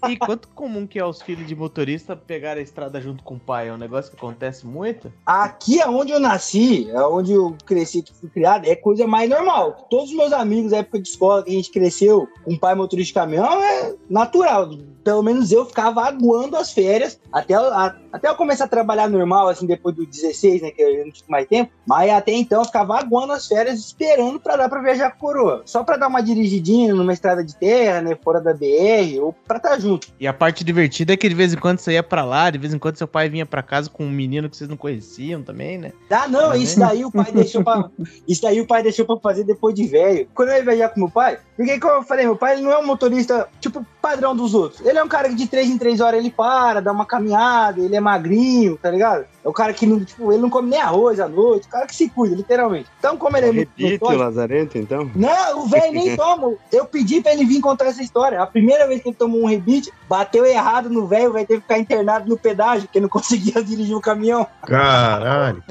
[0.07, 3.39] E quanto comum que é os filhos de motorista pegar a estrada junto com o
[3.39, 3.67] pai?
[3.67, 5.11] É um negócio que acontece muito?
[5.25, 9.29] Aqui é onde eu nasci, é onde eu cresci, que fui criado, é coisa mais
[9.29, 9.87] normal.
[9.89, 13.13] Todos os meus amigos época de escola que a gente cresceu com pai motorista de
[13.13, 14.69] caminhão é natural.
[15.07, 19.07] Pelo menos eu ficava aguando as férias até, eu- a- até eu começar a trabalhar
[19.07, 20.69] normal, assim, depois do 16, né?
[20.69, 21.71] Que eu não tive mais tempo.
[21.87, 25.19] Mas até então eu ficava aguando as férias esperando pra dar pra viajar com a
[25.19, 25.61] coroa.
[25.65, 28.17] Só pra dar uma dirigidinha numa estrada de terra, né?
[28.21, 30.09] Fora da BR, ou pra estar junto.
[30.19, 32.57] E a parte divertida é que de vez em quando você ia pra lá, de
[32.57, 35.41] vez em quando seu pai vinha pra casa com um menino que vocês não conheciam
[35.41, 35.93] também, né?
[36.09, 36.63] Ah, não, Também.
[36.63, 37.89] isso daí o pai deixou pra.
[38.27, 40.27] Isso daí o pai deixou pra fazer depois de velho.
[40.35, 42.71] Quando eu ia viajar com meu pai, porque como eu falei, meu pai ele não
[42.71, 44.85] é um motorista, tipo, padrão dos outros.
[44.85, 47.79] Ele é um cara que de 3 em 3 horas ele para, dá uma caminhada,
[47.81, 49.25] ele é magrinho, tá ligado?
[49.43, 51.85] É o cara que não, tipo, ele não come nem arroz à noite, o cara
[51.87, 52.89] que se cuida, literalmente.
[52.99, 55.09] Então, como ele é muito Repito, metódico- Lazarento, então?
[55.15, 56.53] não, o velho nem toma.
[56.71, 58.41] Eu pedi pra ele vir contar essa história.
[58.41, 61.61] A primeira vez que ele tomou um rebite, bateu errado no velho, vai ter que
[61.61, 64.45] ficar internado no pedágio, porque não conseguia dirigir o caminhão.
[64.65, 65.63] Caralho.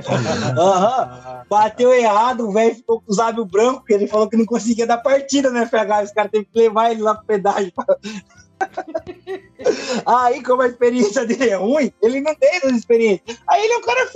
[0.59, 1.43] Aham.
[1.49, 4.87] Bateu errado, o velho ficou com os lábios brancos, porque ele falou que não conseguia
[4.87, 6.05] dar partida no FH.
[6.05, 7.73] Os caras teve que levar ele lá pro pedágio.
[10.07, 13.23] Aí, como a experiência dele é ruim, ele não tem essa experiência.
[13.49, 14.07] Aí ele é um cara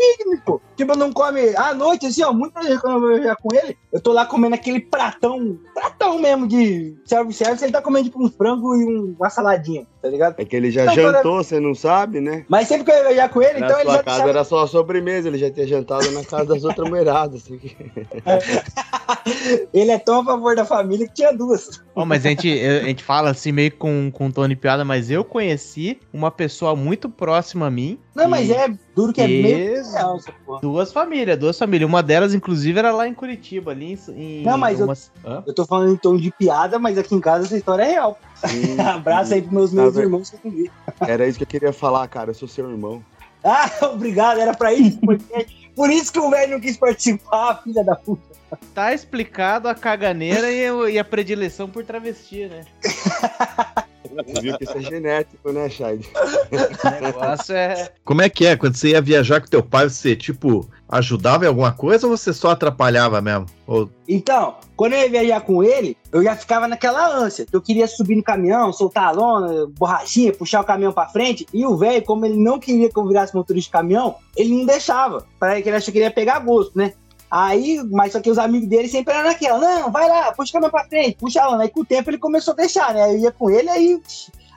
[0.45, 0.61] pô.
[0.81, 2.33] Tipo, não come à noite, assim, ó.
[2.33, 6.19] Muitas vezes quando eu vou viajar com ele, eu tô lá comendo aquele pratão, pratão
[6.19, 7.63] mesmo de self-service.
[7.63, 10.37] Ele tá comendo tipo um frango e um- uma saladinha, tá ligado?
[10.39, 12.47] É que ele já Não, jantou, você não sabe, né?
[12.49, 14.31] Mas sempre que eu ia viajar com ele, Na então ele sua já casa sabe-
[14.31, 17.43] era só a sobremesa, ele já tinha jantado na casa das outras mulheradas.
[17.43, 17.61] Assim.
[19.75, 21.83] Ele é tão a favor da família que tinha duas.
[21.95, 25.11] Ó, mas a gente, a gente fala assim meio com, com tom de piada, mas
[25.11, 27.99] eu conheci uma pessoa muito próxima a mim.
[28.15, 30.61] Não, mas e- é duro que é meio real essa porra.
[30.61, 31.89] Duas famílias, duas famílias.
[31.89, 34.43] Uma delas, inclusive, era lá em Curitiba, ali em.
[34.45, 35.43] Não, mas eu- umas- Hã?
[35.47, 38.19] Eu tô falando em tom de piada, mas aqui em casa essa história é real.
[38.35, 40.05] Sim, Abraço aí pros meus, Tá meus vendo?
[40.05, 40.71] irmãos que eu convido.
[41.01, 42.31] Era isso que eu queria falar, cara.
[42.31, 43.03] Eu sou seu irmão.
[43.43, 44.99] Ah, obrigado, era pra isso.
[45.75, 48.23] Por isso que o velho não quis participar, filha da puta.
[48.75, 52.67] Tá explicado a caganeira e, e a predileção por travesti, né?
[54.27, 56.09] Você viu que isso é genético, né, Shade?
[56.85, 57.93] O negócio é.
[58.05, 58.57] Como é que é?
[58.57, 62.33] Quando você ia viajar com teu pai, você, tipo, ajudava em alguma coisa ou você
[62.33, 63.47] só atrapalhava mesmo?
[63.67, 63.89] Ou...
[64.09, 67.47] Então, quando eu ia viajar com ele, eu já ficava naquela ânsia.
[67.53, 71.47] Eu queria subir no caminhão, soltar a lona, borrachinha, puxar o caminhão pra frente.
[71.53, 74.67] E o velho, como ele não queria que eu virasse motorista de caminhão, ele não
[74.67, 75.27] deixava.
[75.39, 76.93] Para que ele achou que ele ia pegar gosto, né?
[77.31, 80.53] Aí, mas só que os amigos dele sempre eram naquela, não, vai lá, puxa o
[80.55, 81.63] caminhão pra frente, puxa a lona.
[81.63, 83.15] Aí com o tempo ele começou a deixar, né?
[83.15, 84.03] Eu ia com ele, aí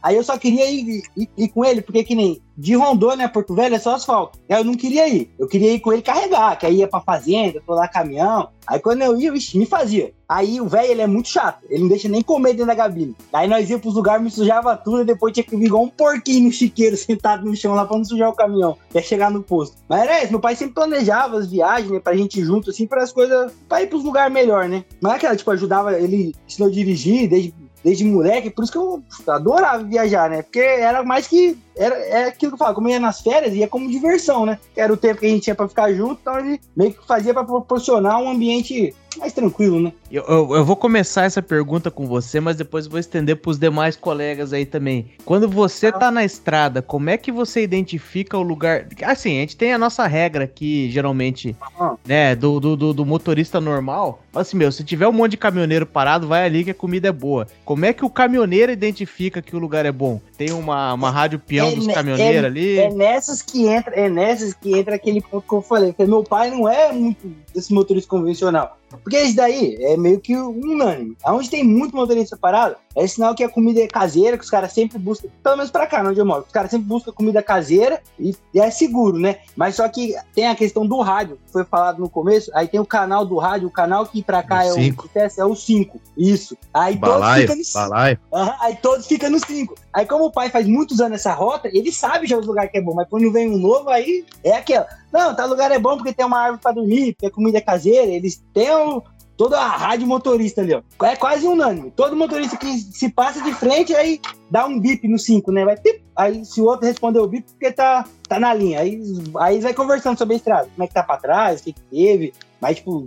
[0.03, 3.29] Aí eu só queria ir, ir- ir com ele, porque que nem de Rondônia a
[3.29, 4.37] Porto Velho é só asfalto.
[4.49, 5.31] Aí eu não queria ir.
[5.39, 8.49] Eu queria ir com ele carregar, que aí ia pra fazenda, lá caminhão.
[8.67, 10.11] Aí quando eu ia, vixi, me fazia.
[10.29, 11.63] Aí o velho, ele é muito chato.
[11.69, 13.15] Ele não deixa nem comer dentro da cabine.
[13.31, 15.89] Aí nós ia pros lugares, me sujava tudo, e depois tinha que vir igual um
[15.89, 18.77] porquinho no chiqueiro, sentado no chão lá pra não sujar o caminhão.
[18.89, 19.77] Até chegar no posto.
[19.89, 22.85] Mas era isso, meu pai sempre planejava as viagens, né, pra gente ir junto, assim,
[22.85, 24.83] para as coisas, pra ir pros lugares melhor, né?
[25.01, 27.53] Não é aquela, tipo, ajudava, ele ensinou a dirigir desde
[27.83, 30.41] desde moleque, por isso que eu adorava viajar, né?
[30.41, 33.67] Porque era mais que era, é aquilo que eu falo, como ia nas férias, ia
[33.67, 34.59] como diversão, né?
[34.75, 37.33] Era o tempo que a gente tinha pra ficar junto, então ele meio que fazia
[37.33, 39.93] pra proporcionar um ambiente mais tranquilo, né?
[40.11, 43.95] Eu, eu, eu vou começar essa pergunta com você, mas depois vou estender pros demais
[43.95, 45.11] colegas aí também.
[45.23, 48.87] Quando você tá na estrada, como é que você identifica o lugar?
[49.03, 51.95] Assim, a gente tem a nossa regra aqui, geralmente, Ah.
[52.05, 54.19] né, do, do, do- do motorista normal.
[54.33, 57.11] Assim, meu, se tiver um monte de caminhoneiro parado, vai ali que a comida é
[57.11, 57.47] boa.
[57.63, 60.19] Como é que o caminhoneiro identifica que o lugar é bom?
[60.35, 62.77] Tem uma, uma rádio peão É dos ne- caminhoneiros é- ali?
[62.79, 65.93] É nessas que entra, é nessas que entra aquele ponto que eu falei.
[65.93, 68.77] Que meu pai não é muito desse motorista convencional.
[68.97, 71.17] Porque esse daí é meio que unânime.
[71.23, 74.71] Aonde tem muito motorista parado, é sinal que a comida é caseira, que os caras
[74.71, 78.01] sempre buscam, pelo menos pra cá, onde eu moro, os caras sempre buscam comida caseira
[78.19, 79.37] e, e é seguro, né?
[79.55, 82.79] Mas só que tem a questão do rádio, que foi falado no começo, aí tem
[82.79, 85.09] o canal do rádio, o canal que pra cá O é o, cinco.
[85.15, 86.01] é o 5.
[86.17, 86.57] Isso.
[86.73, 88.19] Aí todos Balaio, ficam no balaio.
[88.31, 89.75] Aham, aí todos ficam nos cinco.
[89.93, 92.77] Aí, como o pai faz muitos anos essa rota, ele sabe já os lugares que
[92.77, 94.87] é bom, mas quando vem um novo, aí é aquela.
[95.13, 98.07] Não, tá lugar é bom porque tem uma árvore pra dormir, a comida é caseira,
[98.11, 99.01] eles têm o-
[99.37, 100.81] toda a rádio motorista ali, ó.
[101.05, 101.91] É quase unânime.
[101.91, 104.19] Todo motorista que se passa de frente, aí
[104.49, 105.63] dá um bip no 5, né?
[105.65, 106.03] Vai pip.
[106.15, 108.79] Aí se o outro respondeu o bip, porque tá, tá na linha.
[108.79, 109.01] Aí,
[109.39, 110.69] aí vai conversando sobre a estrada.
[110.73, 112.33] Como é que tá pra trás, o que, que teve.
[112.63, 113.05] Mas, tipo,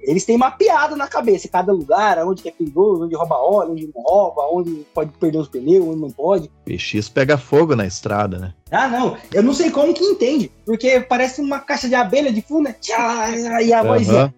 [0.00, 4.02] eles têm mapeado na cabeça cada lugar, onde é perigoso, onde rouba óleo, onde não
[4.02, 6.50] rouba, onde pode perder os pneus, onde não pode.
[6.64, 8.54] PX pega fogo na estrada, né?
[8.70, 12.40] Ah, não, eu não sei como que entende, porque parece uma caixa de abelha de
[12.40, 12.76] fundo, né?
[12.80, 14.34] Tchá, e a vozinha.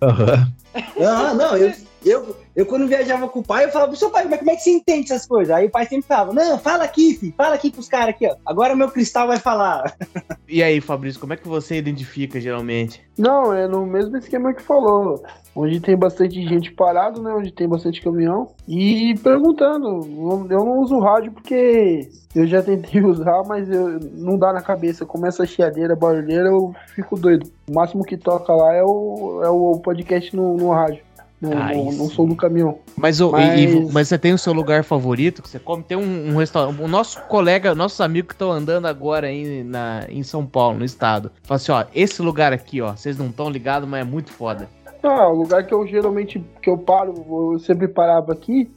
[0.00, 0.52] Aham.
[1.00, 1.72] Ah, não, eu,
[2.04, 4.56] eu, eu quando viajava com o pai, eu falava pro seu pai, mas como é
[4.56, 5.54] que você entende essas coisas?
[5.54, 8.36] Aí o pai sempre falava, não, fala aqui, filho, fala aqui pros caras aqui, ó.
[8.46, 9.94] Agora meu cristal vai falar.
[10.46, 13.00] E aí, Fabrício, como é que você identifica geralmente?
[13.16, 15.24] Não, é no mesmo esquema que falou.
[15.56, 17.32] Onde tem bastante gente parado, né?
[17.32, 18.48] Onde tem bastante caminhão.
[18.68, 19.86] E perguntando.
[20.06, 24.60] Eu eu não uso rádio porque eu já tentei usar, mas eu- não dá na
[24.60, 25.06] cabeça.
[25.06, 27.50] Começa a chiadeira, barulheira, eu fico doido.
[27.68, 31.02] O máximo que toca lá é o, é o podcast no, no rádio.
[31.40, 31.98] No, Ah, isso.
[32.02, 32.78] no som do caminhão.
[32.96, 35.82] Mas, o- e- e- Mas- mas você tem o seu lugar favorito que você come?
[35.82, 36.80] Tem um, um restaurante.
[36.80, 40.84] O nosso colega, nossos amigos que estão andando agora aí na, em São Paulo, no
[40.84, 41.30] estado.
[41.42, 44.68] Fala assim: ó, esse lugar aqui, ó, vocês não estão ligados, mas é muito foda.
[45.06, 47.12] Ah, o lugar que eu geralmente que eu paro,
[47.52, 48.70] eu sempre parava aqui,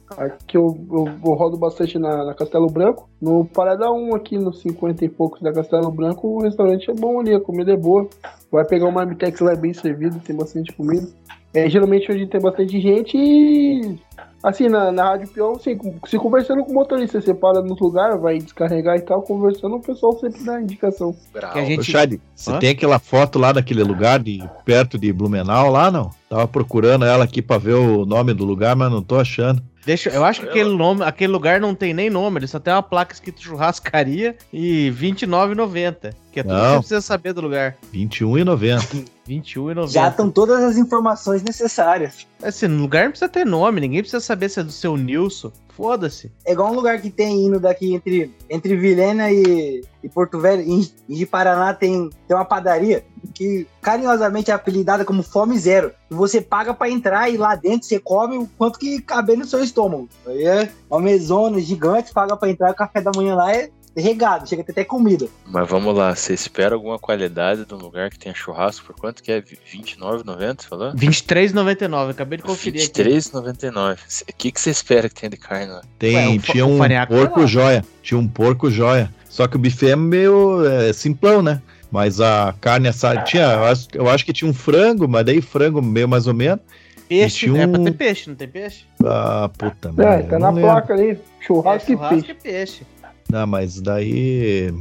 [0.46, 3.08] que eu, eu, eu rodo bastante na, na Castelo Branco.
[3.18, 7.18] No Parada 1 aqui, nos 50 e poucos da Castelo Branco, o restaurante é bom
[7.20, 8.06] ali, a comida é boa.
[8.52, 11.08] Vai pegar uma Marmitex lá bem servido, tem bastante comida.
[11.54, 13.96] É, geralmente hoje tem bastante gente e
[14.42, 18.20] assim, na, na Rádio Peão, assim, se conversando com o motorista, você para nos lugares,
[18.20, 21.14] vai descarregar e tal, conversando, o pessoal sempre dá indicação.
[21.52, 22.58] Que a gente- Ô, Chad, você Hã?
[22.58, 26.10] tem aquela foto lá naquele lugar de perto de Blumenau lá, não?
[26.28, 29.62] Tava procurando ela aqui pra ver o nome do lugar, mas não tô achando.
[29.86, 32.74] Deixa, eu acho que aquele, nome, aquele lugar não tem nem nome, ele só tem
[32.74, 36.12] uma placa escrito churrascaria e R$29,90.
[36.30, 36.70] Que é tudo que Não.
[36.74, 37.76] você precisa saber do lugar.
[37.92, 39.08] R$21,90.
[39.28, 39.88] R$21,90.
[39.88, 42.26] Já estão todas as informações necessárias.
[42.42, 45.52] Assim, no lugar não precisa ter nome, ninguém precisa saber se é do seu Nilson.
[45.78, 46.32] Foda-se.
[46.44, 50.60] É igual um lugar que tem indo daqui entre, entre Vilhena e, e Porto Velho,
[50.62, 55.92] em, em Paraná tem, tem uma padaria que carinhosamente é apelidada como Fome Zero.
[56.10, 59.44] E você paga pra entrar e lá dentro você come o quanto que caber no
[59.44, 60.08] seu estômago.
[60.26, 63.70] Aí é uma mesona gigante, paga pra entrar, o café da manhã lá é
[64.00, 65.26] regado, chega a ter até comida.
[65.46, 68.86] Mas vamos lá, você espera alguma qualidade de um lugar que tenha churrasco?
[68.86, 69.36] Por quanto que é?
[69.36, 70.90] R$29,90, você falou?
[70.90, 73.02] R$23,99, acabei de conferir aqui.
[73.02, 74.22] R$23,99.
[74.22, 75.82] O que, que você espera que tenha de carne lá?
[75.98, 77.46] Tem, Ué, fa- tinha um tá porco lá.
[77.46, 77.84] joia.
[78.02, 79.12] Tinha um porco joia.
[79.28, 81.60] Só que o buffet é meio é, simplão, né?
[81.90, 85.40] Mas a carne assada tinha, eu acho, eu acho que tinha um frango, mas daí
[85.40, 86.60] frango meio mais ou menos.
[87.08, 88.84] Peixe, E tinha é pra um- ter peixe, não tem peixe?
[89.02, 92.30] Ah, puta É, merda, tá eu na placa ali, churrasco, é, e churrasco peixe.
[92.32, 92.82] e peixe.
[93.30, 94.72] Não, mas daí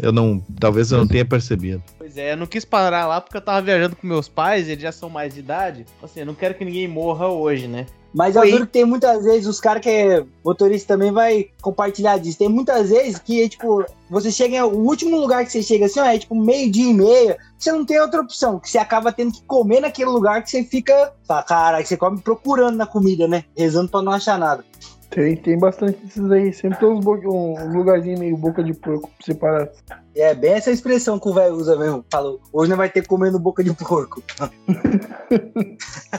[0.00, 1.82] eu não, talvez eu não tenha percebido.
[1.98, 4.82] Pois é, eu não quis parar lá porque eu tava viajando com meus pais, eles
[4.82, 5.86] já são mais de idade.
[6.02, 7.86] Assim, eu não quero que ninguém morra hoje, né?
[8.12, 12.18] Mas eu juro que tem muitas vezes, os caras que é motorista também vai compartilhar
[12.18, 12.38] disso.
[12.38, 16.00] Tem muitas vezes que, tipo, você chega em o último lugar que você chega assim,
[16.00, 19.12] ó, é tipo meio dia e meia, você não tem outra opção, que você acaba
[19.12, 21.12] tendo que comer naquele lugar que você fica,
[21.46, 23.44] cara, você come procurando na comida, né?
[23.56, 24.64] Rezando pra não achar nada.
[25.10, 29.10] Tem, tem bastante desses aí, sempre tem uns, bo- uns lugarzinhos meio boca de porco
[29.16, 29.68] pra separar.
[30.14, 32.04] É bem essa expressão que o velho usa mesmo.
[32.10, 34.22] Falou, hoje não vai ter comendo boca de porco.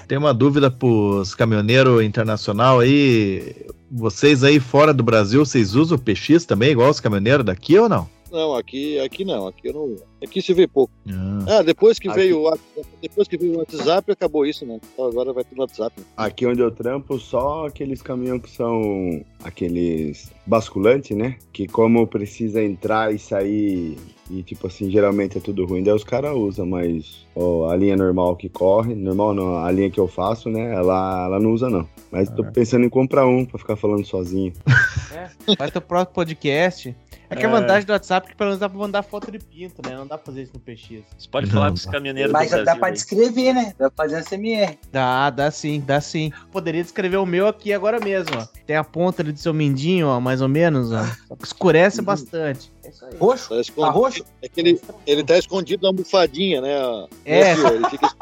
[0.08, 3.56] Tem uma dúvida pros caminhoneiros internacional aí.
[3.90, 7.88] Vocês aí fora do Brasil, vocês usam o PX também, igual os caminhoneiros daqui ou
[7.90, 8.08] não?
[8.32, 9.96] Não, aqui, aqui não, aqui eu não.
[10.24, 10.94] Aqui se vê pouco.
[11.10, 14.66] Ah, Ah, depois que Aqui- veio o WhatsApp- depois que veio o WhatsApp, acabou isso,
[14.66, 14.80] né?
[14.94, 16.00] Então agora vai tudo no WhatsApp.
[16.00, 16.06] né?
[16.16, 21.38] Aqui onde eu trampo, só aqueles caminhões que são aqueles basculantes, né?
[21.52, 23.98] Que como precisa entrar e sair,
[24.30, 27.98] e tipo assim, geralmente é tudo ruim, daí os caras usam, mas ó, a linha
[27.98, 30.74] normal que corre, normal não, a linha que eu faço, né?
[30.74, 31.88] Ela, ela não usa não.
[32.12, 34.54] Mas tô pensando em comprar um pra ficar falando sozinho.
[35.48, 36.96] É, faz teu próprio podcast.
[37.32, 37.52] É que a É.
[37.52, 39.96] vantagem do WhatsApp é que pelo menos dá pra mandar foto de pinto, né?
[39.96, 41.02] Não dá pra fazer isso no PX.
[41.18, 42.94] Você pode Não, falar com os caminhoneiros Mas do dá pra aí.
[42.94, 43.74] descrever, né?
[43.80, 44.78] Dá pra fazer CMR.
[44.92, 46.30] Dá, dá sim, dá sim.
[46.52, 48.46] Poderia descrever o meu aqui agora mesmo, ó.
[48.68, 51.06] Tem a ponta ali do seu mindinho, ó, mais ou menos, ó.
[51.42, 52.70] Escurece bastante.
[52.84, 53.16] É isso aí.
[53.18, 53.50] Roxo?
[53.50, 54.26] Tá Tá roxo?
[54.42, 57.08] É que ele, ele tá escondido na almofadinha, né?
[57.24, 57.44] É.
[57.44, 57.68] Né, Fio?
[57.76, 58.12] Ele fica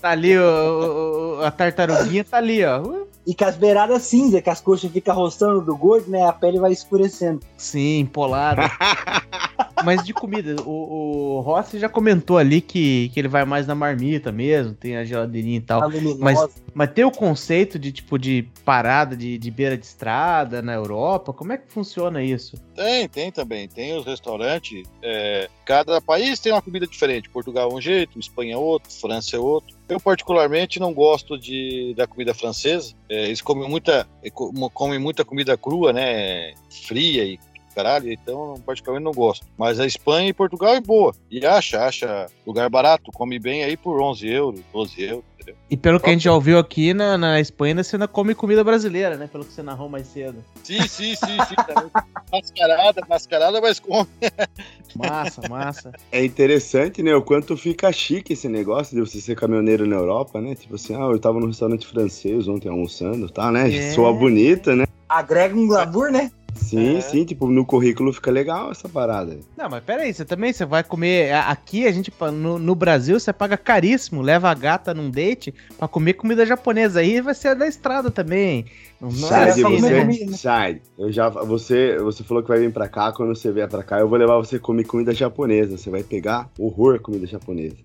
[0.00, 3.04] Tá ali, o- a tartaruguinha tá ali, ó.
[3.26, 6.26] E com as beiradas cinza, que as coxas ficam roçando do gordo, né?
[6.26, 7.40] A pele vai escurecendo.
[7.56, 8.62] Sim, empolada.
[9.84, 13.74] Mas de comida, o, o Rossi já comentou ali que, que ele vai mais na
[13.74, 15.90] marmita mesmo, tem a geladeirinha e tal.
[16.18, 16.38] Mas,
[16.72, 21.34] mas tem o conceito de tipo de parada de, de beira de estrada na Europa?
[21.34, 22.56] Como é que funciona isso?
[22.74, 23.68] Tem, tem também.
[23.68, 24.82] Tem os restaurantes.
[25.02, 27.28] é, cada país tem uma comida diferente.
[27.28, 29.73] Portugal é um jeito, Espanha é outro, França é outro.
[29.88, 32.94] Eu, particularmente, não gosto de, da comida francesa.
[33.08, 36.54] É, eles comem muita, co- comem muita comida crua, né?
[36.70, 37.38] Fria e
[37.74, 39.44] caralho, então, particularmente, não gosto.
[39.58, 41.12] Mas a Espanha e Portugal é boa.
[41.30, 43.10] E acha, acha lugar barato.
[43.12, 45.56] Come bem aí por 11 euros, 12 euros, entendeu?
[45.70, 48.64] E pelo que a gente já ouviu aqui, na, na Espanha você ainda come comida
[48.64, 49.28] brasileira, né?
[49.30, 50.44] Pelo que você narrou mais cedo.
[50.62, 51.54] Sim, sim, sim, sim.
[52.32, 54.08] mascarada, mascarada, mas come.
[54.96, 55.92] Massa, massa.
[56.12, 57.12] É interessante, né?
[57.16, 60.54] O quanto fica chique esse negócio de você ser caminhoneiro na Europa, né?
[60.54, 63.74] Tipo assim, ah, eu tava no restaurante francês ontem almoçando, tá, né?
[63.74, 63.90] É.
[63.90, 64.86] Soa bonita, né?
[65.08, 66.30] Agrega um glamour, né?
[66.56, 67.00] Sim, É.
[67.00, 69.38] sim, tipo, no currículo fica legal essa parada.
[69.56, 71.32] Não, mas peraí, você também você vai comer.
[71.34, 75.88] Aqui a gente, no, no Brasil, você paga caríssimo, leva a gata num date pra
[75.88, 77.00] comer comida japonesa.
[77.00, 78.66] Aí vai ser da estrada também.
[79.04, 80.26] Não, é Sai, só comer né?
[80.26, 80.80] né?
[80.98, 83.12] Eu já, você, você falou que vai vir pra cá.
[83.12, 85.76] Quando você vier pra cá, eu vou levar você a comer comida japonesa.
[85.76, 87.76] Você vai pegar horror comida japonesa.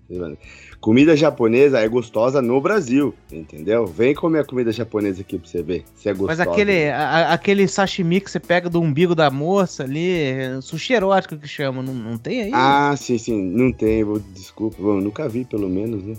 [0.80, 3.86] Comida japonesa é gostosa no Brasil, entendeu?
[3.86, 6.42] Vem comer a comida japonesa aqui pra você ver se é gostosa.
[6.44, 10.94] Mas aquele, a- aquele sashimi que você pega do umbigo da moça ali, é sushi
[10.94, 12.50] erótico que chama, não, não tem aí?
[12.54, 13.42] Ah, sim, sim.
[13.42, 14.76] Não tem, vou, desculpa.
[14.80, 16.14] Bom, nunca vi, pelo menos, né?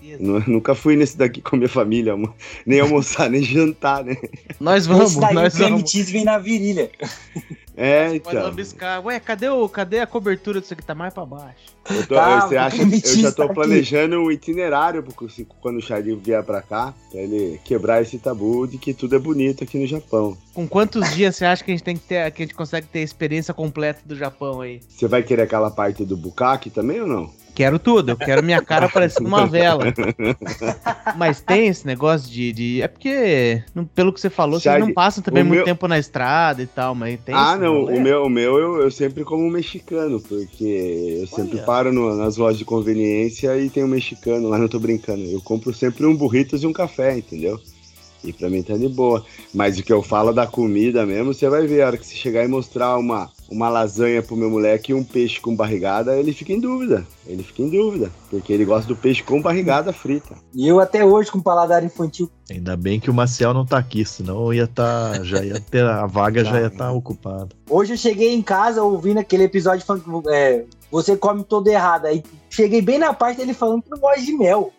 [0.47, 2.13] Nunca fui nesse daqui com a minha família,
[2.65, 4.15] nem almoçar, nem jantar, né?
[4.59, 6.89] nós vamos, daí nós o cheese vem na virilha.
[7.75, 8.43] É, Pode então.
[8.49, 9.03] lambiscar.
[9.05, 10.83] Ué, cadê, o, cadê a cobertura disso aqui?
[10.83, 11.71] Tá mais pra baixo.
[11.89, 13.53] Eu, tô- Tá, você acha, eu já tô tá aqui.
[13.55, 18.67] planejando um itinerário se- quando o Charlie vier pra cá, pra ele quebrar esse tabu
[18.67, 20.37] de que tudo é bonito aqui no Japão.
[20.53, 22.87] Com quantos dias você acha que a gente tem que ter, que a gente consegue
[22.87, 24.81] ter a experiência completa do Japão aí?
[24.89, 27.31] Você vai querer aquela parte do bukkake também ou não?
[27.53, 29.85] Quero tudo, eu quero minha cara parecendo uma vela.
[31.17, 32.51] Mas tem esse negócio de.
[32.53, 35.65] de- é porque, não- pelo que você falou, vocês Chad, não passam também muito meu-
[35.65, 38.91] tempo na estrada e tal, mas tem ah, não, o meu, o meu eu, eu
[38.91, 41.65] sempre como um mexicano, porque eu sempre Olha.
[41.65, 45.23] paro no- nas lojas de conveniência e tem um mexicano lá, não tô brincando.
[45.23, 47.59] Eu compro sempre um burritos e um café, entendeu?
[48.23, 49.23] E pra mim tá de boa.
[49.53, 52.15] Mas o que eu falo da comida mesmo, você vai ver, a hora que você
[52.15, 56.33] chegar e mostrar uma, uma lasanha pro meu moleque e um peixe com barrigada, ele
[56.33, 57.05] fica em dúvida.
[57.25, 60.35] Ele fica em dúvida, porque ele gosta do peixe com barrigada frita.
[60.53, 62.29] E eu até hoje com paladar infantil.
[62.49, 66.05] Ainda bem que o Maciel não tá aqui, senão ia tá, já ia ter a
[66.05, 67.49] vaga já ia estar ocupada.
[67.69, 69.83] Hoje eu cheguei em casa ouvindo aquele episódio
[70.29, 72.05] é, você come todo errado.
[72.05, 74.73] Aí cheguei bem na parte dele falando que não gosta de mel.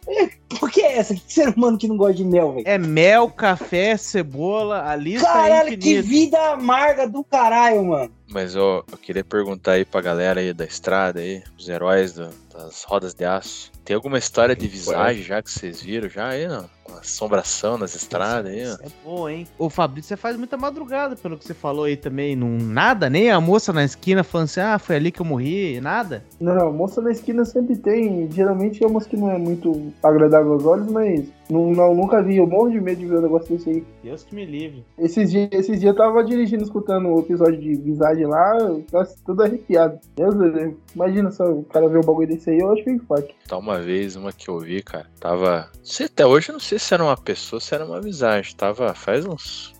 [0.60, 1.14] Por que é essa?
[1.14, 2.68] Que ser humano que não gosta de mel, velho?
[2.68, 6.02] É mel, café, cebola, a lista é Caralho, que infinita.
[6.02, 8.10] vida amarga do caralho, mano.
[8.30, 12.28] Mas ó, eu queria perguntar aí pra galera aí da estrada aí, os heróis do-
[12.52, 13.70] das rodas de aço.
[13.84, 16.68] Tem alguma história de visagem já que vocês viram já aí, não?
[16.88, 18.74] Uma assombração nas estradas aí, ó.
[18.74, 19.46] É bom, hein?
[19.58, 22.34] Ô, Fabrício, você faz muita madrugada, pelo que você falou aí também.
[22.36, 25.80] Não, nada, nem a moça na esquina falando assim, ah, foi ali que eu morri,
[25.80, 26.24] nada.
[26.40, 28.30] Não, moça na esquina sempre tem.
[28.30, 32.36] Geralmente é umas que não é muito agradável aos olhos, mas não, não, nunca vi.
[32.36, 33.84] Eu morro de medo de ver um negócio desse aí.
[34.02, 34.84] Deus que me livre.
[34.98, 39.08] Esses dias, esses dias eu tava dirigindo, escutando o episódio de visagem lá, eu tava
[39.24, 39.98] tudo arrepiado.
[40.16, 40.74] Deus céu.
[40.94, 43.34] Imagina só o cara ver um bagulho desse aí, eu acho que é infarto.
[43.48, 45.06] Tá uma vez, uma que eu vi, cara.
[45.20, 45.68] Tava.
[45.82, 48.54] Sei, até hoje eu não sei se era uma pessoa, se era uma visagem.
[48.54, 49.72] Tava faz uns.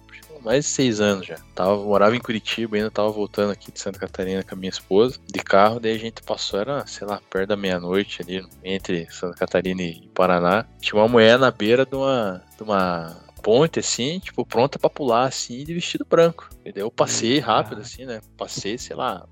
[0.43, 1.37] Mais de seis anos já.
[1.55, 5.17] Tava, morava em Curitiba, ainda tava voltando aqui de Santa Catarina com a minha esposa,
[5.25, 9.37] de carro, daí a gente passou, era, sei lá, perto da meia-noite ali, entre Santa
[9.37, 10.67] Catarina e Paraná.
[10.81, 12.43] Tinha uma mulher na beira de uma.
[12.57, 16.49] de uma ponte, assim, tipo, pronta pra pular, assim, de vestido branco.
[16.65, 18.21] E daí eu passei rápido, assim, né?
[18.37, 19.27] Passei, sei lá,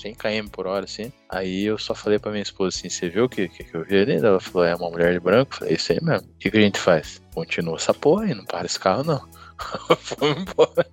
[0.00, 1.12] 100 km por hora, assim.
[1.28, 3.84] Aí eu só falei pra minha esposa assim, você viu o que, que, que eu
[3.84, 4.14] vi ali?
[4.14, 5.54] Ela falou, é uma mulher de branco.
[5.54, 6.28] Eu falei, isso aí mesmo.
[6.28, 7.20] O que, que a gente faz?
[7.34, 9.28] Continua essa porra aí, não para esse carro, não.
[9.98, 10.86] Fomos embora.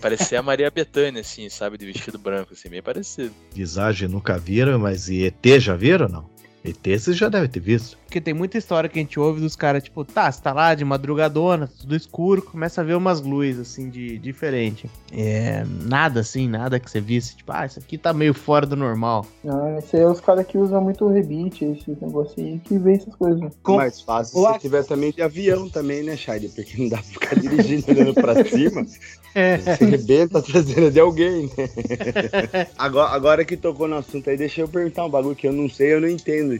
[0.00, 1.76] Parecia a Maria Bethânia, assim, sabe?
[1.76, 3.34] De vestido branco, assim, bem parecido.
[3.52, 6.34] Visagem nunca viram, mas e ET já viram ou não?
[6.64, 7.98] ET vocês já devem ter visto.
[8.14, 10.72] Porque tem muita história que a gente ouve dos caras, tipo, tá, você tá lá
[10.76, 14.88] de madrugadona, tudo escuro, começa a ver umas luzes, assim, de diferente.
[15.12, 18.76] É, nada assim, nada que você visse, tipo, ah, isso aqui tá meio fora do
[18.76, 19.26] normal.
[19.44, 22.92] Ah, esse aí é os caras que usam muito rebite, esse negócio aí, que vê
[22.92, 23.52] essas coisas.
[23.64, 26.50] Com- Mais fácil o se ac- tiver também de avião também, né, Shade?
[26.50, 28.86] Porque não dá pra ficar dirigindo olhando pra cima.
[29.34, 31.68] Você arrebenta a traseira de alguém, né?
[32.78, 35.68] agora, agora que tocou no assunto aí, deixa eu perguntar um bagulho que eu não
[35.68, 36.54] sei, eu não entendo.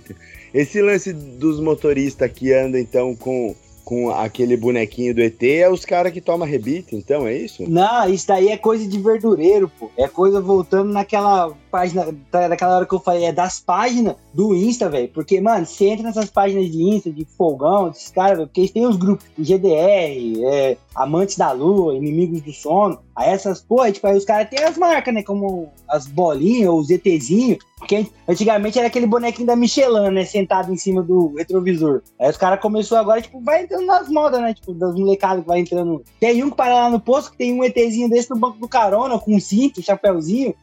[0.55, 5.85] Esse lance dos motoristas que andam, então, com, com aquele bonequinho do ET, é os
[5.85, 7.69] caras que tomam rebite, então, é isso?
[7.69, 9.91] Não, isso daí é coisa de verdureiro, pô.
[9.97, 14.55] É coisa voltando naquela página, da- daquela hora que eu falei, é das páginas do
[14.55, 15.09] Insta, velho.
[15.09, 18.87] Porque, mano, você entra nessas páginas de Insta, de fogão, desses caras, porque eles têm
[18.87, 23.01] os grupos GDR, é, Amantes da Lua, Inimigos do Sono.
[23.17, 25.23] Aí essas, aí, tipo, aí os caras têm as marcas, né?
[25.25, 27.59] Como as bolinhas, os ETzinhos.
[27.79, 30.25] Porque antigamente era aquele bonequinho da Michelin, né?
[30.25, 32.03] Sentado em cima do retrovisor.
[32.21, 34.55] Aí os caras começou agora, tipo, vai entrando nas modas, né?
[34.55, 36.03] Tipo, das molecadas que vai entrando.
[36.21, 38.69] Tem um que para lá no posto que tem um ETzinho desse no banco do
[38.69, 40.55] carona, com um cinto, chapéuzinho.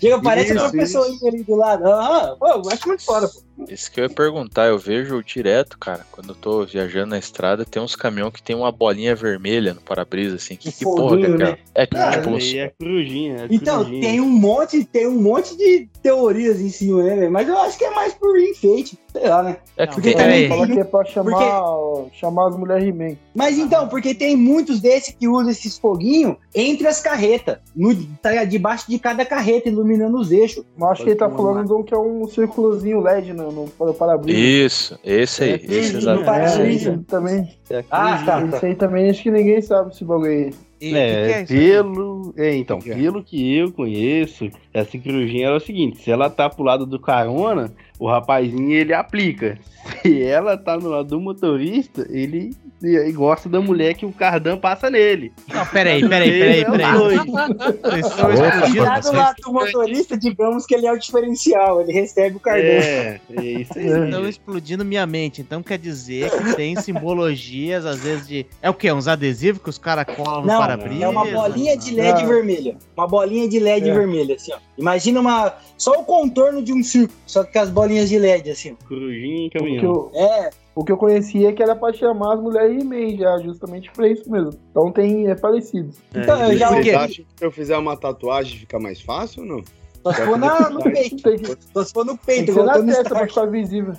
[0.00, 1.86] Chega, parece Isso, uma pessoinha ali do lado.
[1.86, 3.42] Aham, pô, eu acho muito foda, pô.
[3.68, 7.64] Isso que eu ia perguntar, eu vejo direto, cara, quando eu tô viajando na estrada,
[7.64, 10.56] tem uns caminhão que tem uma bolinha vermelha no para-brisa, assim.
[10.56, 11.50] Que, que porra que é aquela?
[11.50, 11.58] né?
[11.74, 13.36] É tipo, é corujinha.
[13.36, 14.02] É Então, corujinha.
[14.02, 17.32] tem um monte, tem um monte de teorias em cima, né, velho?
[17.32, 19.56] Mas eu acho que é mais por enfeite, sei lá, né?
[19.76, 20.48] é que Porque tem, peraí.
[20.48, 21.62] Fala que é pra chamar,
[22.12, 23.16] chamar as mulheres He-Man.
[23.34, 28.44] Mas então, porque tem muitos desses que usam esses foguinhos entre as carretas, no, tá
[28.44, 30.64] debaixo de cada carreta, iluminando os eixos.
[30.76, 33.94] Mas acho que ele tá falando um que é um círculozinho LED no, no, no
[33.94, 34.38] para-brisa.
[34.38, 36.24] Isso, esse aí, É, esse exato.
[36.24, 36.92] para-brisa.
[36.92, 37.48] É, também.
[37.70, 40.50] É Ah, tá, Esse aí também acho que ninguém sabe esse bagulho aí.
[40.80, 42.34] E É, que que é pelo.
[42.36, 42.94] É, então, Que que é?
[42.96, 46.98] pelo que eu conheço, essa corujinha é o seguinte: se ela tá pro lado do
[46.98, 49.58] carona, o rapazinho ele aplica.
[50.02, 52.50] Se ela tá no lado do motorista, ele,
[52.82, 55.32] ele gosta da mulher que o cardan passa nele.
[55.52, 56.92] Não, peraí, peraí, peraí, peraí.
[56.92, 58.84] Vocês explodindo.
[58.84, 62.64] Tá do lado do motorista, digamos que ele é o diferencial, ele recebe o cartão.
[62.64, 64.04] É, é isso aí.
[64.04, 65.40] Estão explodindo minha mente.
[65.40, 68.46] Então quer dizer que tem simbologias, às vezes, de.
[68.62, 68.90] É o quê?
[68.92, 71.04] Uns adesivos que os caras colam no Não, para-brisa?
[71.04, 72.76] é uma bolinha de LED vermelha.
[72.96, 73.94] Uma bolinha de LED É.
[73.94, 74.58] vermelha, assim, ó.
[74.78, 75.54] Imagina uma.
[75.76, 78.88] Só o contorno de um círculo, só que com as bolinhas de LED, assim, ó.
[78.88, 80.10] Corujinha e caminhão.
[80.14, 83.90] É, o que eu conhecia é que era pra chamar as mulheres He-Man já, justamente
[83.92, 84.52] pra isso mesmo.
[84.70, 85.90] Então tem, é parecido.
[86.14, 89.48] então eu já Vocês acham que se eu fizer uma tatuagem fica mais fácil ou
[89.48, 89.64] não?
[90.02, 91.16] Só se for na- no peito.
[91.22, 91.38] Tem
[91.74, 93.92] Só se for no tem peito, que ser igual na testa pra ficar visível.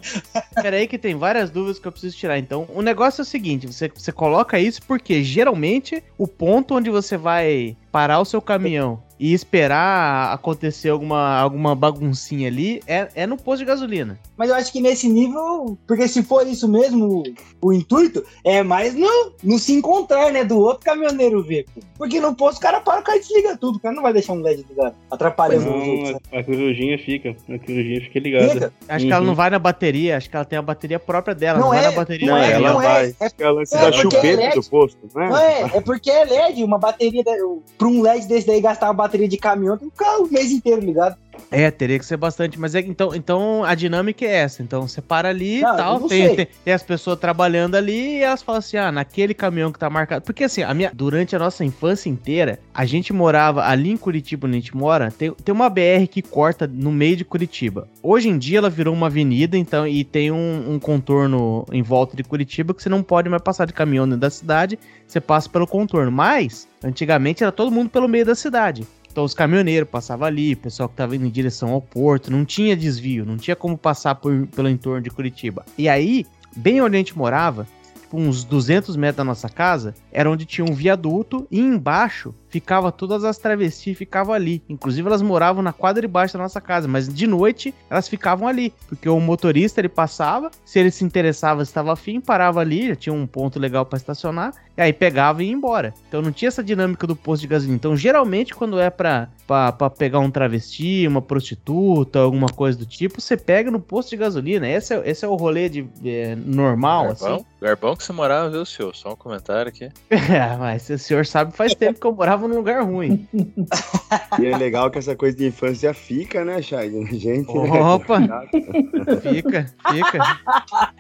[0.60, 2.39] Peraí que tem várias dúvidas que eu preciso tirar.
[2.39, 6.89] Então, o negócio é o seguinte, você, você coloca isso porque geralmente o ponto onde
[6.89, 13.27] você vai parar o seu caminhão e esperar acontecer alguma, alguma baguncinha ali é, é
[13.27, 14.18] no posto de gasolina.
[14.35, 17.22] Mas eu acho que nesse nível, porque se for isso mesmo,
[17.61, 19.07] o, o intuito, é mais no,
[19.43, 20.43] no se encontrar, né?
[20.43, 21.65] Do outro caminhoneiro ver.
[21.76, 21.81] pô.
[21.99, 23.76] Porque no posto o cara para, o cara desliga tudo.
[23.76, 26.10] O cara não vai deixar um LED ligado, atrapalhando os outros.
[26.14, 26.19] né?
[26.31, 27.30] Não, a, a corujinha fica.
[27.30, 28.49] A corujinha fica ligada.
[28.49, 28.73] Fica?
[28.89, 29.27] Acho que ela Uhum.
[29.27, 31.84] não vai na bateria, acho que ela tem a bateria própria dela, não, Não vai
[31.84, 32.27] é, na bateria.
[32.27, 33.06] não é, ela não vai.
[33.06, 33.14] é.
[33.19, 34.56] É, É o lance É, porque é chupeta LED.
[34.56, 35.30] do posto, não é?
[35.30, 37.23] não é, é porque é LED, uma bateria.
[37.23, 37.31] Da,
[37.77, 40.52] pra um LED desse daí gastar uma bateria de caminhão, tem que ficar o mês
[40.52, 41.18] inteiro ligado.
[41.50, 44.62] É, teria que ser bastante, mas é então, então a dinâmica é essa.
[44.62, 48.42] Então você para ali e tal, tem, tem, tem as pessoas trabalhando ali e elas
[48.42, 50.24] falam assim: ah, naquele caminhão que tá marcado.
[50.24, 54.48] Porque assim, a minha, durante a nossa infância inteira, a gente morava ali em Curitiba,
[54.48, 57.88] onde a gente mora, tem, tem uma BR que corta no meio de Curitiba.
[58.04, 62.16] Hoje em dia ela virou uma avenida, então, e tem um, um contorno em volta
[62.16, 65.50] de Curitiba que você não pode mais passar de caminhão dentro da cidade, você passa
[65.50, 66.12] pelo contorno.
[66.12, 68.88] Mas, antigamente era todo mundo pelo meio da cidade.
[69.12, 72.46] Então os caminhoneiros passavam ali, o pessoal que estava indo em direção ao porto, não
[72.46, 75.66] tinha desvio, não tinha como passar por, pelo entorno de Curitiba.
[75.78, 76.26] E aí,
[76.56, 77.68] bem onde a gente morava,
[78.12, 82.92] tipo uns 200 metros da nossa casa, era onde tinha um viaduto e embaixo ficava
[82.92, 84.62] todas as travestis ficavam ali.
[84.68, 88.48] Inclusive elas moravam na quadra de baixo da nossa casa, mas de noite elas ficavam
[88.48, 92.96] ali, porque o motorista ele passava, se ele se interessava, estava afim, parava ali, já
[92.96, 95.94] tinha um ponto legal para estacionar, e aí pegava e ia embora.
[96.10, 97.78] Então não tinha essa dinâmica do posto de gasolina.
[97.78, 102.86] Então geralmente quando é pra, pra, pra pegar um travesti, uma prostituta, alguma coisa do
[102.86, 104.68] tipo, você pega no posto de gasolina.
[104.68, 107.24] Esse é, esse é o rolê de, é, normal, assim.
[107.24, 108.95] Garbão, Garbão que você morava, viu, senhor?
[108.95, 109.90] Só um comentário aqui.
[110.32, 113.28] É, mas o senhor sabe, faz tempo que eu morava num lugar ruim.
[114.40, 116.90] E é legal que essa coisa de infância fica, né, Chay?
[117.18, 117.80] Gente, né?
[117.82, 118.19] Opa!
[119.22, 120.40] Fica, fica.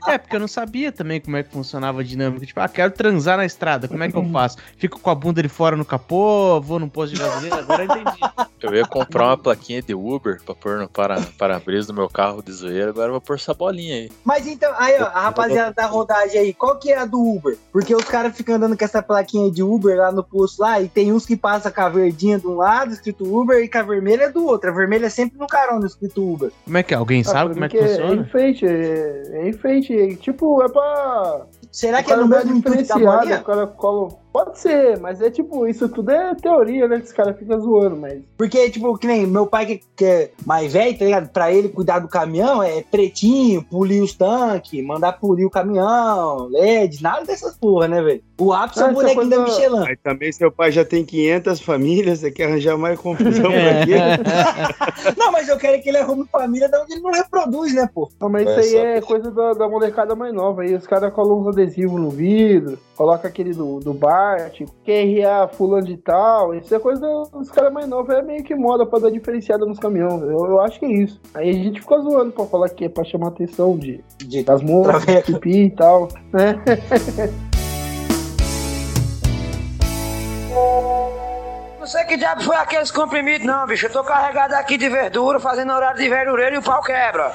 [0.07, 2.45] É, porque eu não sabia também como é que funcionava a dinâmica.
[2.45, 4.57] Tipo, ah, quero transar na estrada, como é que eu faço?
[4.77, 7.91] Fico com a bunda de fora no capô, vou num posto de gasolina, agora eu
[7.91, 8.19] entendi.
[8.61, 12.41] Eu ia comprar uma plaquinha de Uber pra pôr no para- para-brisa do meu carro
[12.41, 14.11] de zoeira, agora eu vou pôr essa bolinha aí.
[14.23, 17.57] Mas então, aí, ó, a rapaziada da rodagem aí, qual que é a do Uber?
[17.71, 20.87] Porque os caras ficam andando com essa plaquinha de Uber lá no posto lá, e
[20.87, 23.83] tem uns que passam com a verdinha de um lado, escrito Uber, e com a
[23.83, 24.69] vermelha do outro.
[24.69, 26.51] A vermelha é sempre no carona, escrito Uber.
[26.65, 26.97] Como é que é?
[26.97, 28.21] Alguém Ah, sabe como é que É funciona?
[28.21, 29.93] enfeite, é, é enfeite.
[29.97, 31.45] é tipo, é pra.
[31.71, 33.39] Será que é no mesmo intuito da bolinha?
[33.39, 34.09] o cara cola.
[34.33, 36.99] Pode ser, mas é tipo, isso tudo é teoria, né?
[36.99, 38.21] Que os caras ficam zoando, mas.
[38.37, 41.29] Porque, tipo, que nem meu pai que, que é mais velho, tá ligado?
[41.29, 47.03] Pra ele cuidar do caminhão é pretinho, polir os tanques, mandar polir o caminhão, LED,
[47.03, 48.23] nada dessas porra, né, velho?
[48.39, 49.79] O ápice é Ah, o essa bonequinho da coisa- Michelin.
[49.81, 53.73] Mas também seu pai já tem 500 famílias, você quer arranjar mais confusão É.
[53.73, 55.13] pra quê?
[55.17, 58.09] Não, mas eu quero que ele arrume família da onde ele não reproduz, né, pô?
[58.19, 60.61] Não, mas É, isso aí é coisa da, da molecada mais nova.
[60.63, 65.85] Aí os caras colam uns adesivos no vidro, coloca aquele do, do Bart, QRA fulano
[65.87, 66.53] de tal.
[66.53, 67.01] Isso é coisa
[67.33, 68.13] dos caras mais novos.
[68.13, 70.21] É meio que moda pra dar diferenciada nos caminhões.
[70.21, 71.19] Eu, eu acho que é isso.
[71.33, 74.43] Aí a gente fica zoando pra falar que é pra chamar a atenção de, De-
[74.43, 76.07] das moças, pipi e tal.
[76.31, 76.61] Né?
[81.79, 83.87] Não sei que diabo foi aqueles comprimidos, não, bicho.
[83.87, 87.33] Eu tô carregado aqui de verdura, fazendo horário de verdureiro e o pau quebra.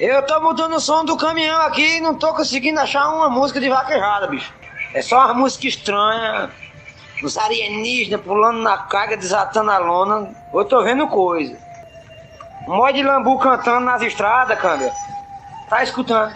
[0.00, 3.60] Eu tô mudando o som do caminhão aqui e não tô conseguindo achar uma música
[3.60, 4.52] de vaquejada, bicho.
[4.94, 6.50] É só uma música estranha,
[7.22, 10.34] uns alienígenas pulando na carga, desatando a lona.
[10.52, 11.56] Eu tô vendo coisa.
[12.68, 14.90] Um monte de lambu cantando nas estradas, câmbio.
[15.68, 16.34] Tá escutando?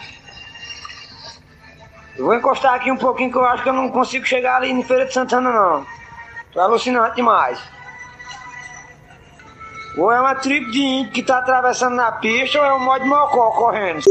[2.16, 4.70] Eu vou encostar aqui um pouquinho que eu acho que eu não consigo chegar ali
[4.70, 5.86] em Feira de Santana, não.
[6.52, 7.60] Tô alucinante demais.
[9.98, 13.04] Ou é uma tribo de índio que tá atravessando na pista, ou é um mod
[13.04, 14.02] mocó correndo.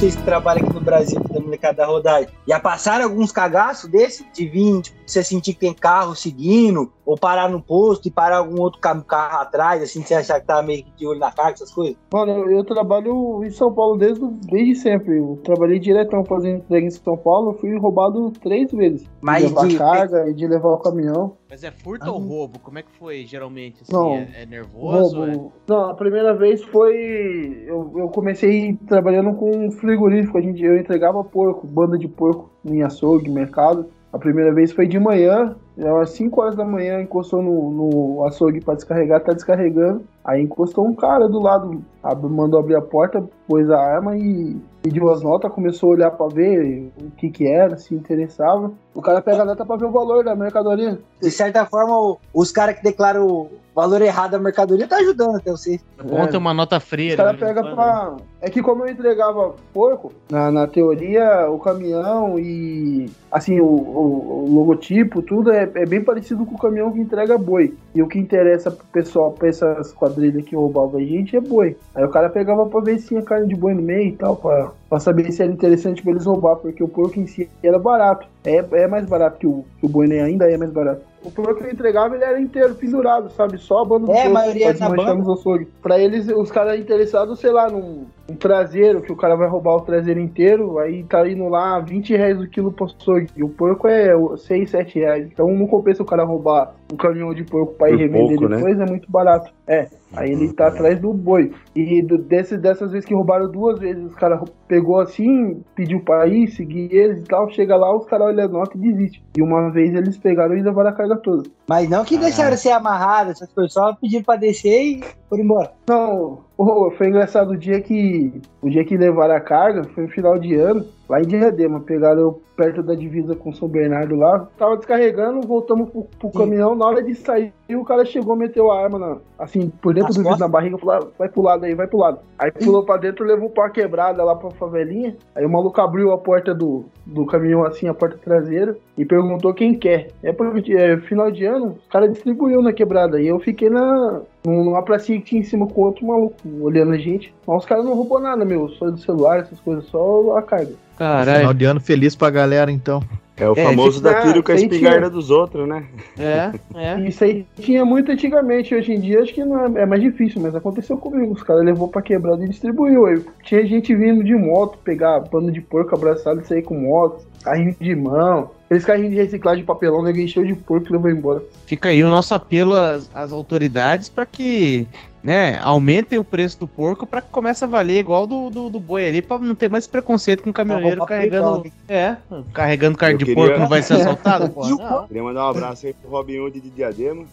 [0.00, 4.24] Vocês que trabalham aqui no Brasil, da molecada da rodagem, já passaram alguns cagaços desse?
[4.32, 8.38] De vir, tipo, você sentir que tem carro seguindo, ou parar no posto e parar
[8.38, 11.32] algum outro ca- carro atrás, assim, você achar que tá meio que de olho na
[11.32, 11.96] carga, essas coisas?
[12.12, 15.18] Mano, eu, eu trabalho em São Paulo desde, desde sempre.
[15.18, 17.50] Eu trabalhei diretão fazendo entrega em São Paulo.
[17.50, 19.08] Eu fui roubado três vezes.
[19.20, 21.32] Mas de levar de- carga e de levar o caminhão.
[21.50, 22.60] Mas é furto ou roubo?
[22.60, 23.82] Como é que foi, geralmente?
[23.82, 24.12] Assim, Não.
[24.14, 25.24] é, é nervoso?
[25.24, 25.40] é-.
[25.66, 27.64] Não, a primeira vez foi.
[27.66, 30.38] Eu, eu comecei trabalhando com frigorífico.
[30.38, 33.86] A gente, eu entregava porco, banda de porco em açougue, mercado.
[34.12, 38.24] A primeira vez foi de manhã, era às 5 horas da manhã, encostou no, no
[38.26, 40.02] açougue pra descarregar, tá descarregando.
[40.24, 41.80] Aí encostou um cara do lado,
[42.28, 46.26] mandou abrir a porta, pôs a arma e pediu as notas, começou a olhar pra
[46.26, 48.72] ver o que que era, se interessava.
[48.94, 50.98] O cara pega a nota pra ver o valor da mercadoria.
[51.20, 55.36] De certa forma, o- os caras que declaram o valor errado da mercadoria tá ajudando
[55.36, 55.82] até vocês.
[55.98, 57.10] É bom ter uma nota fria.
[57.10, 58.16] Os caras de vez em pegam quando, pra.
[58.42, 64.44] É que como eu entregava porco, na, na teoria, o caminhão e assim, o, o-
[64.50, 67.74] o logotipo, tudo é, é bem parecido com o caminhão que entrega boi.
[67.94, 71.76] E o que interessa pro pessoal, pra essas quadrilhas que roubavam a gente é boi.
[71.94, 74.36] Aí o cara pegava pra ver se tinha carne de boi no meio e tal,
[74.36, 77.78] pra, pra saber se era interessante pra eles roubar, porque o porco em si era
[77.78, 78.26] barato.
[78.44, 80.22] É, é mais barato que o, que o boi, né?
[80.22, 81.02] Ainda é mais barato.
[81.22, 83.58] O porco que eu entregava, ele era inteiro, pendurado, sabe?
[83.58, 85.66] Só a banda do É, a porco maioria pra é banda.
[85.82, 89.74] Pra eles, os caras interessados, sei lá, num, um traseiro, que o cara vai roubar
[89.74, 93.28] o traseiro inteiro, aí tá indo lá 20 reais o quilo pro açougue.
[93.36, 95.26] E o porco é 6, 7 reais.
[95.26, 98.56] Então não compensa o cara roubar um caminhão de porco pra ir revender pouco, né?
[98.56, 99.52] depois, é muito barato.
[99.66, 101.52] É, aí ele tá atrás do boi.
[101.74, 106.26] E do- desse, dessas vezes que roubaram duas vezes, os caras pegou assim, pediu pra
[106.26, 109.22] ir, seguir eles e tal, chega lá, os caras olham a nota e desistem.
[109.36, 111.48] E uma vez eles pegaram e levaram a carga toda.
[111.68, 115.70] Mas não que deixaram ser amarrado, essas coisas, só pediram pra descer e foram embora.
[115.88, 118.32] Não, ô, foi engraçado o dia que.
[118.60, 121.80] O dia que levaram a carga, foi no final de ano, lá em Diadema.
[121.80, 124.46] Pegaram eu perto da divisa com São Bernardo lá.
[124.58, 126.74] Tava descarregando, voltamos pro, pro caminhão.
[126.74, 130.16] Na hora de sair, o cara chegou, meteu a arma na, assim, por dentro Nas
[130.16, 132.20] do vidro na barriga, falou: "Ah, vai pro lado aí, vai pro lado.
[132.38, 135.16] Aí pulou pra dentro, levou pra quebrada lá pra favelinha.
[135.34, 139.54] Aí o maluco abriu a porta do, do caminhão, assim, a porta traseira, e perguntou
[139.54, 140.08] quem quer.
[140.22, 143.20] É porque é, final de ano, os caras distribuiu na quebrada.
[143.20, 146.98] E eu fiquei na, numa pracinha que tinha em cima com outro maluco, olhando a
[146.98, 147.34] gente.
[147.46, 148.68] Mas os caras não roubou nada, meu.
[148.68, 150.74] Só do celular, essas coisas, só a carga.
[151.00, 151.54] Final Caralho.
[151.54, 153.02] de ano feliz pra galera, então.
[153.38, 155.84] É o É, famoso fica- da tiro com a espingarda tinha- dos outros, né?
[156.18, 157.00] É, é.
[157.08, 160.42] Isso aí tinha muito antigamente, hoje em dia acho que não é, é mais difícil,
[160.42, 161.32] mas aconteceu comigo.
[161.32, 163.06] Os caras levou pra quebrada e distribuiu.
[163.06, 167.24] Aí tinha gente vindo de moto, pegar pano de porco abraçado e sair com moto,
[167.42, 168.50] carrinho de mão.
[168.66, 171.42] Aqueles carrinhos de reciclagem de papelão, ninguém encheu de porco e levou embora.
[171.64, 174.86] Fica aí o nosso apelo às, às autoridades para que
[175.22, 178.80] né, aumentem o preço do porco para que comece a valer igual do, do, do
[178.80, 181.70] boi ali, para não ter mais preconceito com o caminhoneiro roubar carregando.
[181.88, 182.16] É,
[182.52, 184.48] carregando carne de queria- porco não vai ser assaltado?
[184.50, 185.06] Pô, não.
[185.06, 187.24] Queria mandar um abraço aí pro Robin Hood de Diadema.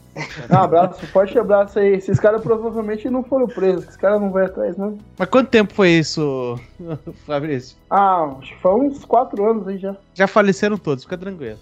[0.50, 1.94] Um abraço, forte abraço aí.
[1.94, 4.98] Esses caras provavelmente não foram presos, esses caras não vão atrás, não.
[5.18, 6.60] Mas quanto tempo foi isso,
[7.26, 7.78] Fabrício?
[7.90, 9.96] Ah, acho que foi uns quatro anos aí já.
[10.14, 11.58] Já faleceram todos, fica tranquilo.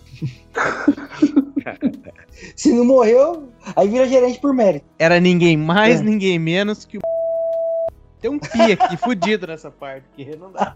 [2.55, 4.85] Se não morreu, aí vira gerente por mérito.
[4.99, 6.03] Era ninguém mais, É.
[6.03, 7.01] ninguém menos que o.
[8.21, 10.75] Tem um pi aqui fudido nessa parte, que não dá.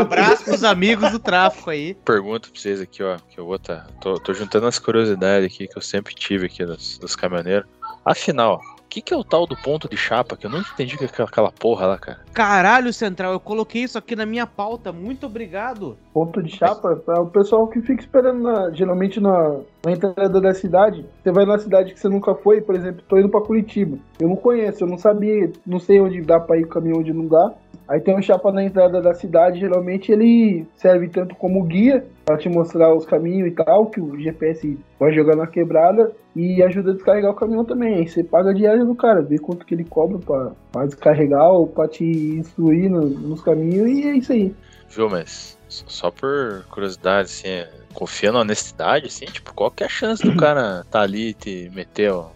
[0.00, 1.94] Abraço pros amigos do tráfico aí.
[2.04, 3.86] Pergunto pra vocês aqui, ó, que eu vou tá.
[4.00, 7.66] Tô, tô juntando as curiosidades aqui que eu sempre tive aqui dos, dos caminhoneiros.
[8.04, 8.60] Afinal,
[8.92, 10.36] que, que é o tal do ponto de chapa?
[10.36, 12.20] Que eu nunca entendi que é aquela- porra lá, cara.
[12.34, 14.92] Caralho, Central, eu coloquei isso aqui na minha pauta.
[14.92, 15.96] Muito obrigado.
[16.12, 20.52] Ponto de chapa para o pessoal que fica esperando, na- geralmente na, na entrada da
[20.52, 21.06] cidade.
[21.22, 23.96] Você vai na cidade que você nunca foi, por exemplo, tô indo para Curitiba.
[24.20, 27.12] Eu não conheço, eu não sabia, não sei onde dá para ir o caminhão, onde
[27.14, 27.50] não dá.
[27.88, 32.38] Aí tem um chapa na entrada da cidade, geralmente ele serve tanto como guia para
[32.38, 36.92] te mostrar os caminhos e tal, que o GPS vai jogar na quebrada e ajuda
[36.92, 37.96] a descarregar o caminhão também.
[37.96, 40.18] Aí você paga a diária do cara, vê quanto que ele cobra
[40.72, 44.54] para descarregar ou para te instruir no- nos caminhos e é isso aí.
[44.88, 49.86] Viu, mas só por curiosidade, assim, é, confia na honestidade, assim, tipo, qual que é
[49.86, 52.26] a chance do cara tá ali e te meter o,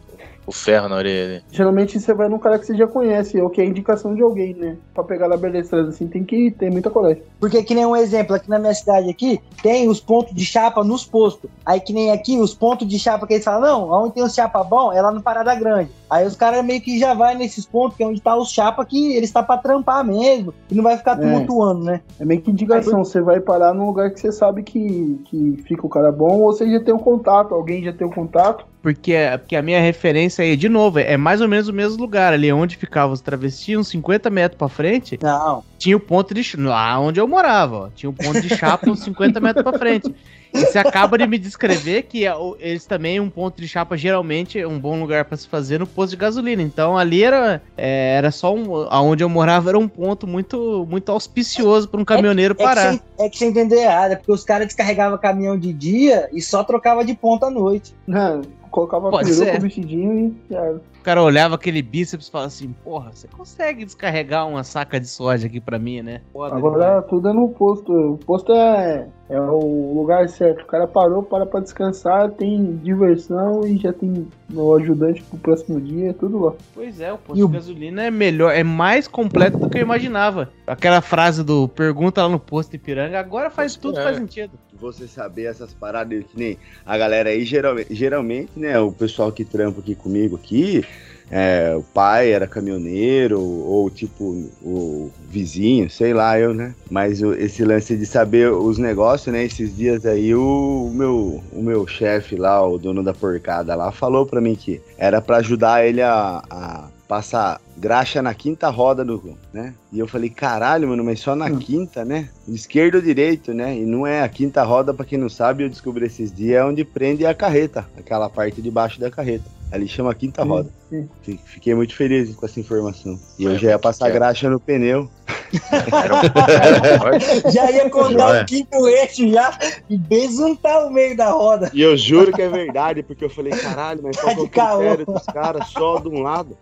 [0.47, 1.43] o ferro na orelha ali?
[1.51, 4.55] Geralmente você vai num cara que você já conhece, ou que é indicação de alguém,
[4.55, 4.77] né?
[4.95, 7.23] Pra pegar na beleza assim, tem que ter muita coragem.
[7.41, 10.85] Porque que nem um exemplo, aqui na minha cidade aqui, tem os pontos de chapa
[10.85, 11.51] nos postos.
[11.65, 14.35] Aí que nem aqui, os pontos de chapa que eles falam, não, onde tem os
[14.35, 15.91] chapa bom é lá no Parada Grande.
[16.09, 18.85] Aí os caras meio que já vai nesses pontos, que é onde tá os chapa
[18.85, 21.23] que eles tá pra trampar mesmo, e não vai ficar É.
[21.23, 22.01] tumultuando, né?
[22.21, 25.85] É meio que indicação, você vai parar num lugar que você sabe que, que fica
[25.85, 28.65] o cara bom, ou você já tem um contato, alguém já tem um contato.
[28.87, 32.33] Porque, porque a minha referência aí, de novo, é mais ou menos o mesmo lugar.
[32.33, 35.65] Ali onde ficavam os travestis, uns 50 metros pra frente, Não.
[35.77, 36.63] tinha o ponto de chapa.
[36.63, 37.89] Lá onde eu morava, ó.
[37.93, 40.15] Tinha o ponto de chapa uns 50 metros pra frente.
[40.55, 44.59] E você acaba de me descrever que é eles também, um ponto de chapa, geralmente
[44.59, 46.63] é um bom lugar pra se fazer no posto de gasolina.
[46.63, 48.87] Então ali era, é, era só um.
[48.89, 52.93] Aonde eu morava era um ponto muito, muito auspicioso pra um caminhoneiro É que, parar.
[52.93, 56.41] você, é que você entendeu errado, é porque os caras descarregavam caminhão de dia e
[56.41, 57.93] só trocava de ponta à noite.
[58.07, 58.41] Né?
[58.71, 59.61] Colocava Pode peruca, ser.
[59.61, 60.81] vestidinho e já era.
[61.07, 65.07] O cara olhava aquele bíceps e falava assim: Porra, você consegue descarregar uma saca de
[65.07, 66.21] soja aqui pra mim, né?
[66.33, 67.93] Foda Agora tudo é no posto.
[67.93, 70.63] O posto é, é o lugar certo.
[70.63, 75.81] O cara parou, para pra descansar, tem diversão e já tem o ajudante pro próximo
[75.81, 76.53] dia, tudo lá.
[76.75, 80.51] Pois é, o posto de gasolina é melhor, é mais completo do que eu imaginava.
[80.67, 84.59] Aquela frase do pergunta lá no posto Ipiranga, agora faz tudo faz sentido.
[84.75, 89.45] Você saber essas paradas que nem a galera aí, geralmente, geralmente, né, o pessoal que
[89.45, 90.85] trampa aqui comigo aqui,
[91.31, 96.75] é, o pai era caminhoneiro, ou tipo, o vizinho, sei lá, eu, né?
[96.91, 99.45] Mas o- esse lance de saber os negócios, né?
[99.45, 104.25] Esses dias aí, o, meu, o meu chefe lá, o dono da porcada lá, falou
[104.27, 109.37] pra mim que era pra ajudar ele a, a passar graxa na quinta roda do,
[109.53, 109.75] né?
[109.93, 112.29] E eu falei, caralho, mano, mas só na quinta, né?
[112.49, 113.77] Esquerdo ou direito, né?
[113.77, 116.65] E não é a quinta roda, pra quem não sabe, eu descobri esses dias, é
[116.65, 119.45] onde prende a carreta, aquela parte de baixo da carreta.
[119.73, 120.71] Ali chama quinta Sim, roda.
[120.89, 121.09] sim.
[121.23, 123.19] Fi- Fiquei muito feliz com essa informação.
[123.39, 125.11] E eu já ia passar graxa no pneu.
[127.53, 129.57] Já ia contar o quinto eixo já
[129.89, 131.71] e besuntar o meio da roda.
[131.73, 134.65] E eu juro que é verdade, porque eu falei, caralho, mas qual Tá que é
[134.65, 136.57] o critério dos caras só de um lado?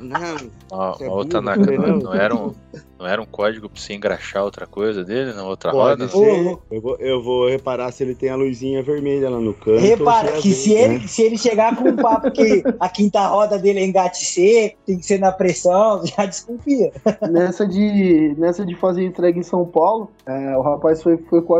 [0.00, 0.36] Não,
[0.70, 1.08] Ó, Você é
[1.78, 1.86] né?
[1.86, 2.54] não, não era um,
[2.98, 6.08] não era um código pra você engraxar outra coisa dele na outra pode roda?
[6.08, 6.58] ser.
[6.70, 9.78] Eu vou, eu vou reparar se ele tem a luzinha vermelha lá no canto.
[9.78, 11.06] Repara ou que se azul, ele, né?
[11.06, 14.98] se ele chegar com um papo que a quinta roda dele é engate seco, tem
[14.98, 16.92] que ser na pressão, já desconfia.
[17.30, 21.54] nessa de nessa de fazer entrega em São Paulo, é, o rapaz foi, foi com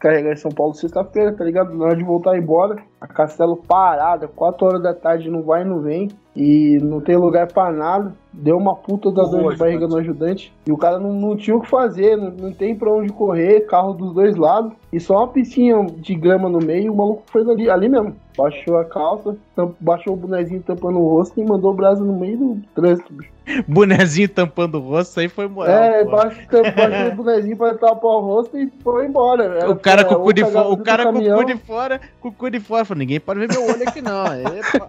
[0.00, 1.76] descarregar em São Paulo sexta-feira, tá ligado?
[1.76, 5.64] Na hora de voltar embora, a Castelo parada, 4 horas da tarde, não vai e
[5.66, 8.14] não vem, e não tem lugar pra nada.
[8.32, 10.52] Deu uma puta da dor de barriga no ajudante.
[10.66, 13.60] E o cara não, não tinha o que fazer, não, não tem pra onde correr,
[13.66, 14.72] carro dos dois lados.
[14.92, 18.14] E só uma piscinha de grama no meio, o maluco foi ali, ali mesmo.
[18.36, 22.12] Baixou a calça, tam- baixou o bonezinho tampando o rosto e mandou o braço no
[22.18, 23.30] meio do trânsito, bicho.
[23.68, 25.74] Bonezinho tampando o rosto, aí foi moral.
[25.74, 29.44] é, baixou, baixou o bonezinho pra tapar o rosto e foi embora.
[29.44, 32.00] Era- O cara com o cu de fora, o cara com o cu de fora,
[32.20, 34.24] com o cu de fora, falou, ninguém pode ver meu olho aqui não.
[34.34, 34.88] Epa.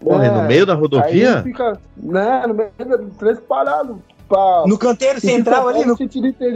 [0.00, 1.38] Porra, é no meio da rodovia?
[1.38, 4.00] Aí fica, né, no meio do trânsito parado.
[4.28, 5.96] Pra, No canteiro central ali, no,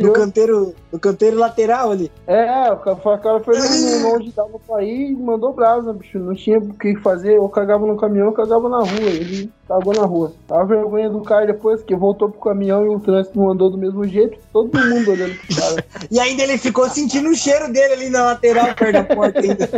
[0.01, 2.09] no canteiro, no canteiro lateral ali.
[2.25, 6.21] É, o cara, foi no- onde dava pra ir e mandou brasa, bicho.
[6.21, 9.01] Não tinha o que fazer, ou cagava no caminhão ou cagava na rua.
[9.01, 10.33] Ele cagou na rua.
[10.49, 13.77] A vergonha do cara depois que voltou pro caminhão e o trânsito não andou do
[13.77, 15.85] mesmo jeito, todo mundo olhando pro cara.
[16.13, 19.69] E ainda ele ficou sentindo o cheiro dele ali na lateral, perto da porta ainda.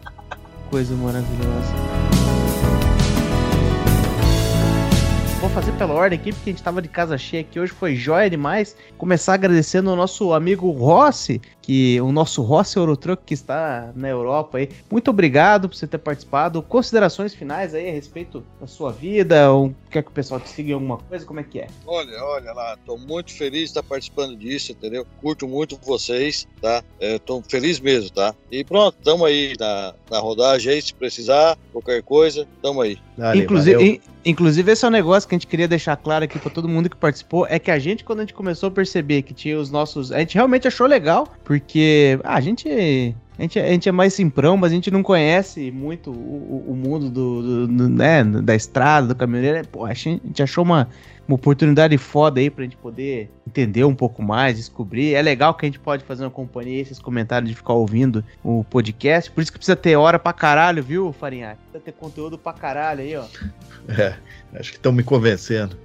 [0.70, 2.13] Coisa maravilhosa.
[5.44, 7.94] Vou fazer pela ordem aqui, porque a gente tava de casa cheia aqui hoje, foi
[7.94, 8.74] jóia demais.
[8.96, 14.56] Começar agradecendo ao nosso amigo Rossi, que o nosso Rossi Eurotruck que está na Europa
[14.56, 14.70] aí.
[14.90, 16.62] Muito obrigado por você ter participado.
[16.62, 20.70] Considerações finais aí a respeito da sua vida, ou quer que o pessoal te siga
[20.70, 21.66] em alguma coisa, como é que é?
[21.86, 25.06] Olha, olha lá, tô muito feliz de estar participando disso, entendeu?
[25.20, 26.82] Curto muito vocês, tá?
[26.98, 28.34] É, tô feliz mesmo, tá?
[28.50, 32.96] E pronto, tamo aí na, na rodagem aí, se precisar, qualquer coisa, tamo aí.
[33.42, 36.50] inclusive, in- inclusive, esse é um negócio que a gente queria deixar claro aqui pra
[36.50, 39.34] todo mundo que participou, é que a gente, quando a gente começou a perceber que
[39.34, 40.10] tinha os nossos...
[40.12, 43.14] A gente realmente achou legal, porque ah, a gente...
[43.38, 46.76] A gente, a gente é mais simprão, mas a gente não conhece muito o, o-
[46.76, 49.66] mundo do, do- do, né, da estrada, do caminhoneiro.
[49.68, 50.88] Pô, a gente a gente achou uma,
[51.26, 55.14] uma oportunidade foda aí pra gente poder entender um pouco mais, descobrir.
[55.14, 58.62] É legal que a gente pode fazer uma companhia, esses comentários de ficar ouvindo o
[58.62, 59.28] podcast.
[59.32, 61.56] Por isso que precisa ter hora pra caralho, viu, Farinha?
[61.72, 63.24] Precisa ter conteúdo pra caralho aí, ó.
[63.88, 64.14] É,
[64.54, 65.76] acho que estão me convencendo.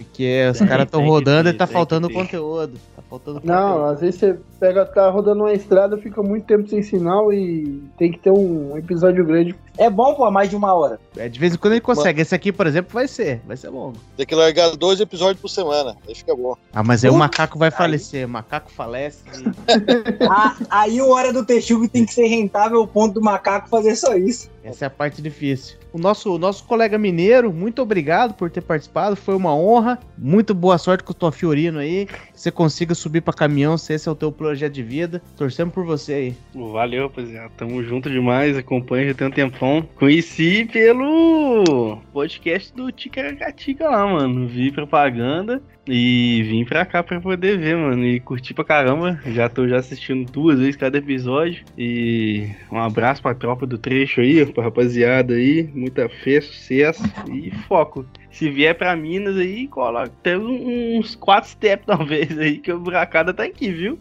[0.00, 2.72] Porque os caras estão rodando ter, e tá faltando conteúdo.
[2.96, 6.82] Tá faltando Não, às vezes você pega, tá rodando uma estrada, fica muito tempo sem
[6.82, 9.54] sinal e tem que ter um episódio grande.
[9.78, 10.98] É bom, pô, mais de uma hora.
[11.16, 12.20] É, de vez em quando ele consegue.
[12.20, 13.40] Esse aqui, por exemplo, vai ser.
[13.46, 13.96] Vai ser longo.
[14.16, 16.56] Tem que largar dois episódios por semana, aí fica bom.
[16.72, 18.26] Ah, mas aí o macaco vai falecer.
[18.26, 19.24] O macaco falece.
[20.30, 23.96] Ah, aí o Hora do Texugo tem que ser rentável ao ponto do macaco fazer
[23.96, 24.48] só isso.
[24.62, 25.78] Essa é a parte difícil.
[25.92, 29.16] O nosso, o nosso colega mineiro, muito obrigado por ter participado.
[29.16, 29.98] Foi uma honra.
[30.16, 32.06] Muito boa sorte com o tua Fiorino aí.
[32.06, 35.22] Que você consiga subir pra caminhão, se esse é o teu projeto de vida.
[35.36, 36.36] Torcemos por você aí.
[36.54, 37.50] Valeu, rapaziada.
[37.56, 38.56] Tamo junto demais.
[38.56, 39.30] Acompanho já tem um
[39.60, 39.86] tempão.
[39.96, 44.48] Conheci pelo podcast do Ticaracatica lá, mano.
[44.48, 48.04] Vi propaganda e vim pra cá pra poder ver, mano.
[48.04, 49.20] E curti pra caramba.
[49.26, 51.64] Já tô já assistindo duas vezes cada episódio.
[51.76, 55.68] E um abraço pra tropa do trecho aí, pra rapaziada aí.
[55.74, 58.06] Muita fé, sucesso e foco.
[58.30, 63.34] Se vier pra Minas aí, cola até uns 4 steps talvez aí, que o buracada
[63.34, 63.98] tá aqui, viu?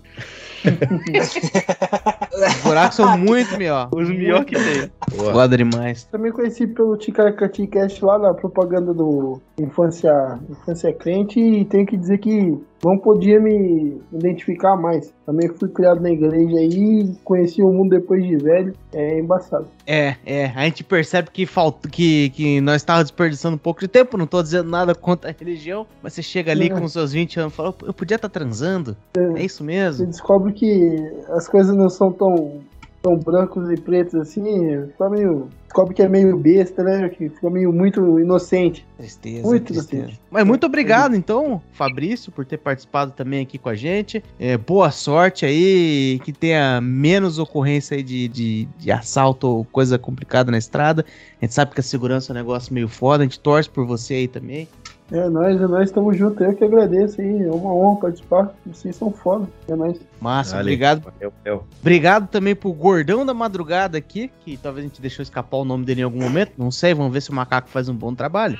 [2.33, 3.89] Os buracos são muito melhor.
[3.91, 4.91] Os melhor que tem.
[5.31, 6.03] Foda demais.
[6.05, 11.97] Também conheci pelo Ticaracati Cast lá na propaganda do Infância, Infância Crente e tenho que
[11.97, 15.13] dizer que não podia me identificar mais.
[15.25, 19.67] Também fui criado na igreja aí, conheci o mundo depois de velho, é embaçado.
[19.85, 23.87] É, é, a gente percebe que falta que, que nós estávamos desperdiçando um pouco de
[23.87, 26.69] tempo, não tô dizendo nada contra a religião, mas você chega ali É.
[26.69, 28.95] com seus 20 anos e fala, eu podia estar transando.
[29.17, 30.05] É isso Você mesmo?
[30.07, 30.95] descobre que
[31.29, 32.61] as coisas não são tão,
[33.01, 35.49] tão brancos e pretos assim, fica meio.
[35.63, 37.07] Descobre que é meio besta, né?
[37.09, 38.83] Que fica meio muito inocente.
[38.97, 39.95] Tristeza, Muito tristeza.
[40.03, 40.21] inocente.
[40.31, 44.23] Mas muito obrigado, então, Fabrício, por ter participado também aqui com a gente.
[44.39, 49.99] É, boa sorte aí, que tenha menos ocorrência aí de, de, de assalto ou coisa
[49.99, 51.05] complicada na estrada.
[51.39, 53.85] A gente sabe que a segurança é um negócio meio foda, a gente torce por
[53.85, 54.67] você aí também.
[55.11, 57.43] É, nós, nós estamos juntos, eu que agradeço aí.
[57.43, 58.53] É uma honra participar.
[58.65, 59.47] Vocês são foda.
[59.67, 59.99] É nóis.
[60.21, 60.63] Massa, Vale.
[60.63, 61.01] obrigado.
[61.01, 61.63] Valeu, valeu.
[61.81, 65.83] Obrigado também pro Gordão da Madrugada aqui, que talvez a gente deixou escapar o nome
[65.85, 66.51] dele em algum momento.
[66.57, 68.57] Não sei, vamos ver se o macaco faz um bom trabalho.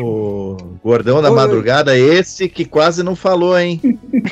[0.00, 3.80] O gordão da Oi, madrugada, esse que quase não falou, hein?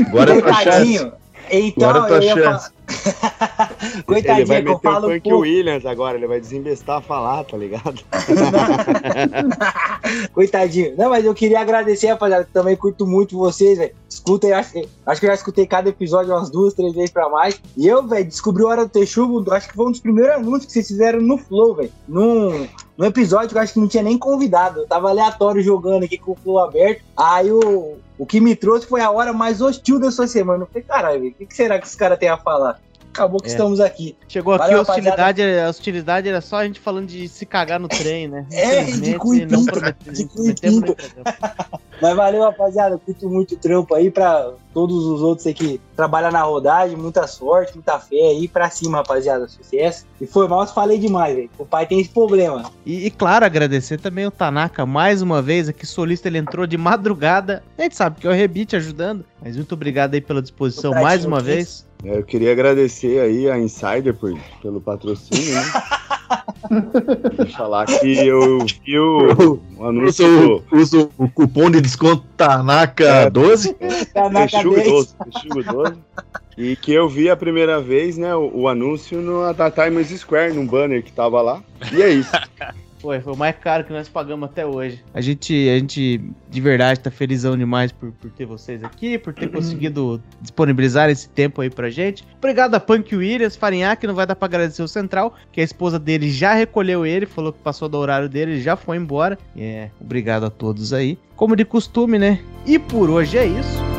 [0.09, 0.43] Agora é.
[0.43, 1.13] Coitadinho.
[1.51, 2.45] Então, Agora eu ia chance.
[2.45, 2.77] falar.
[3.97, 5.39] Ele Coitadinho, vai que eu meter o falo Funk pouco.
[5.41, 8.01] Williams agora, ele vai desembestar a falar, tá ligado?
[10.33, 10.95] Coitadinho.
[10.97, 13.95] Não, mas eu queria agradecer, rapaziada, que também curto muito vocês, velho.
[14.09, 14.73] Escuta, eu acho,
[15.07, 17.61] acho que eu já escutei cada episódio umas duas, três vezes pra mais.
[17.77, 20.67] E eu, velho, descobri o Hora do Texugo, acho que foi um dos primeiros anúncios
[20.67, 21.93] que vocês fizeram no Flow, velho.
[22.07, 22.67] Num,
[22.97, 24.81] num episódio que eu acho que não tinha nem convidado.
[24.81, 27.03] Eu tava aleatório jogando aqui com o Flow aberto.
[27.17, 30.63] Aí o, o que me trouxe foi a hora mais hostil da sua semana.
[30.63, 32.81] Eu falei, caralho, o que, que será que esse cara tem a falar?
[33.17, 33.51] Acabou que É.
[33.51, 34.15] estamos aqui.
[34.29, 37.81] Chegou aqui Valeu, a hostilidade, a hostilidade era só a gente falando de se cagar
[37.81, 38.47] no trem, né?
[38.53, 40.97] É, de cu e não pinto, de cu e pinto.
[42.01, 42.99] Mas valeu, rapaziada.
[42.99, 46.97] Curto muito trampo aí pra todos os outros aí que trabalham na rodagem.
[46.97, 48.47] Muita sorte, muita fé aí.
[48.49, 49.49] Pra cima, rapaziada.
[49.49, 50.05] Sucesso.
[50.21, 51.51] E foi mal falei demais, velho.
[51.59, 52.71] O pai tem esse problema.
[52.85, 55.69] E, e, claro, agradecer também o Tanaka mais uma vez.
[55.69, 57.63] Aqui solista ele entrou de madrugada.
[57.79, 59.25] A gente sabe que é o Rebite ajudando.
[59.41, 61.86] Mas muito obrigado aí pela disposição mais uma vez.
[62.05, 65.63] É, Eu queria agradecer aí a Insider por, pelo patrocínio, né?
[67.37, 73.31] Deixa falar que eu vi o, o anúncio do Usa o, cupom de desconto Tanaka
[73.31, 73.77] 12.
[74.13, 74.89] Tanaka 10.
[74.89, 75.95] 12, Texugo 12.
[76.59, 80.55] E que eu vi a primeira vez, né, o, o anúncio no, da Times Square,
[80.55, 81.63] num banner que tava lá.
[81.93, 82.33] E é isso.
[83.07, 85.01] Foi, foi o mais caro que nós pagamos até hoje.
[85.15, 86.21] A gente, a gente
[86.51, 91.29] de verdade, tá felizão demais por, por ter vocês aqui, por ter conseguido disponibilizar esse
[91.29, 92.25] tempo aí pra gente.
[92.37, 95.65] Obrigado a Punk Williams, Farinhaque, que não vai dar pra agradecer o Central, que a
[95.65, 99.39] esposa dele já recolheu ele, falou que passou do horário dele, ele já foi embora.
[99.57, 101.17] É, obrigado a todos aí.
[101.37, 102.41] Como de costume, né?
[102.67, 103.96] E por hoje é isso.